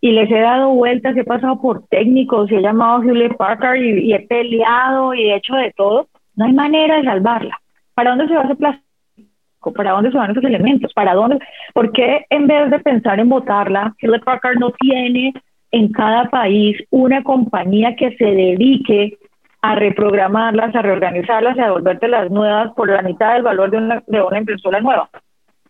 y 0.00 0.12
les 0.12 0.30
he 0.30 0.38
dado 0.38 0.74
vueltas, 0.74 1.16
he 1.16 1.24
pasado 1.24 1.60
por 1.60 1.88
técnicos, 1.88 2.52
he 2.52 2.62
llamado 2.62 3.02
a 3.02 3.04
Hewlett 3.04 3.36
Packard 3.36 3.82
y, 3.82 4.12
he 4.12 4.20
peleado 4.20 5.12
y 5.12 5.28
he 5.28 5.34
hecho 5.34 5.56
de 5.56 5.72
todo. 5.76 6.06
No 6.36 6.44
hay 6.44 6.52
manera 6.52 6.98
de 6.98 7.04
salvarla. 7.04 7.58
¿Para 7.94 8.10
dónde 8.10 8.28
se 8.28 8.34
va 8.34 8.42
ese 8.42 8.54
plástico? 8.54 9.72
¿Para 9.74 9.90
dónde 9.90 10.12
se 10.12 10.18
van 10.18 10.30
esos 10.30 10.44
elementos? 10.44 10.92
¿Para 10.92 11.14
dónde? 11.14 11.40
¿Por 11.74 11.90
qué 11.90 12.26
en 12.30 12.46
vez 12.46 12.70
de 12.70 12.78
pensar 12.78 13.18
en 13.18 13.28
botarla, 13.28 13.92
Hewlett 13.98 14.22
Packard 14.22 14.60
no 14.60 14.70
tiene 14.70 15.32
en 15.72 15.90
cada 15.90 16.30
país 16.30 16.76
una 16.90 17.24
compañía 17.24 17.96
que 17.96 18.14
se 18.16 18.24
dedique 18.24 19.18
a 19.62 19.76
reprogramarlas, 19.76 20.74
a 20.74 20.82
reorganizarlas 20.82 21.56
y 21.56 21.60
a 21.60 22.08
las 22.08 22.30
nuevas 22.30 22.72
por 22.74 22.88
la 22.88 23.02
mitad 23.02 23.34
del 23.34 23.42
valor 23.42 23.70
de 23.70 23.76
una, 23.76 24.02
de 24.06 24.20
una 24.20 24.38
impresora 24.38 24.80
nueva. 24.80 25.08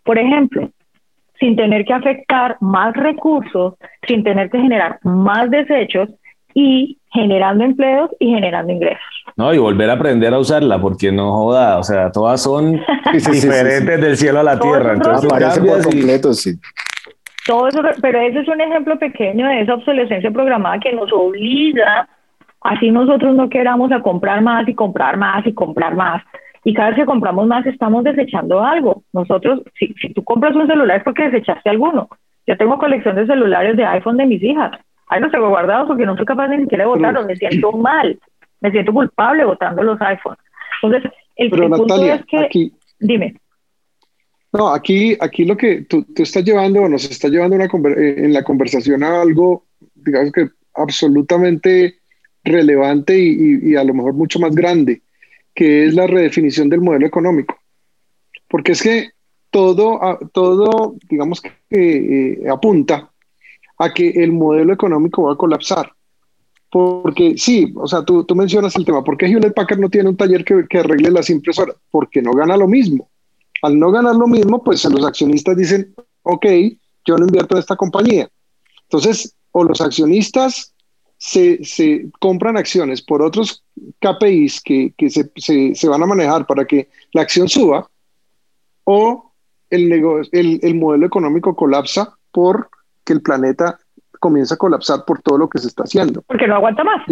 Por 0.03 0.17
ejemplo, 0.17 0.69
sin 1.39 1.55
tener 1.55 1.85
que 1.85 1.93
afectar 1.93 2.57
más 2.59 2.93
recursos, 2.95 3.75
sin 4.07 4.23
tener 4.23 4.49
que 4.49 4.59
generar 4.59 4.99
más 5.03 5.49
desechos 5.51 6.09
y 6.55 6.97
generando 7.11 7.63
empleos 7.63 8.09
y 8.19 8.29
generando 8.33 8.73
ingresos. 8.73 9.03
No, 9.35 9.53
y 9.53 9.57
volver 9.59 9.89
a 9.89 9.93
aprender 9.93 10.33
a 10.33 10.39
usarla, 10.39 10.79
porque 10.79 11.11
no 11.11 11.31
joda, 11.31 11.77
o 11.77 11.83
sea, 11.83 12.11
todas 12.11 12.41
son 12.41 12.81
diferentes 13.13 14.01
del 14.01 14.17
cielo 14.17 14.39
a 14.39 14.43
la 14.43 14.59
tierra. 14.59 14.93
Entonces, 14.93 15.25
aparece 15.25 15.61
por 15.61 15.83
completo, 15.83 16.33
sí. 16.33 16.53
Todo 17.45 17.67
eso, 17.67 17.81
pero 18.01 18.19
ese 18.21 18.39
es 18.39 18.47
un 18.47 18.61
ejemplo 18.61 18.97
pequeño 18.97 19.47
de 19.47 19.61
esa 19.61 19.75
obsolescencia 19.75 20.31
programada 20.31 20.79
que 20.79 20.93
nos 20.93 21.11
obliga, 21.11 22.07
así 22.63 22.91
nosotros 22.91 23.35
no 23.35 23.49
queramos 23.49 23.91
a 23.91 24.01
comprar 24.01 24.41
más 24.41 24.67
y 24.67 24.75
comprar 24.75 25.17
más 25.17 25.45
y 25.45 25.53
comprar 25.53 25.95
más. 25.95 26.23
Y 26.65 26.73
cada 26.73 26.89
vez 26.89 26.99
que 26.99 27.05
compramos 27.05 27.45
más 27.47 27.65
estamos 27.65 28.03
desechando 28.03 28.63
algo. 28.63 29.03
Nosotros, 29.11 29.61
si, 29.77 29.93
si 30.01 30.13
tú 30.13 30.23
compras 30.23 30.55
un 30.55 30.67
celular 30.67 30.97
es 30.97 31.03
porque 31.03 31.29
desechaste 31.29 31.69
alguno. 31.69 32.07
Yo 32.47 32.57
tengo 32.57 32.77
colección 32.77 33.15
de 33.15 33.27
celulares 33.27 33.75
de 33.75 33.85
iPhone 33.85 34.17
de 34.17 34.25
mis 34.25 34.41
hijas 34.43 34.71
ahí 35.13 35.21
los 35.21 35.31
tengo 35.31 35.49
guardados 35.49 35.87
porque 35.87 36.05
no 36.05 36.15
soy 36.15 36.25
capaz 36.25 36.47
ni 36.47 36.63
siquiera 36.63 36.83
de 36.83 36.89
votarlos, 36.89 37.25
me 37.25 37.35
siento 37.35 37.71
mal, 37.73 38.19
me 38.61 38.71
siento 38.71 38.93
culpable 38.93 39.45
votando 39.45 39.83
los 39.83 40.01
iPhones. 40.01 40.39
Entonces, 40.81 41.11
el, 41.35 41.49
punto 41.49 42.03
es 42.03 42.25
que, 42.25 42.39
aquí, 42.39 42.73
dime. 42.99 43.35
No, 44.51 44.69
aquí, 44.69 45.15
aquí 45.19 45.45
lo 45.45 45.55
que 45.55 45.83
tú, 45.83 46.03
tú 46.15 46.23
estás 46.23 46.43
llevando, 46.43 46.87
nos 46.87 47.09
está 47.09 47.27
llevando 47.27 47.55
una, 47.55 47.65
eh, 47.65 48.15
en 48.17 48.33
la 48.33 48.43
conversación 48.43 49.03
a 49.03 49.21
algo, 49.21 49.65
digamos 49.95 50.31
que 50.31 50.49
absolutamente 50.75 51.99
relevante 52.43 53.17
y, 53.17 53.75
a 53.75 53.83
lo 53.83 53.93
mejor 53.93 54.13
mucho 54.13 54.39
más 54.39 54.53
grande, 54.53 55.01
que 55.53 55.85
es 55.85 55.93
la 55.93 56.07
redefinición 56.07 56.69
del 56.69 56.81
modelo 56.81 57.05
económico. 57.05 57.57
Porque 58.49 58.73
es 58.73 58.81
que 58.81 59.09
todo, 59.49 59.99
todo 60.33 60.95
digamos 61.09 61.41
que 61.41 61.51
eh, 61.69 62.49
apunta 62.49 63.11
a 63.77 63.93
que 63.93 64.09
el 64.09 64.31
modelo 64.31 64.73
económico 64.73 65.23
va 65.23 65.33
a 65.33 65.37
colapsar. 65.37 65.91
Porque 66.69 67.35
sí, 67.37 67.71
o 67.75 67.87
sea, 67.87 68.03
tú, 68.03 68.23
tú 68.23 68.35
mencionas 68.35 68.75
el 68.75 68.85
tema, 68.85 69.03
¿por 69.03 69.15
qué 69.15 69.27
Hewlett 69.27 69.53
Packard 69.53 69.79
no 69.79 69.89
tiene 69.89 70.09
un 70.09 70.17
taller 70.17 70.43
que, 70.43 70.65
que 70.67 70.79
arregle 70.79 71.11
las 71.11 71.29
impresoras? 71.29 71.75
Porque 71.91 72.21
no 72.21 72.33
gana 72.33 72.57
lo 72.57 72.67
mismo. 72.67 73.09
Al 73.61 73.77
no 73.77 73.91
ganar 73.91 74.15
lo 74.15 74.27
mismo, 74.27 74.63
pues 74.63 74.83
los 74.85 75.05
accionistas 75.05 75.55
dicen, 75.55 75.93
ok, 76.23 76.45
yo 77.05 77.17
no 77.17 77.25
invierto 77.25 77.55
en 77.55 77.59
esta 77.59 77.75
compañía. 77.75 78.27
Entonces, 78.83 79.35
o 79.51 79.63
los 79.63 79.81
accionistas 79.81 80.72
se, 81.23 81.63
se 81.63 82.07
compran 82.19 82.57
acciones 82.57 83.01
por 83.01 83.21
otros 83.21 83.63
KPIs 84.01 84.59
que, 84.59 84.93
que 84.97 85.09
se, 85.09 85.31
se, 85.37 85.73
se, 85.73 85.87
van 85.87 86.03
a 86.03 86.05
manejar 86.05 86.45
para 86.45 86.65
que 86.65 86.89
la 87.13 87.21
acción 87.21 87.47
suba, 87.47 87.87
o 88.83 89.31
el, 89.69 89.89
el, 90.33 90.59
el 90.61 90.75
modelo 90.75 91.05
económico 91.05 91.55
colapsa 91.55 92.13
por 92.29 92.67
que 93.05 93.13
el 93.13 93.21
planeta 93.21 93.79
comienza 94.19 94.55
a 94.55 94.57
colapsar 94.57 95.05
por 95.05 95.21
todo 95.21 95.37
lo 95.37 95.47
que 95.47 95.59
se 95.59 95.69
está 95.69 95.83
haciendo. 95.83 96.23
Porque 96.23 96.45
no 96.45 96.55
aguanta 96.55 96.83
más. 96.83 97.03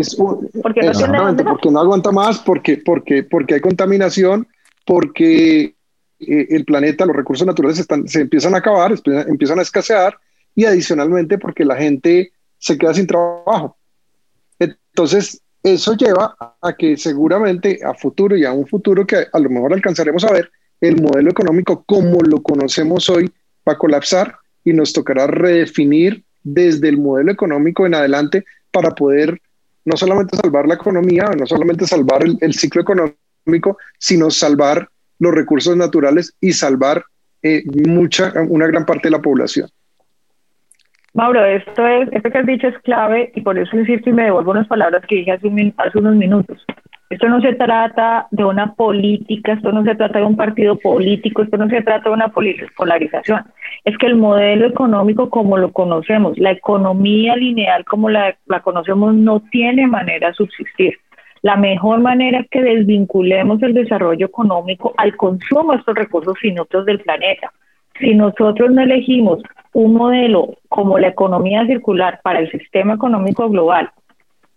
porque 0.61 0.81
no 0.81 0.91
exactamente, 0.91 1.45
porque 1.45 1.71
no 1.71 1.79
aguanta 1.79 2.11
más, 2.11 2.39
porque, 2.39 2.81
porque, 2.85 3.23
porque 3.23 3.53
hay 3.53 3.61
contaminación, 3.61 4.45
porque 4.85 5.73
eh, 6.19 6.47
el 6.49 6.65
planeta, 6.65 7.05
los 7.05 7.15
recursos 7.15 7.47
naturales 7.47 7.79
están, 7.79 8.09
se 8.09 8.19
empiezan 8.19 8.55
a 8.55 8.57
acabar, 8.57 8.93
empiezan 9.05 9.59
a 9.59 9.61
escasear 9.61 10.17
y 10.53 10.65
adicionalmente 10.65 11.37
porque 11.37 11.63
la 11.63 11.77
gente 11.77 12.33
se 12.57 12.77
queda 12.77 12.93
sin 12.93 13.07
trabajo. 13.07 13.77
Entonces, 14.93 15.41
eso 15.63 15.95
lleva 15.95 16.35
a 16.61 16.73
que 16.73 16.97
seguramente 16.97 17.79
a 17.83 17.93
futuro 17.93 18.35
y 18.35 18.45
a 18.45 18.51
un 18.51 18.67
futuro 18.67 19.05
que 19.05 19.27
a 19.31 19.39
lo 19.39 19.49
mejor 19.49 19.73
alcanzaremos 19.73 20.23
a 20.23 20.33
ver, 20.33 20.51
el 20.81 21.01
modelo 21.01 21.29
económico 21.29 21.83
como 21.85 22.21
lo 22.21 22.41
conocemos 22.41 23.09
hoy 23.09 23.31
va 23.67 23.73
a 23.73 23.77
colapsar 23.77 24.35
y 24.63 24.73
nos 24.73 24.93
tocará 24.93 25.27
redefinir 25.27 26.23
desde 26.43 26.89
el 26.89 26.97
modelo 26.97 27.31
económico 27.31 27.85
en 27.85 27.93
adelante 27.93 28.43
para 28.71 28.91
poder 28.91 29.39
no 29.85 29.97
solamente 29.97 30.37
salvar 30.37 30.67
la 30.67 30.75
economía, 30.75 31.25
no 31.37 31.45
solamente 31.45 31.85
salvar 31.85 32.23
el, 32.23 32.53
ciclo 32.53 32.81
económico, 32.81 33.77
sino 33.97 34.29
salvar 34.29 34.89
los 35.19 35.33
recursos 35.33 35.75
naturales 35.77 36.33
y 36.41 36.53
salvar 36.53 37.05
eh, 37.43 37.63
mucha, 37.87 38.33
una 38.47 38.67
gran 38.67 38.85
parte 38.85 39.07
de 39.07 39.11
la 39.11 39.21
población. 39.21 39.69
Mauro, 41.13 41.43
esto 41.43 41.85
es, 41.85 42.09
esto 42.13 42.29
que 42.31 42.37
has 42.37 42.45
dicho 42.45 42.67
es 42.67 42.77
clave 42.79 43.31
y 43.35 43.41
por 43.41 43.57
eso 43.59 43.77
insisto 43.77 44.09
y 44.09 44.13
me 44.13 44.23
devuelvo 44.23 44.51
unas 44.51 44.67
palabras 44.67 45.03
que 45.05 45.15
dije 45.15 45.31
hace, 45.33 45.73
hace 45.77 45.97
unos 45.97 46.15
minutos. 46.15 46.65
Esto 47.09 47.27
no 47.27 47.41
se 47.41 47.53
trata 47.55 48.27
de 48.31 48.45
una 48.45 48.73
política, 48.73 49.51
esto 49.51 49.73
no 49.73 49.83
se 49.83 49.95
trata 49.95 50.19
de 50.19 50.25
un 50.25 50.37
partido 50.37 50.77
político, 50.77 51.41
esto 51.41 51.57
no 51.57 51.67
se 51.67 51.81
trata 51.81 52.07
de 52.07 52.15
una 52.15 52.29
polarización. 52.29 53.43
Es 53.83 53.97
que 53.97 54.05
el 54.05 54.15
modelo 54.15 54.65
económico 54.67 55.29
como 55.29 55.57
lo 55.57 55.73
conocemos, 55.73 56.37
la 56.37 56.51
economía 56.51 57.35
lineal 57.35 57.83
como 57.83 58.09
la, 58.09 58.33
la 58.45 58.61
conocemos, 58.61 59.13
no 59.13 59.41
tiene 59.51 59.87
manera 59.87 60.29
de 60.29 60.33
subsistir. 60.35 60.97
La 61.41 61.57
mejor 61.57 61.99
manera 61.99 62.39
es 62.39 62.49
que 62.49 62.61
desvinculemos 62.61 63.61
el 63.63 63.73
desarrollo 63.73 64.27
económico 64.27 64.93
al 64.95 65.17
consumo 65.17 65.73
de 65.73 65.79
estos 65.79 65.95
recursos 65.95 66.39
finitos 66.39 66.85
del 66.85 67.01
planeta. 67.01 67.51
Si 68.01 68.15
nosotros 68.15 68.71
no 68.71 68.81
elegimos 68.81 69.39
un 69.73 69.93
modelo 69.93 70.55
como 70.67 70.99
la 70.99 71.07
economía 71.07 71.65
circular 71.65 72.19
para 72.23 72.39
el 72.39 72.51
sistema 72.51 72.95
económico 72.95 73.49
global, 73.49 73.89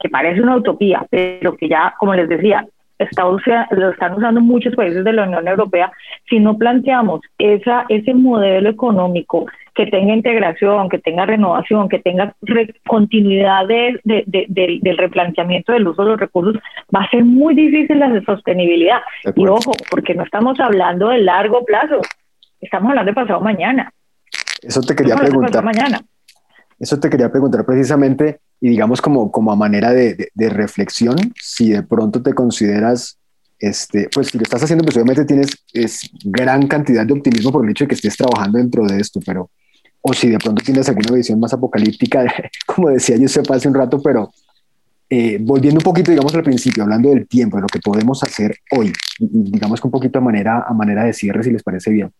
que 0.00 0.08
parece 0.08 0.40
una 0.40 0.56
utopía, 0.56 1.06
pero 1.10 1.56
que 1.56 1.68
ya, 1.68 1.94
como 1.98 2.14
les 2.14 2.28
decía, 2.28 2.66
está, 2.98 3.24
lo 3.70 3.90
están 3.90 4.14
usando 4.14 4.40
muchos 4.40 4.74
países 4.74 5.04
de 5.04 5.12
la 5.12 5.24
Unión 5.24 5.46
Europea, 5.46 5.92
si 6.28 6.40
no 6.40 6.56
planteamos 6.56 7.20
esa, 7.38 7.86
ese 7.88 8.14
modelo 8.14 8.70
económico 8.70 9.46
que 9.74 9.86
tenga 9.86 10.14
integración, 10.14 10.88
que 10.88 10.98
tenga 10.98 11.26
renovación, 11.26 11.88
que 11.88 11.98
tenga 11.98 12.34
continuidad 12.86 13.66
de, 13.66 14.00
del 14.04 14.98
replanteamiento 14.98 15.72
del 15.72 15.88
uso 15.88 16.04
de 16.04 16.10
los 16.10 16.20
recursos, 16.20 16.62
va 16.94 17.02
a 17.02 17.10
ser 17.10 17.24
muy 17.24 17.54
difícil 17.54 17.98
la 17.98 18.22
sostenibilidad. 18.24 19.00
Y 19.34 19.46
ojo, 19.46 19.72
porque 19.90 20.14
no 20.14 20.22
estamos 20.22 20.60
hablando 20.60 21.08
de 21.08 21.18
largo 21.18 21.64
plazo, 21.64 22.00
estamos 22.60 22.90
hablando 22.90 23.10
de 23.10 23.14
pasado 23.14 23.40
mañana. 23.40 23.92
Eso 24.62 24.80
te 24.80 24.94
quería 24.94 25.16
preguntar. 25.16 25.64
Mañana. 25.64 26.00
Eso 26.78 26.98
te 26.98 27.08
quería 27.08 27.30
preguntar 27.30 27.64
precisamente 27.64 28.40
y 28.60 28.70
digamos 28.70 29.00
como, 29.00 29.30
como 29.30 29.52
a 29.52 29.56
manera 29.56 29.92
de, 29.92 30.28
de, 30.34 30.48
reflexión, 30.48 31.16
si 31.40 31.70
de 31.70 31.82
pronto 31.82 32.22
te 32.22 32.32
consideras, 32.32 33.18
este, 33.58 34.08
pues 34.12 34.28
si 34.28 34.38
lo 34.38 34.42
estás 34.42 34.62
haciendo, 34.62 34.84
pues 34.84 34.96
obviamente 34.96 35.24
tienes 35.24 35.48
es, 35.72 36.10
gran 36.24 36.66
cantidad 36.66 37.06
de 37.06 37.12
optimismo 37.12 37.52
por 37.52 37.64
el 37.64 37.70
hecho 37.70 37.84
de 37.84 37.88
que 37.88 37.94
estés 37.94 38.16
trabajando 38.16 38.58
dentro 38.58 38.84
de 38.86 38.98
esto, 38.98 39.20
pero, 39.24 39.50
o 40.00 40.12
si 40.12 40.30
de 40.30 40.38
pronto 40.38 40.62
tienes 40.64 40.88
alguna 40.88 41.12
visión 41.12 41.38
más 41.38 41.52
apocalíptica, 41.52 42.24
como 42.66 42.90
decía 42.90 43.16
yo 43.16 43.28
sepa 43.28 43.54
hace 43.56 43.68
un 43.68 43.74
rato, 43.74 44.00
pero 44.02 44.30
eh, 45.10 45.38
volviendo 45.40 45.78
un 45.78 45.84
poquito, 45.84 46.10
digamos, 46.10 46.34
al 46.34 46.42
principio, 46.42 46.82
hablando 46.82 47.10
del 47.10 47.28
tiempo, 47.28 47.56
de 47.56 47.62
lo 47.62 47.68
que 47.68 47.80
podemos 47.80 48.22
hacer 48.22 48.56
hoy, 48.70 48.92
digamos 49.18 49.80
que 49.80 49.86
un 49.86 49.92
poquito 49.92 50.18
a 50.18 50.22
manera, 50.22 50.64
a 50.66 50.72
manera 50.72 51.04
de 51.04 51.12
cierre, 51.12 51.42
si 51.42 51.50
les 51.50 51.62
parece 51.62 51.90
bien 51.90 52.10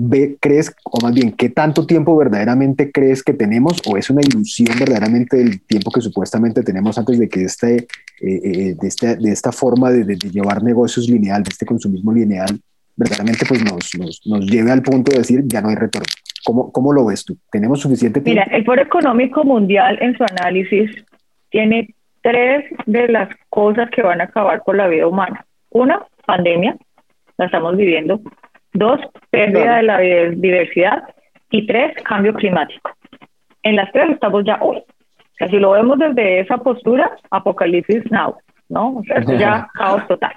ve, 0.00 0.36
crees, 0.40 0.72
o 0.84 1.00
más 1.02 1.12
bien, 1.12 1.32
qué 1.32 1.48
tanto 1.48 1.84
tiempo 1.84 2.16
verdaderamente 2.16 2.92
crees 2.92 3.24
que 3.24 3.32
tenemos 3.34 3.82
o 3.84 3.96
es 3.96 4.08
una 4.10 4.20
ilusión 4.20 4.78
verdaderamente 4.78 5.36
del 5.36 5.60
tiempo 5.62 5.90
que 5.90 6.00
supuestamente 6.00 6.62
tenemos 6.62 6.96
antes 6.98 7.18
de 7.18 7.28
que 7.28 7.42
este, 7.42 7.76
eh, 7.76 7.86
eh, 8.20 8.74
de, 8.80 8.88
este, 8.88 9.16
de, 9.16 9.32
esta 9.32 9.50
forma 9.50 9.90
de, 9.90 10.04
de, 10.04 10.16
llevar 10.16 10.62
negocios 10.62 11.08
lineal, 11.08 11.42
de 11.42 11.48
este 11.50 11.66
consumismo 11.66 12.12
lineal, 12.12 12.60
verdaderamente 12.96 13.44
pues 13.48 13.60
nos, 13.64 13.90
nos, 13.98 14.20
nos, 14.24 14.46
lleve 14.46 14.70
al 14.70 14.82
punto 14.82 15.10
de 15.10 15.18
decir 15.18 15.42
ya 15.46 15.60
no 15.60 15.68
hay 15.68 15.74
retorno. 15.74 16.06
¿Cómo, 16.44 16.70
¿Cómo 16.70 16.92
lo 16.92 17.06
ves 17.06 17.24
tú? 17.24 17.36
¿Tenemos 17.50 17.80
suficiente 17.80 18.20
tiempo? 18.20 18.40
Mira, 18.40 18.56
el 18.56 18.64
Foro 18.64 18.80
Económico 18.80 19.42
Mundial 19.42 19.98
en 20.00 20.16
su 20.16 20.22
análisis 20.22 20.90
tiene 21.50 21.92
tres 22.22 22.64
de 22.86 23.08
las 23.08 23.28
cosas 23.50 23.90
que 23.90 24.02
van 24.02 24.20
a 24.20 24.24
acabar 24.24 24.62
con 24.62 24.76
la 24.76 24.86
vida 24.86 25.08
humana. 25.08 25.44
Una, 25.70 26.06
pandemia, 26.24 26.76
la 27.36 27.46
estamos 27.46 27.76
viviendo. 27.76 28.20
Dos, 28.78 29.00
pérdida 29.30 29.78
de 29.78 29.82
la 29.82 29.98
biodiversidad. 29.98 31.02
Y 31.50 31.66
tres, 31.66 31.94
cambio 32.04 32.32
climático. 32.34 32.92
En 33.62 33.76
las 33.76 33.90
tres 33.92 34.10
estamos 34.10 34.44
ya 34.44 34.58
hoy. 34.60 34.76
O 34.76 35.34
sea, 35.36 35.48
si 35.48 35.58
lo 35.58 35.72
vemos 35.72 35.98
desde 35.98 36.40
esa 36.40 36.58
postura, 36.58 37.16
apocalipsis 37.30 38.08
now, 38.10 38.36
¿no? 38.68 38.98
O 38.98 39.02
sea, 39.04 39.20
ya 39.22 39.68
caos 39.74 40.06
total. 40.06 40.32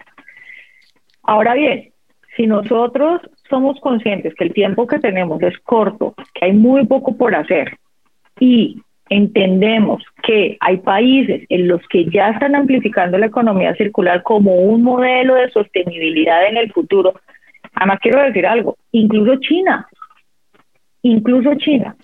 Ahora 1.24 1.54
bien, 1.54 1.92
si 2.36 2.48
nosotros 2.48 3.22
somos 3.50 3.80
conscientes 3.80 4.34
que 4.36 4.46
el 4.46 4.54
tiempo 4.54 4.88
que 4.88 5.00
tenemos 5.00 5.42
es 5.44 5.58
corto, 5.60 6.16
que 6.34 6.46
hay 6.46 6.54
muy 6.54 6.86
poco 6.88 7.16
por 7.18 7.36
hacer 7.36 7.78
y 8.40 8.82
entendemos 9.10 10.04
que 10.24 10.58
hay 10.62 10.78
países 10.78 11.44
en 11.50 11.68
los 11.68 11.82
que 11.90 12.06
ya 12.06 12.30
están 12.30 12.56
amplificando 12.56 13.18
la 13.18 13.26
economía 13.26 13.76
circular 13.76 14.24
como 14.24 14.56
un 14.56 14.84
modelo 14.84 15.36
de 15.36 15.52
sostenibilidad 15.52 16.48
en 16.48 16.58
el 16.58 16.72
futuro, 16.72 17.14
Además, 17.82 17.98
quiero 18.00 18.22
decir 18.22 18.46
algo, 18.46 18.78
incluso 18.92 19.40
China, 19.40 19.88
incluso 21.02 21.56
China, 21.56 21.96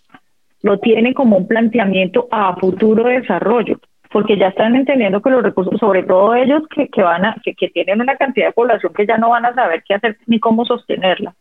lo 0.64 0.80
tienen 0.80 1.14
como 1.14 1.38
un 1.38 1.48
planteamiento 1.48 2.28
a 2.32 2.56
futuro 2.56 3.04
desarrollo, 3.04 3.80
porque 4.12 4.40
ya 4.40 4.48
están 4.48 4.76
entendiendo 4.76 5.22
que 5.22 5.30
los 5.30 5.44
recursos, 5.44 5.80
sobre 5.80 6.02
todo 6.02 6.34
ellos 6.34 6.64
que, 6.74 6.88
que 6.88 7.04
van 7.04 7.26
a, 7.26 7.36
que, 7.44 7.54
que 7.54 7.70
tienen 7.70 8.02
una 8.02 8.16
cantidad 8.16 8.48
de 8.48 8.54
población 8.54 8.92
que 8.92 9.06
ya 9.06 9.20
no 9.20 9.30
van 9.30 9.46
a 9.46 9.54
saber 9.54 9.84
qué 9.88 9.94
hacer 9.94 10.18
ni 10.26 10.40
cómo 10.40 10.66
sostenerla. 10.66 11.36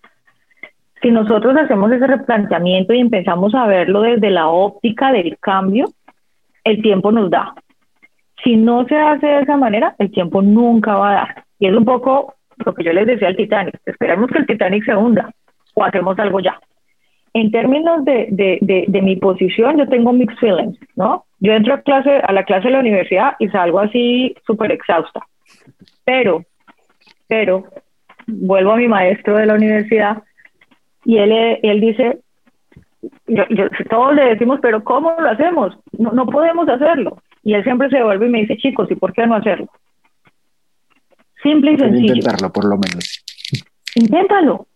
Si 1.01 1.11
nosotros 1.11 1.57
hacemos 1.57 1.91
ese 1.91 2.07
replanteamiento 2.07 2.93
y 2.93 3.01
empezamos 3.01 3.55
a 3.55 3.67
verlo 3.67 4.03
desde 4.03 4.29
la 4.29 4.49
óptica 4.49 5.13
del 5.13 5.39
cambio, 5.39 5.87
el 6.63 6.83
tiempo 6.83 7.11
nos 7.11 7.31
da. 7.31 7.55
Si 8.45 8.55
no 8.57 8.85
se 8.85 8.99
hace 8.99 9.29
de 9.29 9.41
esa 9.41 9.57
manera, 9.57 9.95
el 9.99 10.11
tiempo 10.11 10.43
nunca 10.43 10.95
va 10.97 11.11
a 11.11 11.15
dar. 11.15 11.45
Y 11.59 11.69
es 11.69 11.75
un 11.75 11.87
poco 11.87 12.35
lo 12.65 12.75
que 12.75 12.85
yo 12.85 12.93
les 12.93 13.07
decía 13.07 13.29
al 13.29 13.37
Titanic. 13.37 13.81
Esperemos 13.85 14.31
que 14.31 14.39
el 14.39 14.47
Titanic 14.47 14.85
se 14.85 14.95
hunda 14.95 15.31
o 15.75 15.85
hacemos 15.85 16.19
algo 16.19 16.41
ya. 16.41 16.59
En 17.35 17.51
términos 17.51 18.05
de, 18.05 18.29
de, 18.31 18.59
de, 18.63 18.85
de 18.89 19.03
mi 19.03 19.17
posición, 19.17 19.77
yo 19.77 19.87
tengo 19.89 20.13
mixed 20.13 20.39
feelings, 20.39 20.79
¿no? 20.97 21.25
Yo 21.39 21.53
entro 21.53 21.75
a, 21.75 21.83
clase, 21.83 22.11
a 22.11 22.33
la 22.33 22.45
clase 22.45 22.69
de 22.69 22.73
la 22.73 22.81
universidad 22.81 23.35
y 23.39 23.49
salgo 23.49 23.81
así 23.81 24.35
súper 24.47 24.73
exhausta. 24.73 25.21
Pero, 26.05 26.45
pero, 27.29 27.65
vuelvo 28.27 28.73
a 28.73 28.77
mi 28.77 28.89
maestro 28.89 29.37
de 29.37 29.47
la 29.47 29.55
universidad 29.55 30.23
y 31.05 31.19
él, 31.19 31.59
él 31.63 31.81
dice, 31.81 32.21
todos 33.91 34.15
le 34.15 34.25
decimos, 34.25 34.59
pero 34.63 34.83
¿cómo 34.83 35.13
lo 35.19 35.29
hacemos? 35.29 35.79
No, 35.99 36.13
no 36.13 36.27
podemos 36.27 36.69
hacerlo. 36.69 37.19
Y 37.43 37.55
él 37.55 37.63
siempre 37.65 37.89
se 37.91 37.99
devuelve 37.99 38.27
y 38.27 38.31
me 38.31 38.41
dice, 38.41 38.57
chicos, 38.57 38.91
¿y 38.91 38.97
por 38.97 39.13
qué 39.13 39.27
no 39.27 39.35
hacerlo? 39.35 39.69
Simple 41.47 41.73
y 41.73 41.77
sencillo. 41.77 42.15
Intentarlo, 42.15 42.53
por 42.53 42.65
lo 42.65 42.77
menos. 42.77 43.25
Inténtalo. 43.95 44.67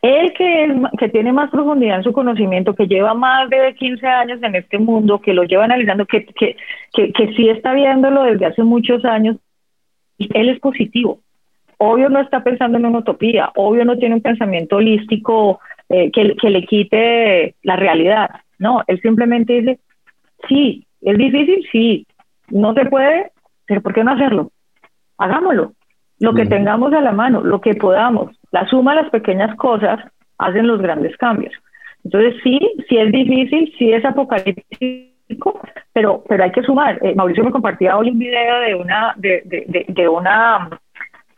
Él 0.00 0.32
que, 0.34 0.64
es, 0.64 0.70
que 0.98 1.08
tiene 1.08 1.32
más 1.32 1.50
profundidad 1.50 1.96
en 1.96 2.04
su 2.04 2.12
conocimiento, 2.12 2.74
que 2.74 2.86
lleva 2.86 3.14
más 3.14 3.50
de 3.50 3.74
15 3.74 4.06
años 4.06 4.42
en 4.42 4.54
este 4.54 4.78
mundo, 4.78 5.20
que 5.20 5.34
lo 5.34 5.42
lleva 5.42 5.64
analizando, 5.64 6.06
que, 6.06 6.24
que, 6.24 6.56
que, 6.92 7.12
que 7.12 7.34
sí 7.34 7.48
está 7.48 7.72
viéndolo 7.72 8.22
desde 8.22 8.46
hace 8.46 8.62
muchos 8.62 9.04
años, 9.04 9.38
él 10.18 10.48
es 10.50 10.60
positivo. 10.60 11.18
Obvio 11.78 12.08
no 12.08 12.20
está 12.20 12.44
pensando 12.44 12.78
en 12.78 12.86
una 12.86 12.98
utopía, 12.98 13.50
obvio 13.56 13.84
no 13.84 13.98
tiene 13.98 14.14
un 14.14 14.22
pensamiento 14.22 14.76
holístico 14.76 15.60
eh, 15.88 16.12
que, 16.12 16.36
que 16.36 16.50
le 16.50 16.64
quite 16.64 17.56
la 17.62 17.74
realidad. 17.74 18.30
No, 18.60 18.82
él 18.86 19.00
simplemente 19.00 19.52
dice, 19.54 19.80
sí, 20.48 20.86
es 21.00 21.18
difícil, 21.18 21.66
sí, 21.72 22.06
no 22.50 22.72
se 22.74 22.86
puede, 22.86 23.32
pero 23.66 23.82
¿por 23.82 23.92
qué 23.92 24.04
no 24.04 24.12
hacerlo? 24.12 24.51
Hagámoslo. 25.22 25.72
Lo 26.18 26.34
que 26.34 26.46
tengamos 26.46 26.92
a 26.92 27.00
la 27.00 27.12
mano, 27.12 27.42
lo 27.42 27.60
que 27.60 27.74
podamos, 27.74 28.36
la 28.50 28.66
suma 28.68 28.94
de 28.94 29.02
las 29.02 29.10
pequeñas 29.10 29.56
cosas 29.56 30.00
hacen 30.38 30.66
los 30.66 30.80
grandes 30.80 31.16
cambios. 31.16 31.52
Entonces 32.04 32.34
sí, 32.42 32.58
sí 32.88 32.98
es 32.98 33.12
difícil, 33.12 33.72
sí 33.78 33.92
es 33.92 34.04
apocalíptico, 34.04 35.60
pero, 35.92 36.24
pero 36.28 36.44
hay 36.44 36.50
que 36.50 36.62
sumar. 36.62 36.98
Eh, 37.02 37.14
Mauricio 37.14 37.44
me 37.44 37.52
compartía 37.52 37.96
hoy 37.96 38.10
un 38.10 38.18
video 38.18 38.60
de 38.60 38.74
una, 38.74 39.14
de, 39.16 39.42
de, 39.44 39.84
de, 39.88 40.08
una 40.08 40.70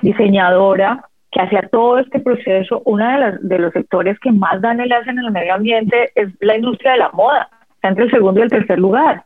diseñadora 0.00 1.04
que 1.30 1.42
hacía 1.42 1.68
todo 1.70 1.98
este 1.98 2.20
proceso. 2.20 2.80
Uno 2.86 3.06
de, 3.06 3.18
las, 3.18 3.48
de 3.48 3.58
los 3.58 3.72
sectores 3.72 4.18
que 4.18 4.32
más 4.32 4.62
daño 4.62 4.86
le 4.86 4.94
hacen 4.94 5.18
en 5.18 5.26
el 5.26 5.32
medio 5.32 5.54
ambiente 5.54 6.10
es 6.14 6.28
la 6.40 6.56
industria 6.56 6.92
de 6.92 6.98
la 6.98 7.10
moda. 7.10 7.48
Está 7.74 7.88
entre 7.88 8.04
el 8.04 8.10
segundo 8.10 8.40
y 8.40 8.44
el 8.44 8.50
tercer 8.50 8.78
lugar. 8.78 9.24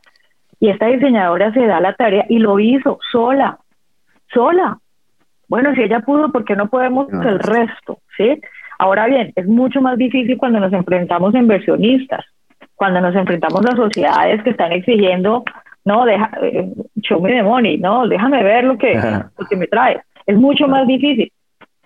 Y 0.59 0.69
esta 0.69 0.87
diseñadora 0.87 1.53
se 1.53 1.65
da 1.65 1.79
la 1.79 1.93
tarea 1.93 2.25
y 2.27 2.39
lo 2.39 2.59
hizo 2.59 2.99
sola, 3.09 3.57
sola. 4.33 4.77
Bueno, 5.47 5.73
si 5.73 5.81
ella 5.81 6.01
pudo, 6.01 6.31
¿por 6.31 6.45
qué 6.45 6.55
no 6.55 6.69
podemos 6.69 7.11
el 7.11 7.39
resto? 7.39 7.99
¿sí? 8.15 8.39
Ahora 8.77 9.07
bien, 9.07 9.33
es 9.35 9.47
mucho 9.47 9.81
más 9.81 9.97
difícil 9.97 10.37
cuando 10.37 10.59
nos 10.59 10.71
enfrentamos 10.71 11.33
a 11.33 11.39
inversionistas, 11.39 12.23
cuando 12.75 13.01
nos 13.01 13.15
enfrentamos 13.15 13.65
a 13.65 13.75
sociedades 13.75 14.43
que 14.43 14.51
están 14.51 14.71
exigiendo, 14.71 15.43
no, 15.85 16.05
deja, 16.05 16.31
eh, 16.43 16.71
show 17.01 17.19
me 17.19 17.31
the 17.31 17.43
money, 17.43 17.77
no, 17.77 18.07
déjame 18.07 18.43
ver 18.43 18.63
lo 18.63 18.77
que, 18.77 18.93
lo 18.93 19.45
que 19.47 19.55
me 19.55 19.67
trae. 19.67 19.99
Es 20.25 20.37
mucho 20.37 20.67
más 20.67 20.87
difícil. 20.87 21.31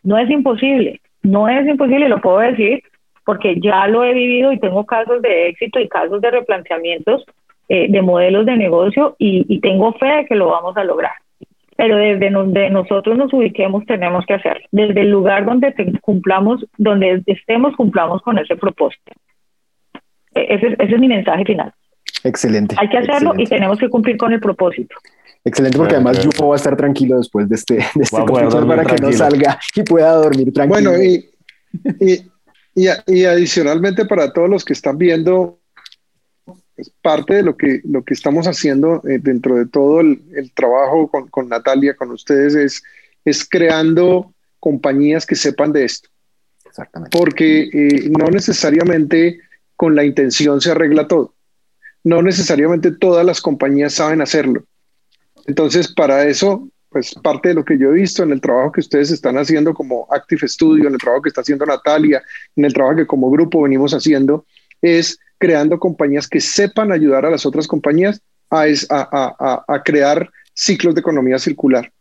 No 0.03 0.17
es 0.17 0.29
imposible, 0.29 0.99
no 1.21 1.47
es 1.47 1.65
imposible, 1.65 2.09
lo 2.09 2.19
puedo 2.19 2.39
decir, 2.39 2.83
porque 3.25 3.59
ya 3.61 3.87
lo 3.87 4.03
he 4.03 4.13
vivido 4.13 4.51
y 4.51 4.59
tengo 4.59 4.85
casos 4.85 5.21
de 5.21 5.47
éxito 5.47 5.79
y 5.79 5.87
casos 5.87 6.19
de 6.19 6.29
replanteamientos 6.29 7.23
eh, 7.69 7.89
de 7.89 8.01
modelos 8.01 8.45
de 8.45 8.57
negocio 8.57 9.15
y, 9.17 9.45
y 9.47 9.61
tengo 9.61 9.93
fe 9.93 10.07
de 10.07 10.25
que 10.25 10.35
lo 10.35 10.49
vamos 10.49 10.75
a 10.75 10.83
lograr 10.83 11.13
pero 11.77 11.97
desde 11.97 12.29
donde 12.29 12.69
nosotros 12.69 13.17
nos 13.17 13.33
ubiquemos 13.33 13.85
tenemos 13.85 14.25
que 14.25 14.33
hacerlo. 14.33 14.65
Desde 14.71 15.01
el 15.01 15.09
lugar 15.09 15.45
donde 15.45 15.71
te 15.71 15.91
cumplamos, 15.99 16.65
donde 16.77 17.23
estemos, 17.25 17.75
cumplamos 17.75 18.21
con 18.21 18.37
ese 18.37 18.55
propósito. 18.55 19.11
E, 20.35 20.55
ese, 20.55 20.75
ese 20.79 20.93
es 20.93 20.99
mi 20.99 21.07
mensaje 21.07 21.45
final. 21.45 21.73
Excelente. 22.23 22.75
Hay 22.79 22.89
que 22.89 22.97
hacerlo 22.97 23.31
excelente. 23.31 23.43
y 23.43 23.47
tenemos 23.47 23.79
que 23.79 23.89
cumplir 23.89 24.17
con 24.17 24.33
el 24.33 24.39
propósito. 24.39 24.95
Excelente, 25.43 25.77
porque 25.77 25.95
además. 25.95 26.23
Yufo 26.23 26.47
va 26.47 26.55
a 26.55 26.57
estar 26.57 26.77
tranquilo 26.77 27.17
después 27.17 27.49
de 27.49 27.55
este, 27.55 27.75
de 27.75 28.03
este 28.03 28.17
dormir 28.17 28.67
para 28.67 28.85
que 28.85 29.01
no 29.01 29.11
salga 29.11 29.59
y 29.75 29.83
pueda 29.83 30.13
dormir 30.13 30.53
tranquilo. 30.53 30.91
Bueno, 30.91 31.03
y, 31.03 31.29
y, 31.99 32.13
y, 32.75 32.87
y 33.07 33.25
adicionalmente 33.25 34.05
para 34.05 34.31
todos 34.31 34.49
los 34.49 34.63
que 34.63 34.73
están 34.73 34.97
viendo, 34.97 35.59
parte 37.01 37.35
de 37.35 37.43
lo 37.43 37.57
que, 37.57 37.81
lo 37.83 38.03
que 38.03 38.13
estamos 38.13 38.47
haciendo 38.47 39.01
eh, 39.07 39.19
dentro 39.21 39.55
de 39.55 39.65
todo 39.65 40.01
el, 40.01 40.21
el 40.35 40.51
trabajo 40.53 41.07
con, 41.09 41.27
con, 41.27 41.49
Natalia, 41.49 41.95
con 41.95 42.11
ustedes, 42.11 42.55
es, 42.55 42.83
es 43.25 43.47
creando 43.47 44.33
compañías 44.59 45.25
que 45.25 45.35
sepan 45.35 45.73
de 45.73 45.85
esto. 45.85 46.09
Exactamente. 46.65 47.17
Porque 47.17 47.69
eh, 47.73 48.09
no 48.17 48.27
necesariamente 48.27 49.39
con 49.75 49.95
la 49.95 50.03
intención 50.03 50.61
se 50.61 50.71
arregla 50.71 51.07
todo. 51.07 51.33
No 52.03 52.21
necesariamente 52.21 52.91
todas 52.91 53.25
las 53.25 53.41
compañías 53.41 53.93
saben 53.93 54.21
hacerlo. 54.21 54.65
Entonces, 55.45 55.93
para 55.93 56.25
eso, 56.25 56.69
pues 56.89 57.13
parte 57.15 57.49
de 57.49 57.55
lo 57.55 57.65
que 57.65 57.77
yo 57.77 57.89
he 57.89 57.93
visto 57.93 58.23
en 58.23 58.31
el 58.31 58.39
trabajo 58.39 58.71
que 58.71 58.81
ustedes 58.81 59.11
están 59.11 59.37
haciendo 59.37 59.73
como 59.73 60.07
Active 60.11 60.47
Studio, 60.47 60.87
en 60.87 60.93
el 60.93 60.99
trabajo 60.99 61.23
que 61.23 61.29
está 61.29 61.41
haciendo 61.41 61.65
Natalia, 61.65 62.23
en 62.55 62.65
el 62.65 62.73
trabajo 62.73 62.97
que 62.97 63.07
como 63.07 63.29
grupo 63.31 63.63
venimos 63.63 63.93
haciendo, 63.93 64.45
es 64.83 65.17
creando 65.39 65.79
compañías 65.79 66.27
que 66.27 66.39
sepan 66.39 66.91
ayudar 66.91 67.25
a 67.25 67.31
las 67.31 67.45
otras 67.45 67.67
compañías 67.67 68.21
a, 68.51 68.65
a, 68.89 69.35
a, 69.39 69.65
a 69.67 69.83
crear 69.83 70.29
ciclos 70.53 70.93
de 70.93 71.01
economía 71.01 71.39
circular 71.39 71.91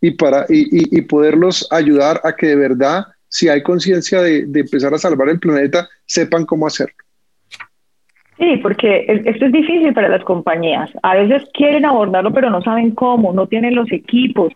y, 0.00 0.12
para, 0.12 0.46
y, 0.48 0.62
y, 0.76 0.98
y, 0.98 1.02
poderlos 1.02 1.68
ayudar 1.70 2.20
a 2.24 2.34
que 2.34 2.48
de 2.48 2.56
verdad, 2.56 3.04
si 3.28 3.48
hay 3.48 3.62
conciencia 3.62 4.20
de, 4.22 4.46
de, 4.46 4.60
empezar 4.60 4.92
a 4.94 4.98
salvar 4.98 5.28
el 5.28 5.38
planeta, 5.38 5.88
sepan 6.06 6.46
cómo 6.46 6.66
hacerlo. 6.66 6.96
Sí, 8.38 8.56
porque 8.62 9.04
esto 9.26 9.44
es 9.44 9.52
difícil 9.52 9.92
para 9.92 10.08
las 10.08 10.24
compañías. 10.24 10.90
A 11.02 11.14
veces 11.16 11.46
quieren 11.52 11.84
abordarlo, 11.84 12.32
pero 12.32 12.48
no 12.48 12.62
saben 12.62 12.92
cómo, 12.92 13.34
no 13.34 13.46
tienen 13.46 13.74
los 13.74 13.92
equipos. 13.92 14.52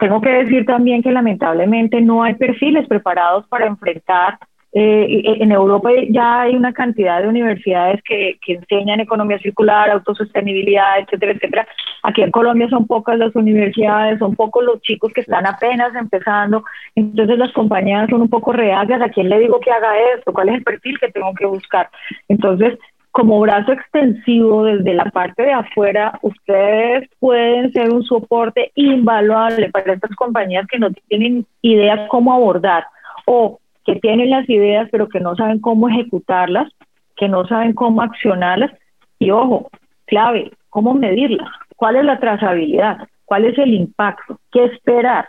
Tengo 0.00 0.20
que 0.20 0.30
decir 0.30 0.66
también 0.66 1.02
que 1.02 1.12
lamentablemente 1.12 2.00
no 2.00 2.24
hay 2.24 2.34
perfiles 2.34 2.88
preparados 2.88 3.46
para 3.46 3.66
enfrentar 3.66 4.38
eh, 4.76 5.36
en 5.40 5.52
Europa 5.52 5.90
ya 6.10 6.40
hay 6.40 6.56
una 6.56 6.72
cantidad 6.72 7.22
de 7.22 7.28
universidades 7.28 8.02
que, 8.02 8.38
que, 8.44 8.54
enseñan 8.54 8.98
economía 8.98 9.38
circular, 9.38 9.88
autosostenibilidad, 9.88 10.98
etcétera, 10.98 11.32
etcétera. 11.32 11.68
Aquí 12.02 12.22
en 12.22 12.32
Colombia 12.32 12.68
son 12.68 12.88
pocas 12.88 13.16
las 13.16 13.36
universidades, 13.36 14.18
son 14.18 14.34
pocos 14.34 14.64
los 14.64 14.80
chicos 14.82 15.12
que 15.12 15.20
están 15.20 15.46
apenas 15.46 15.94
empezando. 15.94 16.64
Entonces 16.96 17.38
las 17.38 17.52
compañías 17.52 18.10
son 18.10 18.22
un 18.22 18.28
poco 18.28 18.52
reacias. 18.52 19.00
¿A 19.00 19.10
quién 19.10 19.28
le 19.28 19.38
digo 19.38 19.60
que 19.60 19.70
haga 19.70 19.96
esto? 20.16 20.32
¿Cuál 20.32 20.48
es 20.48 20.56
el 20.56 20.64
perfil 20.64 20.98
que 20.98 21.12
tengo 21.12 21.32
que 21.34 21.46
buscar? 21.46 21.88
Entonces, 22.28 22.76
como 23.12 23.38
brazo 23.38 23.70
extensivo 23.70 24.64
desde 24.64 24.92
la 24.92 25.04
parte 25.04 25.44
de 25.44 25.52
afuera, 25.52 26.18
ustedes 26.22 27.08
pueden 27.20 27.72
ser 27.72 27.90
un 27.90 28.02
soporte 28.02 28.72
invaluable 28.74 29.70
para 29.70 29.92
estas 29.92 30.16
compañías 30.16 30.66
que 30.66 30.80
no 30.80 30.90
tienen 31.06 31.46
idea 31.62 32.08
cómo 32.08 32.32
abordar 32.32 32.86
o 33.24 33.60
que 33.84 33.96
tienen 33.96 34.30
las 34.30 34.48
ideas 34.48 34.88
pero 34.90 35.08
que 35.08 35.20
no 35.20 35.36
saben 35.36 35.60
cómo 35.60 35.88
ejecutarlas, 35.88 36.70
que 37.16 37.28
no 37.28 37.46
saben 37.46 37.72
cómo 37.74 38.02
accionarlas. 38.02 38.72
Y 39.18 39.30
ojo, 39.30 39.70
clave, 40.06 40.52
cómo 40.70 40.94
medirlas, 40.94 41.48
cuál 41.76 41.96
es 41.96 42.04
la 42.04 42.18
trazabilidad, 42.18 43.08
cuál 43.24 43.44
es 43.44 43.56
el 43.58 43.74
impacto, 43.74 44.38
qué 44.52 44.64
esperar. 44.64 45.26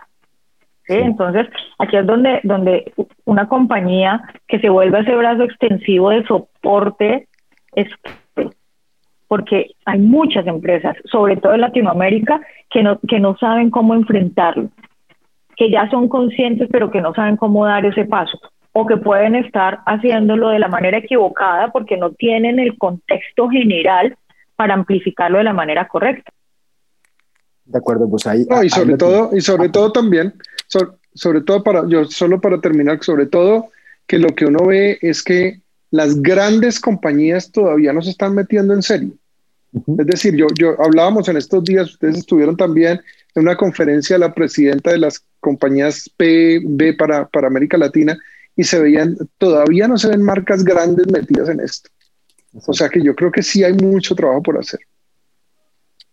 ¿Sí? 0.86 0.94
Entonces, 0.94 1.48
aquí 1.78 1.96
es 1.96 2.06
donde, 2.06 2.40
donde 2.44 2.92
una 3.24 3.48
compañía 3.48 4.22
que 4.46 4.60
se 4.60 4.68
vuelve 4.68 5.00
ese 5.00 5.16
brazo 5.16 5.42
extensivo 5.42 6.10
de 6.10 6.24
soporte 6.24 7.26
es 7.74 7.88
porque 9.26 9.72
hay 9.84 9.98
muchas 9.98 10.46
empresas, 10.46 10.96
sobre 11.06 11.36
todo 11.36 11.54
en 11.54 11.62
Latinoamérica, 11.62 12.40
que 12.70 12.84
no, 12.84 13.00
que 13.00 13.18
no 13.18 13.36
saben 13.36 13.70
cómo 13.70 13.94
enfrentarlo 13.94 14.70
que 15.56 15.70
ya 15.70 15.88
son 15.90 16.08
conscientes 16.08 16.68
pero 16.70 16.90
que 16.90 17.00
no 17.00 17.14
saben 17.14 17.36
cómo 17.36 17.64
dar 17.64 17.84
ese 17.86 18.04
paso 18.04 18.38
o 18.72 18.86
que 18.86 18.98
pueden 18.98 19.34
estar 19.34 19.80
haciéndolo 19.86 20.50
de 20.50 20.58
la 20.58 20.68
manera 20.68 20.98
equivocada 20.98 21.72
porque 21.72 21.96
no 21.96 22.12
tienen 22.12 22.58
el 22.58 22.76
contexto 22.76 23.48
general 23.48 24.16
para 24.54 24.74
amplificarlo 24.74 25.38
de 25.38 25.44
la 25.44 25.54
manera 25.54 25.88
correcta. 25.88 26.30
De 27.64 27.78
acuerdo, 27.78 28.08
pues 28.08 28.26
ahí. 28.26 28.44
No, 28.48 28.62
y 28.62 28.68
sobre 28.68 28.92
ahí 28.92 28.98
todo, 28.98 29.30
y 29.34 29.40
sobre 29.40 29.68
todo 29.70 29.92
también, 29.92 30.34
sobre, 30.66 30.90
sobre 31.14 31.40
todo 31.40 31.62
para, 31.62 31.88
yo 31.88 32.04
solo 32.04 32.40
para 32.40 32.60
terminar, 32.60 33.02
sobre 33.02 33.26
todo 33.26 33.70
que 34.06 34.18
lo 34.18 34.28
que 34.34 34.44
uno 34.44 34.66
ve 34.66 34.98
es 35.00 35.22
que 35.22 35.60
las 35.90 36.20
grandes 36.20 36.78
compañías 36.78 37.50
todavía 37.50 37.92
no 37.92 38.02
se 38.02 38.10
están 38.10 38.34
metiendo 38.34 38.74
en 38.74 38.82
serio. 38.82 39.12
Es 39.72 40.06
decir, 40.06 40.36
yo, 40.36 40.46
yo 40.58 40.80
hablábamos 40.80 41.28
en 41.28 41.36
estos 41.36 41.64
días, 41.64 41.92
ustedes 41.92 42.18
estuvieron 42.18 42.56
también 42.56 43.00
en 43.36 43.42
una 43.42 43.56
conferencia 43.56 44.18
la 44.18 44.34
presidenta 44.34 44.90
de 44.90 44.98
las 44.98 45.24
compañías 45.40 46.10
PB 46.16 46.96
para, 46.96 47.28
para 47.28 47.46
América 47.46 47.76
Latina 47.76 48.18
y 48.56 48.64
se 48.64 48.80
veían, 48.80 49.16
todavía 49.38 49.86
no 49.86 49.98
se 49.98 50.08
ven 50.08 50.22
marcas 50.22 50.64
grandes 50.64 51.06
metidas 51.12 51.50
en 51.50 51.60
esto. 51.60 51.90
O 52.66 52.72
sea 52.72 52.88
que 52.88 53.02
yo 53.02 53.14
creo 53.14 53.30
que 53.30 53.42
sí 53.42 53.62
hay 53.62 53.74
mucho 53.74 54.14
trabajo 54.14 54.42
por 54.42 54.58
hacer. 54.58 54.80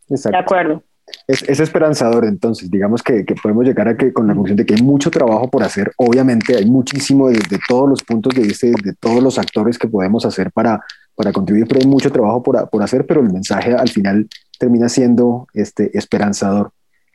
De 0.07 0.38
acuerdo. 0.38 0.84
Es, 1.28 1.59
esperanzador, 1.59 2.26
entonces, 2.26 2.69
digamos 2.69 3.01
que, 3.01 3.26
podemos 3.41 3.65
llegar 3.65 3.88
a 3.88 3.95
que 3.95 4.11
con 4.11 4.28
la 4.28 4.34
conclusión 4.34 4.57
de 4.57 4.65
que 4.65 4.74
hay 4.74 4.82
mucho 4.82 5.09
trabajo 5.09 5.49
por 5.49 5.63
hacer. 5.63 5.91
Obviamente 5.97 6.57
hay 6.57 6.65
muchísimo 6.65 7.30
desde 7.30 7.59
todos 7.67 7.89
los 7.89 8.03
puntos 8.03 8.34
de 8.36 8.41
vista, 8.41 8.67
de 8.67 8.93
todos 8.99 9.24
los 9.24 9.38
actores 9.38 9.78
que 9.78 9.88
podemos 9.88 10.26
hacer 10.26 10.51
para, 10.51 10.84
para 11.15 11.32
contribuir, 11.32 11.67
pero 11.67 11.80
hay 11.82 11.88
mucho 11.88 12.11
trabajo 12.11 12.43
por, 12.43 12.69
por 12.69 12.84
hacer, 12.84 13.05
pero 13.05 13.21
el 13.21 13.32
mensaje 13.32 13.74
al 13.74 13.89
final 13.89 14.28
termina 14.59 14.89
siendo 14.89 15.47
este, 15.53 15.97
esperanzador. 15.97 16.71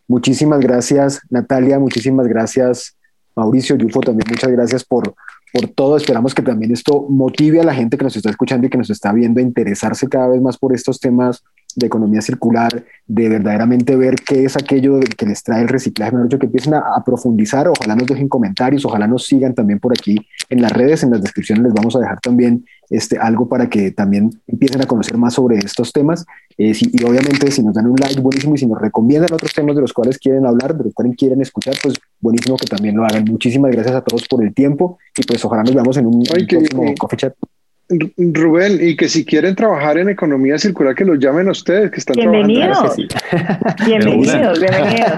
Muchísimas 0.08 0.60
gracias, 0.60 1.20
Natalia, 1.28 1.78
muchísimas 1.78 2.26
gracias, 2.26 2.96
Mauricio, 3.36 3.76
Yufo, 3.76 4.00
también 4.00 4.26
muchas 4.28 4.50
gracias 4.50 4.82
por, 4.82 5.14
por 5.52 5.68
todo. 5.68 5.98
Esperamos 5.98 6.34
que 6.34 6.40
también 6.40 6.72
esto 6.72 7.06
motive 7.10 7.60
a 7.60 7.64
la 7.64 7.74
gente 7.74 7.98
que 7.98 8.04
nos 8.04 8.16
está 8.16 8.30
escuchando 8.30 8.66
y 8.66 8.70
que 8.70 8.78
nos 8.78 8.88
está 8.88 9.12
viendo 9.12 9.38
a 9.38 9.42
interesarse 9.42 10.08
cada 10.08 10.28
vez 10.28 10.40
más 10.40 10.56
por 10.56 10.74
estos 10.74 10.98
temas 10.98 11.44
de 11.76 11.86
economía 11.86 12.22
circular, 12.22 12.84
de 13.06 13.28
verdaderamente 13.28 13.96
ver 13.96 14.16
qué 14.16 14.44
es 14.44 14.56
aquello 14.56 14.98
que 15.00 15.26
les 15.26 15.42
trae 15.42 15.62
el 15.62 15.68
reciclaje, 15.68 16.12
mejor 16.12 16.28
dicho, 16.28 16.38
que 16.38 16.46
empiecen 16.46 16.74
a, 16.74 17.04
profundizar, 17.04 17.68
ojalá 17.68 17.94
nos 17.94 18.06
dejen 18.06 18.28
comentarios, 18.28 18.84
ojalá 18.84 19.06
nos 19.06 19.26
sigan 19.26 19.54
también 19.54 19.78
por 19.78 19.92
aquí 19.92 20.26
en 20.48 20.62
las 20.62 20.72
redes, 20.72 21.02
en 21.02 21.10
las 21.10 21.22
descripciones 21.22 21.64
les 21.64 21.74
vamos 21.74 21.94
a 21.94 22.00
dejar 22.00 22.18
también 22.20 22.64
este, 22.90 23.18
algo 23.18 23.48
para 23.48 23.68
que 23.68 23.90
también 23.90 24.30
empiecen 24.46 24.82
a 24.82 24.86
conocer 24.86 25.16
más 25.16 25.34
sobre 25.34 25.58
estos 25.58 25.92
temas 25.92 26.24
eh, 26.56 26.72
y 26.80 27.04
obviamente 27.04 27.50
si 27.50 27.62
nos 27.62 27.74
dan 27.74 27.86
un 27.86 27.96
like, 27.96 28.20
buenísimo, 28.20 28.54
y 28.54 28.58
si 28.58 28.66
nos 28.66 28.80
recomiendan 28.80 29.32
otros 29.32 29.52
temas 29.52 29.76
de 29.76 29.82
los 29.82 29.92
cuales 29.92 30.18
quieren 30.18 30.46
hablar, 30.46 30.76
de 30.76 30.84
los 30.84 30.94
cuales 30.94 31.16
quieren 31.16 31.40
escuchar, 31.40 31.74
pues 31.82 31.94
buenísimo 32.20 32.56
que 32.56 32.66
también 32.66 32.96
lo 32.96 33.04
hagan. 33.04 33.24
Muchísimas 33.24 33.70
gracias 33.70 33.94
a 33.94 34.00
todos 34.02 34.26
por 34.28 34.42
el 34.42 34.54
tiempo 34.54 34.98
y 35.16 35.22
pues 35.22 35.44
ojalá 35.44 35.62
nos 35.62 35.74
veamos 35.74 35.96
en 35.96 36.06
un, 36.06 36.22
próximo 36.22 36.94
coffee 36.98 37.18
chat. 37.18 37.34
Rubén, 37.88 38.78
y 38.80 38.96
que 38.96 39.08
si 39.08 39.24
quieren 39.24 39.54
trabajar 39.54 39.96
en 39.96 40.10
economía 40.10 40.58
circular, 40.58 40.94
que 40.94 41.06
los 41.06 41.18
llamen 41.18 41.48
a 41.48 41.52
ustedes, 41.52 41.90
que 41.90 41.96
están 41.96 42.16
bienvenidos. 42.18 42.96
Bienvenidos, 43.86 44.60
bienvenidos. 44.60 45.12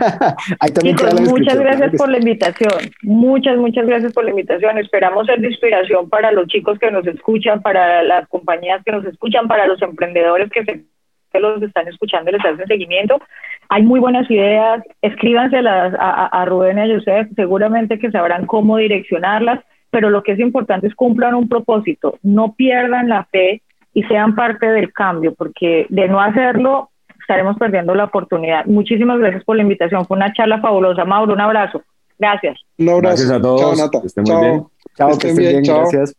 Chicos, 0.81 1.21
muchas 1.23 1.59
gracias 1.59 1.93
por 1.97 2.09
la 2.09 2.18
invitación. 2.18 2.73
Muchas, 3.03 3.57
muchas 3.57 3.87
gracias 3.87 4.12
por 4.12 4.25
la 4.25 4.31
invitación. 4.31 4.79
Esperamos 4.79 5.27
ser 5.27 5.41
de 5.41 5.49
inspiración 5.49 6.09
para 6.09 6.31
los 6.31 6.47
chicos 6.47 6.79
que 6.79 6.93
nos 6.93 7.05
escuchan, 7.09 7.61
para 7.61 8.05
las 8.05 8.29
compañías 8.29 8.83
que 8.85 8.93
nos 8.93 9.05
escuchan, 9.05 9.49
para 9.49 9.66
los 9.66 9.83
emprendedores 9.83 10.49
que, 10.51 10.64
se, 10.64 11.41
los 11.41 11.61
están 11.62 11.89
escuchando 11.89 12.31
y 12.31 12.35
les 12.35 12.45
hacen 12.45 12.68
seguimiento. 12.68 13.21
Hay 13.68 13.83
muy 13.83 13.99
buenas 13.99 14.31
ideas. 14.31 14.85
Escríbanselas 15.03 15.95
a, 15.95 15.99
a, 15.99 16.43
a 16.43 16.45
Rubén 16.45 16.79
y 16.79 16.83
a 16.83 16.95
Joseph. 16.95 17.31
Seguramente 17.35 17.99
que 17.99 18.12
sabrán 18.12 18.47
cómo 18.47 18.77
direccionarlas 18.77 19.59
pero 19.91 20.11
lo 20.11 20.22
que 20.22 20.32
es 20.32 20.38
importante 20.38 20.86
es 20.86 20.95
cumplan 20.95 21.34
un 21.34 21.49
propósito, 21.49 22.18
no 22.22 22.55
pierdan 22.55 23.09
la 23.09 23.24
fe 23.24 23.62
y 23.93 24.03
sean 24.05 24.34
parte 24.34 24.66
del 24.66 24.93
cambio, 24.93 25.34
porque 25.34 25.86
de 25.88 26.09
no 26.09 26.20
hacerlo 26.20 26.91
estaremos 27.20 27.57
perdiendo 27.59 27.95
la 27.95 28.05
oportunidad. 28.05 28.64
Muchísimas 28.66 29.18
gracias 29.18 29.45
por 29.45 29.57
la 29.57 29.62
invitación, 29.62 30.07
fue 30.07 30.16
una 30.16 30.32
charla 30.32 30.61
fabulosa. 30.61 31.05
Mauro, 31.05 31.32
un 31.32 31.41
abrazo. 31.41 31.82
Gracias. 32.18 32.59
Un 32.78 32.88
abrazo. 32.88 33.03
Gracias 33.03 33.30
a 33.30 33.41
todos. 33.41 33.61
Chao, 33.61 33.76
Nata. 33.76 34.01
Que 34.01 34.07
estén 34.07 34.24
muy 34.24 34.41
bien. 34.41 34.66
Chao, 34.97 35.09
que 35.09 35.28
estén 35.28 35.36
bien. 35.36 35.62
Chao. 35.62 35.78
Gracias. 35.78 36.16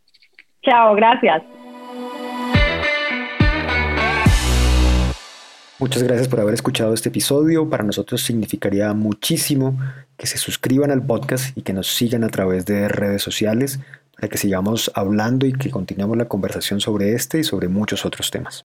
Chao, 0.62 0.94
gracias. 0.94 1.42
Muchas 5.78 6.02
gracias 6.04 6.28
por 6.28 6.40
haber 6.40 6.54
escuchado 6.54 6.94
este 6.94 7.08
episodio. 7.08 7.68
Para 7.68 7.84
nosotros 7.84 8.22
significaría 8.22 8.92
muchísimo 8.94 9.76
que 10.16 10.26
se 10.26 10.38
suscriban 10.38 10.90
al 10.90 11.04
podcast 11.04 11.56
y 11.56 11.62
que 11.62 11.72
nos 11.72 11.88
sigan 11.88 12.24
a 12.24 12.28
través 12.28 12.64
de 12.66 12.88
redes 12.88 13.22
sociales 13.22 13.80
para 14.14 14.28
que 14.28 14.38
sigamos 14.38 14.90
hablando 14.94 15.46
y 15.46 15.52
que 15.52 15.70
continuemos 15.70 16.16
la 16.16 16.26
conversación 16.26 16.80
sobre 16.80 17.14
este 17.14 17.40
y 17.40 17.44
sobre 17.44 17.68
muchos 17.68 18.04
otros 18.04 18.30
temas. 18.30 18.60